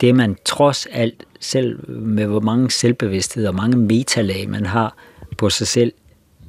det 0.01 0.15
man 0.15 0.37
trods 0.45 0.87
alt, 0.87 1.25
selv 1.41 1.91
med 1.91 2.27
hvor 2.27 2.41
mange 2.41 2.71
selvbevidsthed 2.71 3.47
og 3.47 3.55
mange 3.55 3.77
metalag 3.77 4.49
man 4.49 4.67
har 4.67 4.97
på 5.39 5.51
sig 5.51 5.67
selv, 5.67 5.93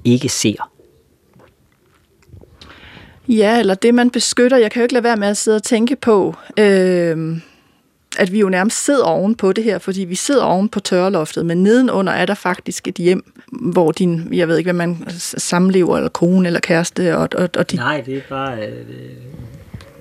ikke 0.03 0.29
ser. 0.29 0.71
Ja, 3.29 3.59
eller 3.59 3.73
det, 3.73 3.93
man 3.93 4.09
beskytter. 4.09 4.57
Jeg 4.57 4.71
kan 4.71 4.79
jo 4.79 4.83
ikke 4.83 4.93
lade 4.93 5.03
være 5.03 5.17
med 5.17 5.27
at 5.27 5.37
sidde 5.37 5.55
og 5.55 5.63
tænke 5.63 5.95
på, 5.95 6.35
øh, 6.59 7.37
at 8.17 8.31
vi 8.31 8.39
jo 8.39 8.49
nærmest 8.49 8.85
sidder 8.85 9.03
oven 9.03 9.35
på 9.35 9.53
det 9.53 9.63
her, 9.63 9.79
fordi 9.79 10.01
vi 10.01 10.15
sidder 10.15 10.43
oven 10.43 10.69
på 10.69 10.79
tørreloftet, 10.79 11.45
men 11.45 11.63
nedenunder 11.63 12.13
er 12.13 12.25
der 12.25 12.33
faktisk 12.33 12.87
et 12.87 12.95
hjem, 12.95 13.33
hvor 13.51 13.91
din, 13.91 14.33
jeg 14.33 14.47
ved 14.47 14.57
ikke, 14.57 14.71
hvad 14.71 14.87
man 14.87 15.09
samlever, 15.19 15.97
eller 15.97 16.09
kone, 16.09 16.47
eller 16.47 16.59
kæreste, 16.59 17.17
og, 17.17 17.29
og, 17.35 17.49
og 17.57 17.71
de... 17.71 17.75
Nej, 17.75 18.01
det 18.05 18.17
er 18.17 18.21
bare 18.29 18.67
øh, 18.67 18.85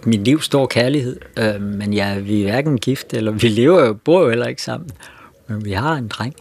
min 0.04 0.24
livs 0.24 0.44
stor 0.44 0.66
kærlighed, 0.66 1.16
øh, 1.38 1.62
men 1.62 1.92
ja, 1.92 2.18
vi 2.18 2.42
er 2.42 2.50
hverken 2.50 2.78
gift, 2.78 3.14
eller 3.14 3.32
vi 3.32 3.48
lever 3.48 3.86
jo, 3.86 3.92
bor 3.92 4.22
jo 4.22 4.28
heller 4.28 4.46
ikke 4.46 4.62
sammen, 4.62 4.90
men 5.48 5.64
vi 5.64 5.72
har 5.72 5.94
en 5.94 6.08
dreng. 6.08 6.34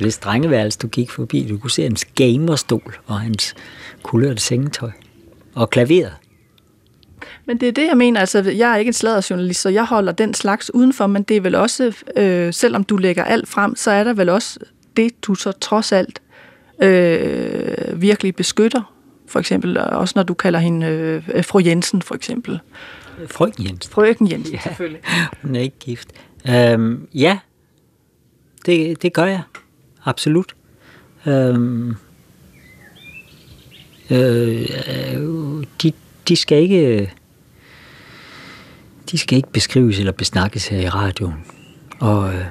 Hvis 0.00 0.18
drengeværelse, 0.18 0.78
du 0.78 0.88
gik 0.88 1.10
forbi, 1.10 1.46
du 1.48 1.58
kunne 1.58 1.70
se 1.70 1.82
hans 1.82 2.04
gamerstol 2.04 2.98
og 3.06 3.20
hans 3.20 3.54
kulørte 4.02 4.42
sengetøj 4.42 4.90
og 5.58 5.70
klaveret. 5.70 6.12
Men 7.46 7.60
det 7.60 7.68
er 7.68 7.72
det, 7.72 7.86
jeg 7.86 7.96
mener. 7.96 8.20
Altså, 8.20 8.42
jeg 8.56 8.72
er 8.72 8.76
ikke 8.76 8.88
en 8.88 8.92
sladderjournalist, 8.92 9.60
så 9.60 9.68
jeg 9.68 9.84
holder 9.84 10.12
den 10.12 10.34
slags 10.34 10.74
udenfor, 10.74 11.06
men 11.06 11.22
det 11.22 11.36
er 11.36 11.40
vel 11.40 11.54
også, 11.54 11.96
øh, 12.16 12.52
selvom 12.52 12.84
du 12.84 12.96
lægger 12.96 13.24
alt 13.24 13.48
frem, 13.48 13.76
så 13.76 13.90
er 13.90 14.04
der 14.04 14.12
vel 14.12 14.28
også 14.28 14.60
det, 14.96 15.24
du 15.24 15.34
så 15.34 15.52
trods 15.52 15.92
alt 15.92 16.22
øh, 16.82 18.02
virkelig 18.02 18.36
beskytter. 18.36 18.94
For 19.26 19.40
eksempel, 19.40 19.78
også 19.78 20.12
når 20.16 20.22
du 20.22 20.34
kalder 20.34 20.58
hende 20.58 20.86
øh, 20.86 21.44
fru 21.44 21.60
Jensen, 21.64 22.02
for 22.02 22.14
eksempel. 22.14 22.60
Frøken 23.26 23.64
Jensen. 23.66 23.92
Frøken 23.92 24.30
Jensen, 24.30 24.54
ja, 24.54 24.60
selvfølgelig. 24.60 25.00
Hun 25.42 25.56
er 25.56 25.60
ikke 25.60 25.78
gift. 25.78 26.08
Øhm, 26.48 27.08
ja, 27.14 27.38
det, 28.66 29.02
det 29.02 29.12
gør 29.12 29.24
jeg. 29.24 29.42
Absolut. 30.04 30.54
Øhm, 31.26 31.94
øh, 34.10 34.68
de, 35.82 35.92
de 36.28 36.36
skal 36.36 36.62
ikke 36.62 37.12
de 39.10 39.18
skal 39.18 39.36
ikke 39.36 39.52
beskrives 39.52 39.98
eller 39.98 40.12
besnakkes 40.12 40.68
her 40.68 40.80
i 40.80 40.88
radioen. 40.88 41.44
Og 42.00 42.34
øh, 42.34 42.44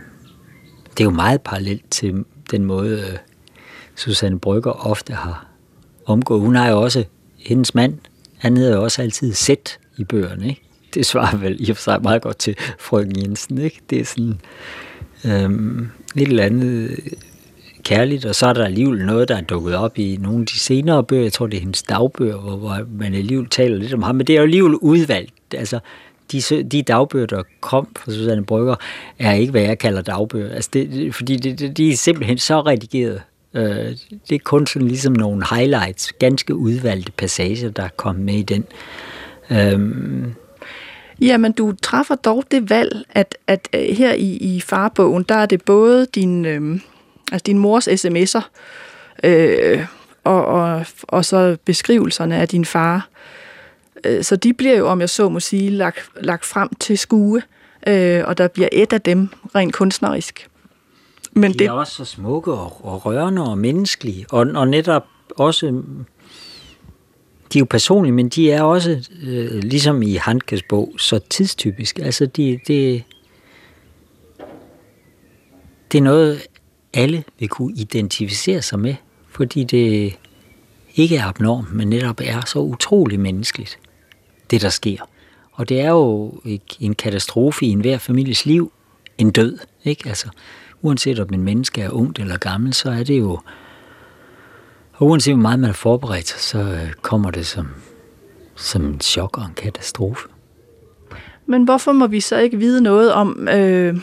det 0.90 1.00
er 1.00 1.04
jo 1.04 1.10
meget 1.10 1.42
parallelt 1.42 1.92
til 1.92 2.26
den 2.52 2.66
måde, 2.66 3.00
øh, 3.00 3.18
Susanne 3.96 4.40
Brygger 4.40 4.72
ofte 4.72 5.14
har 5.14 5.48
omgået. 6.06 6.42
Hun 6.42 6.56
har 6.56 6.70
jo 6.70 6.82
også, 6.82 7.04
hendes 7.38 7.76
mand, 7.76 7.98
han 8.38 8.58
hedder 8.58 8.76
jo 8.76 8.84
også 8.84 9.02
altid 9.02 9.34
sæt 9.34 9.80
i 9.98 10.04
bøgerne, 10.04 10.50
ikke? 10.50 10.62
Det 10.94 11.06
svarer 11.06 11.38
vel 11.38 11.68
i 11.68 11.70
og 11.70 11.78
for 11.78 11.84
sig 11.84 12.02
meget 12.02 12.22
godt 12.22 12.38
til 12.38 12.56
frøken 12.80 13.22
Jensen, 13.22 13.58
ikke? 13.58 13.82
Det 13.90 14.00
er 14.00 14.06
sådan 14.06 14.40
øhm, 15.26 15.90
et 16.16 16.28
eller 16.28 16.44
andet 16.44 17.00
kærligt, 17.88 18.26
og 18.26 18.36
så 18.36 18.48
er 18.48 18.54
der 18.54 18.66
alligevel 18.66 19.06
noget, 19.06 19.28
der 19.28 19.38
er 19.38 19.42
dukket 19.42 19.76
op 19.76 19.98
i 19.98 20.18
nogle 20.22 20.40
af 20.40 20.46
de 20.46 20.60
senere 20.60 21.04
bøger. 21.04 21.24
Jeg 21.24 21.34
tror, 21.34 21.48
det 21.48 21.58
er 21.58 21.62
hendes 21.62 21.84
dagbøger, 21.84 22.38
hvor, 22.38 22.56
hvor 22.56 22.78
man 23.00 23.14
alligevel 23.14 23.50
taler 23.50 23.78
lidt 23.78 23.94
om 23.94 24.04
ham, 24.04 24.16
men 24.16 24.28
det 24.28 24.34
er 24.34 24.38
jo 24.38 24.44
alligevel 24.44 24.76
udvalgt. 24.76 25.34
Altså, 25.54 25.80
de, 26.32 26.64
de 26.64 26.82
dagbøger, 26.82 27.26
der 27.26 27.44
kom 27.62 27.88
fra 27.98 28.12
Susanne 28.12 28.46
Brygger, 28.46 28.76
er 29.20 29.34
ikke, 29.34 29.52
hvad 29.52 29.62
jeg 29.62 29.80
kalder 29.80 30.02
dagbøger. 30.02 30.56
Altså 30.56 30.70
det, 30.74 31.16
fordi 31.16 31.36
det, 31.36 31.78
de 31.78 31.92
er 31.92 31.96
simpelthen 31.96 32.38
så 32.38 32.62
redigeret. 32.62 33.22
Øh, 33.54 33.96
det 34.30 34.36
er 34.36 34.40
kun 34.44 34.68
sådan 34.68 34.88
ligesom 34.88 35.14
nogle 35.14 35.46
highlights, 35.52 36.14
ganske 36.14 36.56
udvalgte 36.56 37.12
passager, 37.12 37.70
der 37.70 37.84
er 37.84 37.90
kommet 37.98 38.26
med 38.26 38.34
i 38.34 38.44
den. 38.44 38.66
Øhm. 39.52 40.34
Jamen, 41.22 41.52
du 41.52 41.74
træffer 41.82 42.16
dog 42.16 42.44
det 42.52 42.70
valg, 42.70 43.04
at, 43.10 43.38
at 43.48 43.70
øh, 43.74 43.82
her 43.82 44.14
i, 44.14 44.38
i 44.38 44.62
farbogen, 44.62 45.26
der 45.30 45.36
er 45.36 45.46
det 45.46 45.66
både 45.66 46.08
din, 46.16 46.46
øh, 46.46 46.80
altså 47.32 47.44
din 47.44 47.58
mors 47.58 47.88
sms'er, 47.88 48.42
øh, 49.24 49.86
og, 50.24 50.46
og, 50.46 50.86
og 51.04 51.26
så 51.26 51.58
beskrivelserne 51.66 52.36
af 52.36 52.48
din 52.48 52.66
far, 52.66 53.10
Øh, 54.04 54.24
så 54.24 54.36
de 54.36 54.54
bliver 54.54 54.78
jo, 54.78 54.88
om 54.88 55.02
jeg 55.02 55.10
så 55.10 55.30
må 55.30 55.40
sige, 55.40 55.70
lagt, 55.70 56.10
lagt 56.22 56.46
frem 56.46 56.70
til 56.80 56.98
skue, 56.98 57.42
øh, 57.88 58.24
og 58.26 58.38
der 58.38 58.48
bliver 58.48 58.70
et 58.72 58.94
af 58.94 59.02
dem 59.02 59.30
rent 59.56 59.74
kunstnerisk. 59.74 60.50
Men 61.32 61.54
de 61.54 61.66
er 61.66 61.70
det... 61.72 61.80
også 61.80 61.94
så 61.94 62.06
smukke 62.06 62.54
og, 62.54 62.86
og 62.86 63.06
rørende 63.06 63.50
og 63.50 63.58
menneskelige, 63.58 64.26
og, 64.32 64.48
og 64.56 64.68
netop 64.68 65.04
også, 65.36 65.68
de 67.54 67.58
er 67.58 67.60
jo 67.60 67.66
personlige, 67.70 68.14
men 68.14 68.30
de 68.30 68.52
er 68.52 68.62
også, 68.62 69.10
øh, 69.24 69.64
ligesom 69.64 70.02
i 70.02 70.14
Handkes 70.14 70.64
bog, 70.70 70.94
så 70.98 71.20
tidstypisk. 71.20 72.00
Altså, 72.00 72.26
de, 72.26 72.60
det, 72.68 73.04
det 75.92 75.98
er 75.98 76.02
noget, 76.02 76.42
alle 76.94 77.24
vil 77.40 77.50
kunne 77.50 77.74
identificere 77.76 78.62
sig 78.62 78.80
med, 78.80 78.96
fordi 79.30 79.64
det 79.64 80.18
ikke 80.96 81.18
er 81.18 81.26
abnormt, 81.26 81.74
men 81.74 81.88
netop 81.88 82.22
er 82.24 82.42
så 82.46 82.60
utrolig 82.60 83.20
menneskeligt 83.20 83.80
det, 84.52 84.62
der 84.62 84.70
sker. 84.70 85.10
Og 85.52 85.70
det 85.70 85.82
er 85.82 85.90
jo 85.90 86.34
en 86.80 86.96
katastrofe 86.96 87.66
i 87.66 87.70
enhver 87.70 87.98
families 87.98 88.46
liv, 88.46 88.72
en 89.18 89.32
død. 89.32 89.58
Ikke? 89.84 90.10
Altså, 90.10 90.30
uanset 90.82 91.20
om 91.20 91.34
en 91.34 91.44
menneske 91.44 91.82
er 91.82 91.90
ung 91.90 92.20
eller 92.20 92.38
gammel, 92.38 92.74
så 92.74 92.90
er 92.90 93.04
det 93.04 93.20
jo... 93.20 93.40
Og 94.94 95.08
uanset 95.08 95.34
hvor 95.34 95.42
meget 95.42 95.60
man 95.60 95.70
er 95.70 95.74
forberedt, 95.74 96.28
så 96.28 96.60
øh, 96.60 96.94
kommer 97.02 97.32
det 97.32 97.46
som, 97.46 97.68
som 98.56 98.86
en 98.86 99.02
chok 99.02 99.38
og 99.38 99.46
en 99.46 99.54
katastrofe. 99.54 100.28
Men 101.46 101.64
hvorfor 101.64 101.92
må 101.92 102.08
vi 102.08 102.20
så 102.20 102.38
ikke 102.38 102.58
vide 102.58 102.82
noget 102.82 103.14
om 103.14 103.48
øh, 103.48 103.98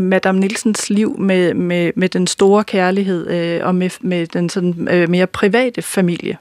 Madame 0.00 0.40
Nielsens 0.40 0.90
liv 0.90 1.18
med, 1.18 1.54
med, 1.54 1.92
med 1.96 2.08
den 2.08 2.26
store 2.26 2.64
kærlighed 2.64 3.30
øh, 3.30 3.66
og 3.66 3.74
med, 3.74 3.90
med 4.00 4.26
den 4.26 4.48
sådan, 4.48 4.88
øh, 4.90 5.08
mere 5.08 5.26
private 5.26 5.82
familie? 5.82 6.36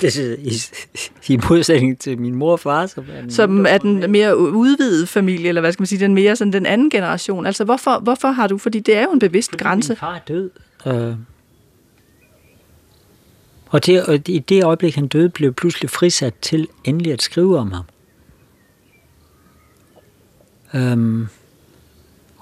Det 0.00 0.18
er 0.18 0.36
i, 0.38 0.52
i 1.32 1.40
modsætning 1.48 1.98
til 1.98 2.18
min 2.18 2.34
mor 2.34 2.52
og 2.52 2.60
far. 2.60 2.86
Som 2.86 3.04
er, 3.12 3.30
som 3.30 3.66
er 3.68 3.78
den 3.78 4.10
mere 4.10 4.38
udvidede 4.38 5.06
familie, 5.06 5.48
eller 5.48 5.60
hvad 5.60 5.72
skal 5.72 5.80
man 5.80 5.86
sige, 5.86 6.00
den 6.00 6.14
mere 6.14 6.36
sådan 6.36 6.52
den 6.52 6.66
anden 6.66 6.90
generation. 6.90 7.46
Altså 7.46 7.64
hvorfor, 7.64 7.98
hvorfor 7.98 8.28
har 8.28 8.46
du, 8.46 8.58
fordi 8.58 8.80
det 8.80 8.96
er 8.96 9.02
jo 9.02 9.10
en 9.10 9.18
bevidst 9.18 9.50
fordi 9.50 9.62
grænse. 9.62 9.92
Min 9.92 9.96
far 9.96 10.14
er 10.14 10.20
død. 10.28 10.50
Øh. 10.86 11.14
Og, 13.68 13.86
det, 13.86 14.04
og 14.06 14.14
i 14.28 14.38
det 14.38 14.64
øjeblik, 14.64 14.94
han 14.94 15.06
døde, 15.06 15.28
blev 15.28 15.52
pludselig 15.52 15.90
frisat 15.90 16.34
til 16.42 16.68
endelig 16.84 17.12
at 17.12 17.22
skrive 17.22 17.58
om 17.58 17.72
ham. 17.72 17.84
Øhm, 20.74 21.26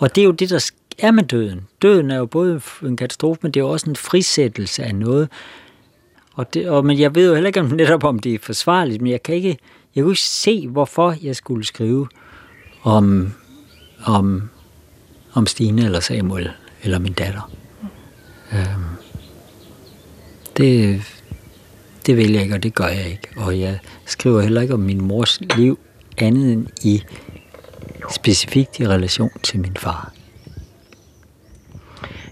og 0.03 0.15
det 0.15 0.21
er 0.21 0.25
jo 0.25 0.31
det, 0.33 0.51
der 0.51 0.71
er 0.99 1.11
med 1.11 1.23
døden. 1.23 1.61
Døden 1.83 2.11
er 2.11 2.17
jo 2.17 2.27
både 2.27 2.61
en 2.83 2.97
katastrofe, 2.97 3.41
men 3.43 3.53
det 3.53 3.61
er 3.61 3.65
jo 3.65 3.71
også 3.71 3.91
en 3.91 3.97
frisættelse 3.97 4.83
af 4.83 4.95
noget, 4.95 5.29
og 6.35 6.55
det, 6.55 6.69
og, 6.69 6.87
men 6.87 6.99
jeg 6.99 7.15
ved 7.15 7.29
jo 7.29 7.35
heller 7.35 7.49
ikke 7.49 7.61
om, 7.61 7.67
netop, 7.67 8.05
om 8.05 8.19
det 8.19 8.35
er 8.35 8.39
forsvarligt, 8.43 9.03
men 9.03 9.13
jeg 9.13 9.23
kan 9.23 9.35
ikke, 9.35 9.59
jeg 9.95 10.05
kan 10.05 10.11
ikke 10.11 10.21
se, 10.21 10.69
hvorfor 10.69 11.17
jeg 11.23 11.37
skulle 11.37 11.65
skrive 11.65 12.09
om, 12.83 13.33
om, 14.05 14.51
om 15.33 15.47
Stine 15.47 15.85
eller 15.85 16.01
Samuel 16.01 16.51
eller 16.83 16.99
min 16.99 17.13
datter. 17.13 17.51
Øhm, 18.53 18.85
det, 20.57 21.03
det 22.07 22.17
vil 22.17 22.33
jeg 22.33 22.43
ikke, 22.43 22.55
og 22.55 22.63
det 22.63 22.75
gør 22.75 22.89
jeg 22.89 23.07
ikke. 23.07 23.29
Og 23.37 23.61
jeg 23.61 23.79
skriver 24.07 24.41
heller 24.41 24.61
ikke 24.61 24.75
om 24.75 24.81
min 24.81 25.01
mors 25.01 25.41
liv 25.57 25.79
andet 26.19 26.53
end 26.53 26.67
i 26.83 27.03
specifikt 28.11 28.81
i 28.81 28.89
relation 28.89 29.31
til 29.43 29.61
min 29.61 29.77
far. 29.79 30.13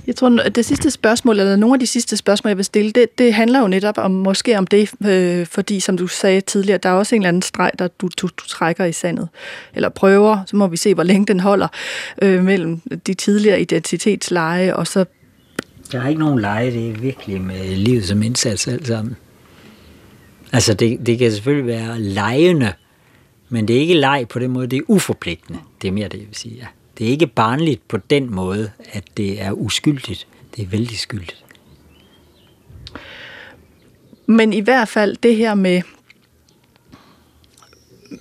Jeg 0.06 0.16
tror, 0.16 0.28
det 0.28 0.64
sidste 0.64 0.90
spørgsmål, 0.90 1.40
eller 1.40 1.56
nogle 1.56 1.74
af 1.74 1.80
de 1.80 1.86
sidste 1.86 2.16
spørgsmål, 2.16 2.48
jeg 2.48 2.56
vil 2.56 2.64
stille, 2.64 2.90
det, 2.90 3.18
det 3.18 3.34
handler 3.34 3.60
jo 3.60 3.68
netop 3.68 3.98
om, 3.98 4.10
måske 4.10 4.58
om 4.58 4.66
det, 4.66 4.90
øh, 5.06 5.46
fordi 5.46 5.80
som 5.80 5.96
du 5.96 6.06
sagde 6.06 6.40
tidligere, 6.40 6.78
der 6.78 6.88
er 6.88 6.92
også 6.92 7.14
en 7.14 7.22
eller 7.22 7.28
anden 7.28 7.42
streg, 7.42 7.70
der 7.78 7.88
du, 7.88 8.08
du, 8.16 8.26
du 8.26 8.46
trækker 8.48 8.84
i 8.84 8.92
sandet, 8.92 9.28
eller 9.74 9.88
prøver, 9.88 10.38
så 10.46 10.56
må 10.56 10.66
vi 10.66 10.76
se, 10.76 10.94
hvor 10.94 11.02
længe 11.02 11.26
den 11.26 11.40
holder, 11.40 11.68
øh, 12.22 12.44
mellem 12.44 12.80
de 13.06 13.14
tidligere 13.14 13.60
identitetsleje, 13.60 14.76
og 14.76 14.86
så... 14.86 15.04
Der 15.92 16.02
er 16.02 16.08
ikke 16.08 16.20
nogen 16.20 16.40
leje, 16.40 16.70
det 16.70 16.90
er 16.90 16.92
virkelig 16.92 17.40
med 17.40 17.76
livet 17.76 18.04
som 18.04 18.22
indsats 18.22 18.68
alt 18.68 18.86
sammen. 18.86 19.16
Altså, 20.52 20.74
det, 20.74 21.06
det 21.06 21.18
kan 21.18 21.32
selvfølgelig 21.32 21.66
være 21.66 22.00
lejende, 22.00 22.72
men 23.50 23.68
det 23.68 23.76
er 23.76 23.80
ikke 23.80 23.94
leg 23.94 24.26
på 24.28 24.38
den 24.38 24.50
måde, 24.50 24.66
det 24.66 24.76
er 24.76 24.82
uforpligtende. 24.86 25.58
Det 25.82 25.88
er 25.88 25.92
mere 25.92 26.08
det, 26.08 26.18
jeg 26.18 26.26
vil 26.26 26.36
sige, 26.36 26.56
ja. 26.56 26.66
Det 26.98 27.06
er 27.06 27.10
ikke 27.10 27.26
barnligt 27.26 27.88
på 27.88 27.96
den 27.96 28.34
måde, 28.34 28.70
at 28.92 29.04
det 29.16 29.42
er 29.42 29.52
uskyldigt. 29.52 30.26
Det 30.56 30.62
er 30.62 30.66
vældig 30.66 30.98
skyldigt. 30.98 31.44
Men 34.26 34.52
i 34.52 34.60
hvert 34.60 34.88
fald 34.88 35.16
det 35.16 35.36
her 35.36 35.54
med, 35.54 35.82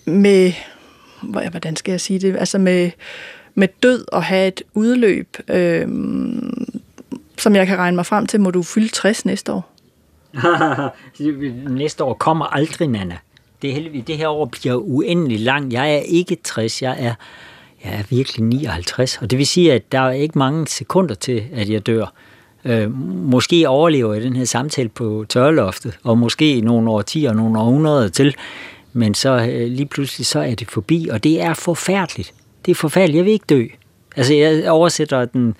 med 0.05 0.53
hvordan 1.49 1.75
skal 1.75 1.91
jeg 1.91 2.01
sige 2.01 2.19
det, 2.19 2.37
altså 2.37 2.57
med, 2.57 2.91
med 3.55 3.67
død 3.83 4.05
og 4.11 4.23
have 4.23 4.47
et 4.47 4.61
udløb, 4.73 5.37
øh, 5.47 5.87
som 7.37 7.55
jeg 7.55 7.67
kan 7.67 7.77
regne 7.77 7.95
mig 7.95 8.05
frem 8.05 8.27
til, 8.27 8.41
må 8.41 8.51
du 8.51 8.63
fylde 8.63 8.87
60 8.87 9.25
næste 9.25 9.53
år. 9.53 9.75
næste 11.69 12.03
år 12.03 12.13
kommer 12.13 12.45
aldrig, 12.45 12.87
Nana. 12.87 13.17
Det, 13.61 13.73
heldigvis, 13.73 14.03
det 14.07 14.17
her 14.17 14.27
år 14.27 14.45
bliver 14.45 14.75
uendelig 14.75 15.39
lang. 15.39 15.73
Jeg 15.73 15.93
er 15.93 15.99
ikke 15.99 16.37
60, 16.43 16.81
jeg 16.81 16.95
er 16.99 17.13
jeg 17.83 17.93
er 17.93 18.03
virkelig 18.09 18.45
59, 18.45 19.17
og 19.21 19.31
det 19.31 19.37
vil 19.37 19.47
sige, 19.47 19.73
at 19.73 19.91
der 19.91 19.99
er 19.99 20.11
ikke 20.11 20.37
mange 20.37 20.67
sekunder 20.67 21.15
til, 21.15 21.43
at 21.53 21.69
jeg 21.69 21.87
dør. 21.87 22.13
Øh, 22.65 22.91
måske 23.15 23.69
overlever 23.69 24.13
jeg 24.13 24.23
den 24.23 24.35
her 24.35 24.45
samtale 24.45 24.89
på 24.89 25.25
tørloftet, 25.29 25.99
og 26.03 26.17
måske 26.17 26.61
nogle 26.61 26.89
årtier, 26.89 27.33
nogle 27.33 27.59
århundreder 27.59 28.07
til, 28.07 28.35
men 28.93 29.13
så 29.13 29.47
øh, 29.51 29.67
lige 29.67 29.85
pludselig 29.85 30.25
så 30.25 30.39
er 30.39 30.55
det 30.55 30.67
forbi, 30.67 31.09
og 31.11 31.23
det 31.23 31.41
er 31.41 31.53
forfærdeligt. 31.53 32.33
det 32.65 32.71
er 32.71 32.75
forfærdeligt, 32.75 33.17
jeg 33.17 33.25
vil 33.25 33.33
ikke 33.33 33.45
dø. 33.49 33.65
Altså, 34.15 34.33
jeg 34.33 34.71
oversætter 34.71 35.25
den 35.25 35.55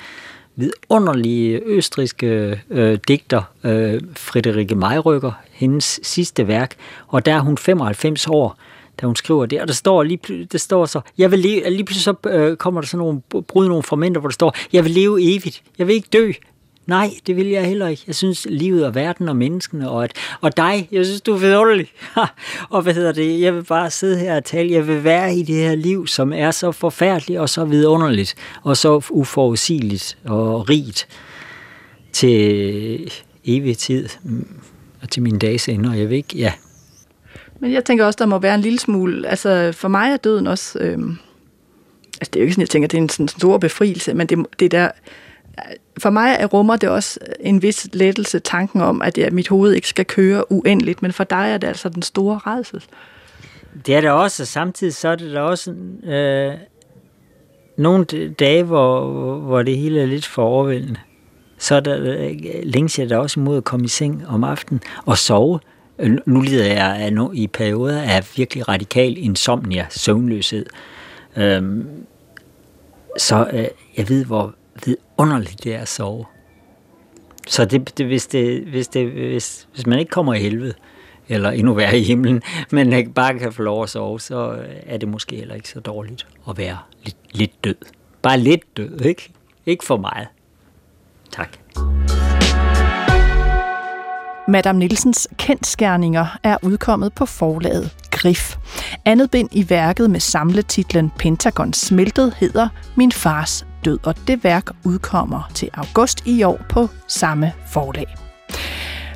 vidunderlige 0.59 1.61
østriske 1.65 2.61
øh, 2.69 2.97
digter, 3.07 3.41
øh, 3.63 4.01
Friederike 4.15 4.75
Mayrykker, 4.75 5.31
hendes 5.51 5.99
sidste 6.03 6.47
værk, 6.47 6.75
og 7.07 7.25
der 7.25 7.33
er 7.33 7.39
hun 7.39 7.57
95 7.57 8.27
år, 8.27 8.57
da 9.01 9.05
hun 9.05 9.15
skriver 9.15 9.45
det, 9.45 9.61
og 9.61 9.67
der 9.67 9.73
står 9.73 10.03
lige, 10.03 10.47
der 10.51 10.57
står 10.57 10.85
så, 10.85 11.01
jeg 11.17 11.31
vil 11.31 11.39
leve, 11.39 11.69
lige 11.69 11.83
pludselig 11.85 12.03
så 12.03 12.29
øh, 12.29 12.57
kommer 12.57 12.81
der 12.81 12.87
sådan 12.87 12.97
nogle 13.05 13.21
brud, 13.47 13.67
nogle 13.67 13.83
formenter, 13.83 14.21
hvor 14.21 14.29
der 14.29 14.33
står, 14.33 14.55
jeg 14.73 14.83
vil 14.83 14.91
leve 14.91 15.35
evigt, 15.35 15.63
jeg 15.77 15.87
vil 15.87 15.95
ikke 15.95 16.09
dø, 16.13 16.31
Nej, 16.89 17.09
det 17.27 17.35
vil 17.35 17.47
jeg 17.47 17.65
heller 17.65 17.87
ikke. 17.87 18.03
Jeg 18.07 18.15
synes, 18.15 18.47
livet 18.49 18.85
og 18.85 18.95
verden 18.95 19.29
og 19.29 19.35
menneskene 19.35 19.89
og, 19.89 20.03
at, 20.03 20.11
og 20.41 20.57
dig, 20.57 20.87
jeg 20.91 21.05
synes, 21.05 21.21
du 21.21 21.33
er 21.33 21.37
vidunderlig. 21.37 21.91
og 22.69 22.81
hvad 22.81 22.93
hedder 22.93 23.11
det? 23.11 23.41
Jeg 23.41 23.55
vil 23.55 23.63
bare 23.63 23.91
sidde 23.91 24.17
her 24.17 24.35
og 24.35 24.45
tale. 24.45 24.71
Jeg 24.71 24.87
vil 24.87 25.03
være 25.03 25.35
i 25.35 25.43
det 25.43 25.55
her 25.55 25.75
liv, 25.75 26.07
som 26.07 26.33
er 26.33 26.51
så 26.51 26.71
forfærdeligt 26.71 27.39
og 27.39 27.49
så 27.49 27.65
vidunderligt 27.65 28.35
og 28.63 28.77
så 28.77 29.01
uforudsigeligt 29.09 30.17
og 30.25 30.69
rigt 30.69 31.07
til 32.13 33.11
evig 33.45 33.77
tid 33.77 34.09
og 35.01 35.09
til 35.09 35.23
min 35.23 35.39
dages 35.39 35.69
ende, 35.69 35.89
og 35.89 35.99
jeg 35.99 36.09
vil 36.09 36.17
ikke, 36.17 36.37
ja. 36.37 36.53
Men 37.59 37.73
jeg 37.73 37.85
tænker 37.85 38.05
også, 38.05 38.17
der 38.19 38.25
må 38.25 38.39
være 38.39 38.55
en 38.55 38.61
lille 38.61 38.79
smule, 38.79 39.27
altså 39.27 39.71
for 39.71 39.87
mig 39.87 40.11
er 40.11 40.17
døden 40.17 40.47
også, 40.47 40.79
øh, 40.79 40.99
altså 42.21 42.31
det 42.33 42.35
er 42.35 42.39
jo 42.39 42.43
ikke 42.43 42.53
sådan, 42.53 42.61
jeg 42.61 42.69
tænker, 42.69 42.87
det 42.87 42.97
er 42.97 43.01
en 43.01 43.09
sådan 43.09 43.27
stor 43.27 43.57
befrielse, 43.57 44.13
men 44.13 44.27
det, 44.27 44.45
det 44.59 44.71
der, 44.71 44.91
for 45.97 46.09
mig 46.09 46.53
rummer 46.53 46.75
det 46.75 46.89
også 46.89 47.19
en 47.39 47.61
vis 47.61 47.87
lettelse, 47.93 48.39
tanken 48.39 48.81
om, 48.81 49.01
at 49.01 49.19
mit 49.31 49.47
hoved 49.47 49.73
ikke 49.73 49.87
skal 49.87 50.05
køre 50.05 50.51
uendeligt, 50.51 51.01
men 51.01 51.13
for 51.13 51.23
dig 51.23 51.51
er 51.51 51.57
det 51.57 51.67
altså 51.67 51.89
den 51.89 52.01
store 52.01 52.39
redsel. 52.47 52.83
Det 53.85 53.95
er 53.95 54.01
det 54.01 54.09
også, 54.09 54.43
og 54.43 54.47
samtidig 54.47 54.93
så 54.95 55.09
er 55.09 55.15
det 55.15 55.33
da 55.33 55.41
også 55.41 55.71
øh, 56.03 56.53
nogle 57.77 58.05
dage, 58.39 58.63
hvor, 58.63 59.05
hvor 59.39 59.61
det 59.61 59.77
hele 59.77 60.01
er 60.01 60.05
lidt 60.05 60.25
for 60.25 60.43
overvældende. 60.43 60.99
Så 61.57 61.75
er 61.75 61.79
der, 61.79 61.97
øh, 62.01 62.35
længes 62.63 62.99
jeg 62.99 63.09
da 63.09 63.17
også 63.17 63.39
imod 63.39 63.57
at 63.57 63.63
komme 63.63 63.85
i 63.85 63.89
seng 63.89 64.27
om 64.27 64.43
aftenen 64.43 64.81
og 65.05 65.17
sove. 65.17 65.59
Øh, 65.99 66.17
nu 66.25 66.41
lider 66.41 66.65
jeg 66.65 66.95
af 66.95 67.13
nu, 67.13 67.31
i 67.33 67.47
perioder 67.47 68.01
af 68.01 68.31
virkelig 68.37 68.67
radikal 68.67 69.17
insomnia, 69.17 69.85
søvnløshed. 69.89 70.65
Øhm, 71.37 71.87
så 73.17 73.47
øh, 73.53 73.67
jeg 73.97 74.09
ved, 74.09 74.25
hvor 74.25 74.55
vidunderligt 74.85 75.63
det 75.63 75.75
er 75.75 75.79
at 75.79 75.87
sove. 75.87 76.25
Så 77.47 77.65
det, 77.65 77.97
det, 77.97 78.05
hvis, 78.05 78.27
det, 78.27 78.63
hvis, 78.63 78.87
det, 78.87 79.11
hvis, 79.11 79.67
hvis 79.73 79.87
man 79.87 79.99
ikke 79.99 80.09
kommer 80.09 80.33
i 80.33 80.39
helvede, 80.39 80.73
eller 81.29 81.51
endnu 81.51 81.73
værre 81.73 81.99
i 81.99 82.03
himlen, 82.03 82.41
men 82.71 82.93
ikke 82.93 83.11
bare 83.11 83.39
kan 83.39 83.53
få 83.53 83.61
lov 83.61 83.83
at 83.83 83.89
sove, 83.89 84.19
så 84.19 84.65
er 84.85 84.97
det 84.97 85.09
måske 85.09 85.35
heller 85.35 85.55
ikke 85.55 85.69
så 85.69 85.79
dårligt 85.79 86.27
at 86.49 86.57
være 86.57 86.77
lidt, 87.03 87.17
lidt 87.31 87.63
død. 87.63 87.75
Bare 88.21 88.39
lidt 88.39 88.77
død, 88.77 89.01
ikke? 89.01 89.31
Ikke 89.65 89.85
for 89.85 89.97
meget. 89.97 90.27
Tak. 91.31 91.57
Madame 94.47 94.79
Nielsens 94.79 95.27
kendskærninger 95.37 96.37
er 96.43 96.57
udkommet 96.63 97.13
på 97.13 97.25
forlaget 97.25 97.95
Grif. 98.11 98.55
Andet 99.05 99.31
bind 99.31 99.49
i 99.51 99.69
værket 99.69 100.09
med 100.09 100.19
samletitlen 100.19 101.11
Pentagon 101.19 101.73
smeltet 101.73 102.33
hedder 102.33 102.67
Min 102.95 103.11
fars 103.11 103.65
død, 103.85 103.99
og 104.03 104.15
det 104.27 104.43
værk 104.43 104.69
udkommer 104.83 105.51
til 105.53 105.69
august 105.73 106.25
i 106.25 106.43
år 106.43 106.59
på 106.69 106.87
samme 107.07 107.53
forlag. 107.67 108.15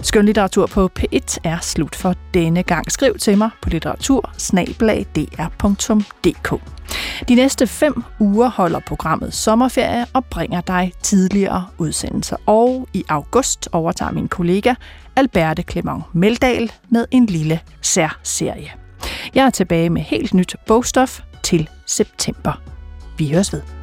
Skønlitteratur 0.01 0.65
på 0.65 0.89
P1 0.99 1.37
er 1.43 1.57
slut 1.61 1.95
for 1.95 2.15
denne 2.33 2.63
gang. 2.63 2.91
Skriv 2.91 3.17
til 3.17 3.37
mig 3.37 3.49
på 3.61 3.69
litteratur 3.69 4.31
De 7.29 7.35
næste 7.35 7.67
fem 7.67 8.03
uger 8.19 8.49
holder 8.49 8.79
programmet 8.79 9.33
sommerferie 9.33 10.05
og 10.13 10.25
bringer 10.25 10.61
dig 10.61 10.91
tidligere 11.01 11.67
udsendelser. 11.77 12.35
Og 12.45 12.87
i 12.93 13.03
august 13.09 13.69
overtager 13.71 14.11
min 14.11 14.27
kollega 14.27 14.73
Alberte 15.15 15.63
Clement 15.71 16.03
Meldal 16.13 16.71
med 16.89 17.05
en 17.11 17.25
lille 17.25 17.59
særserie. 17.81 18.71
Jeg 19.35 19.45
er 19.45 19.49
tilbage 19.49 19.89
med 19.89 20.01
helt 20.01 20.33
nyt 20.33 20.55
bogstof 20.67 21.21
til 21.43 21.69
september. 21.85 22.61
Vi 23.17 23.31
høres 23.31 23.53
ved. 23.53 23.82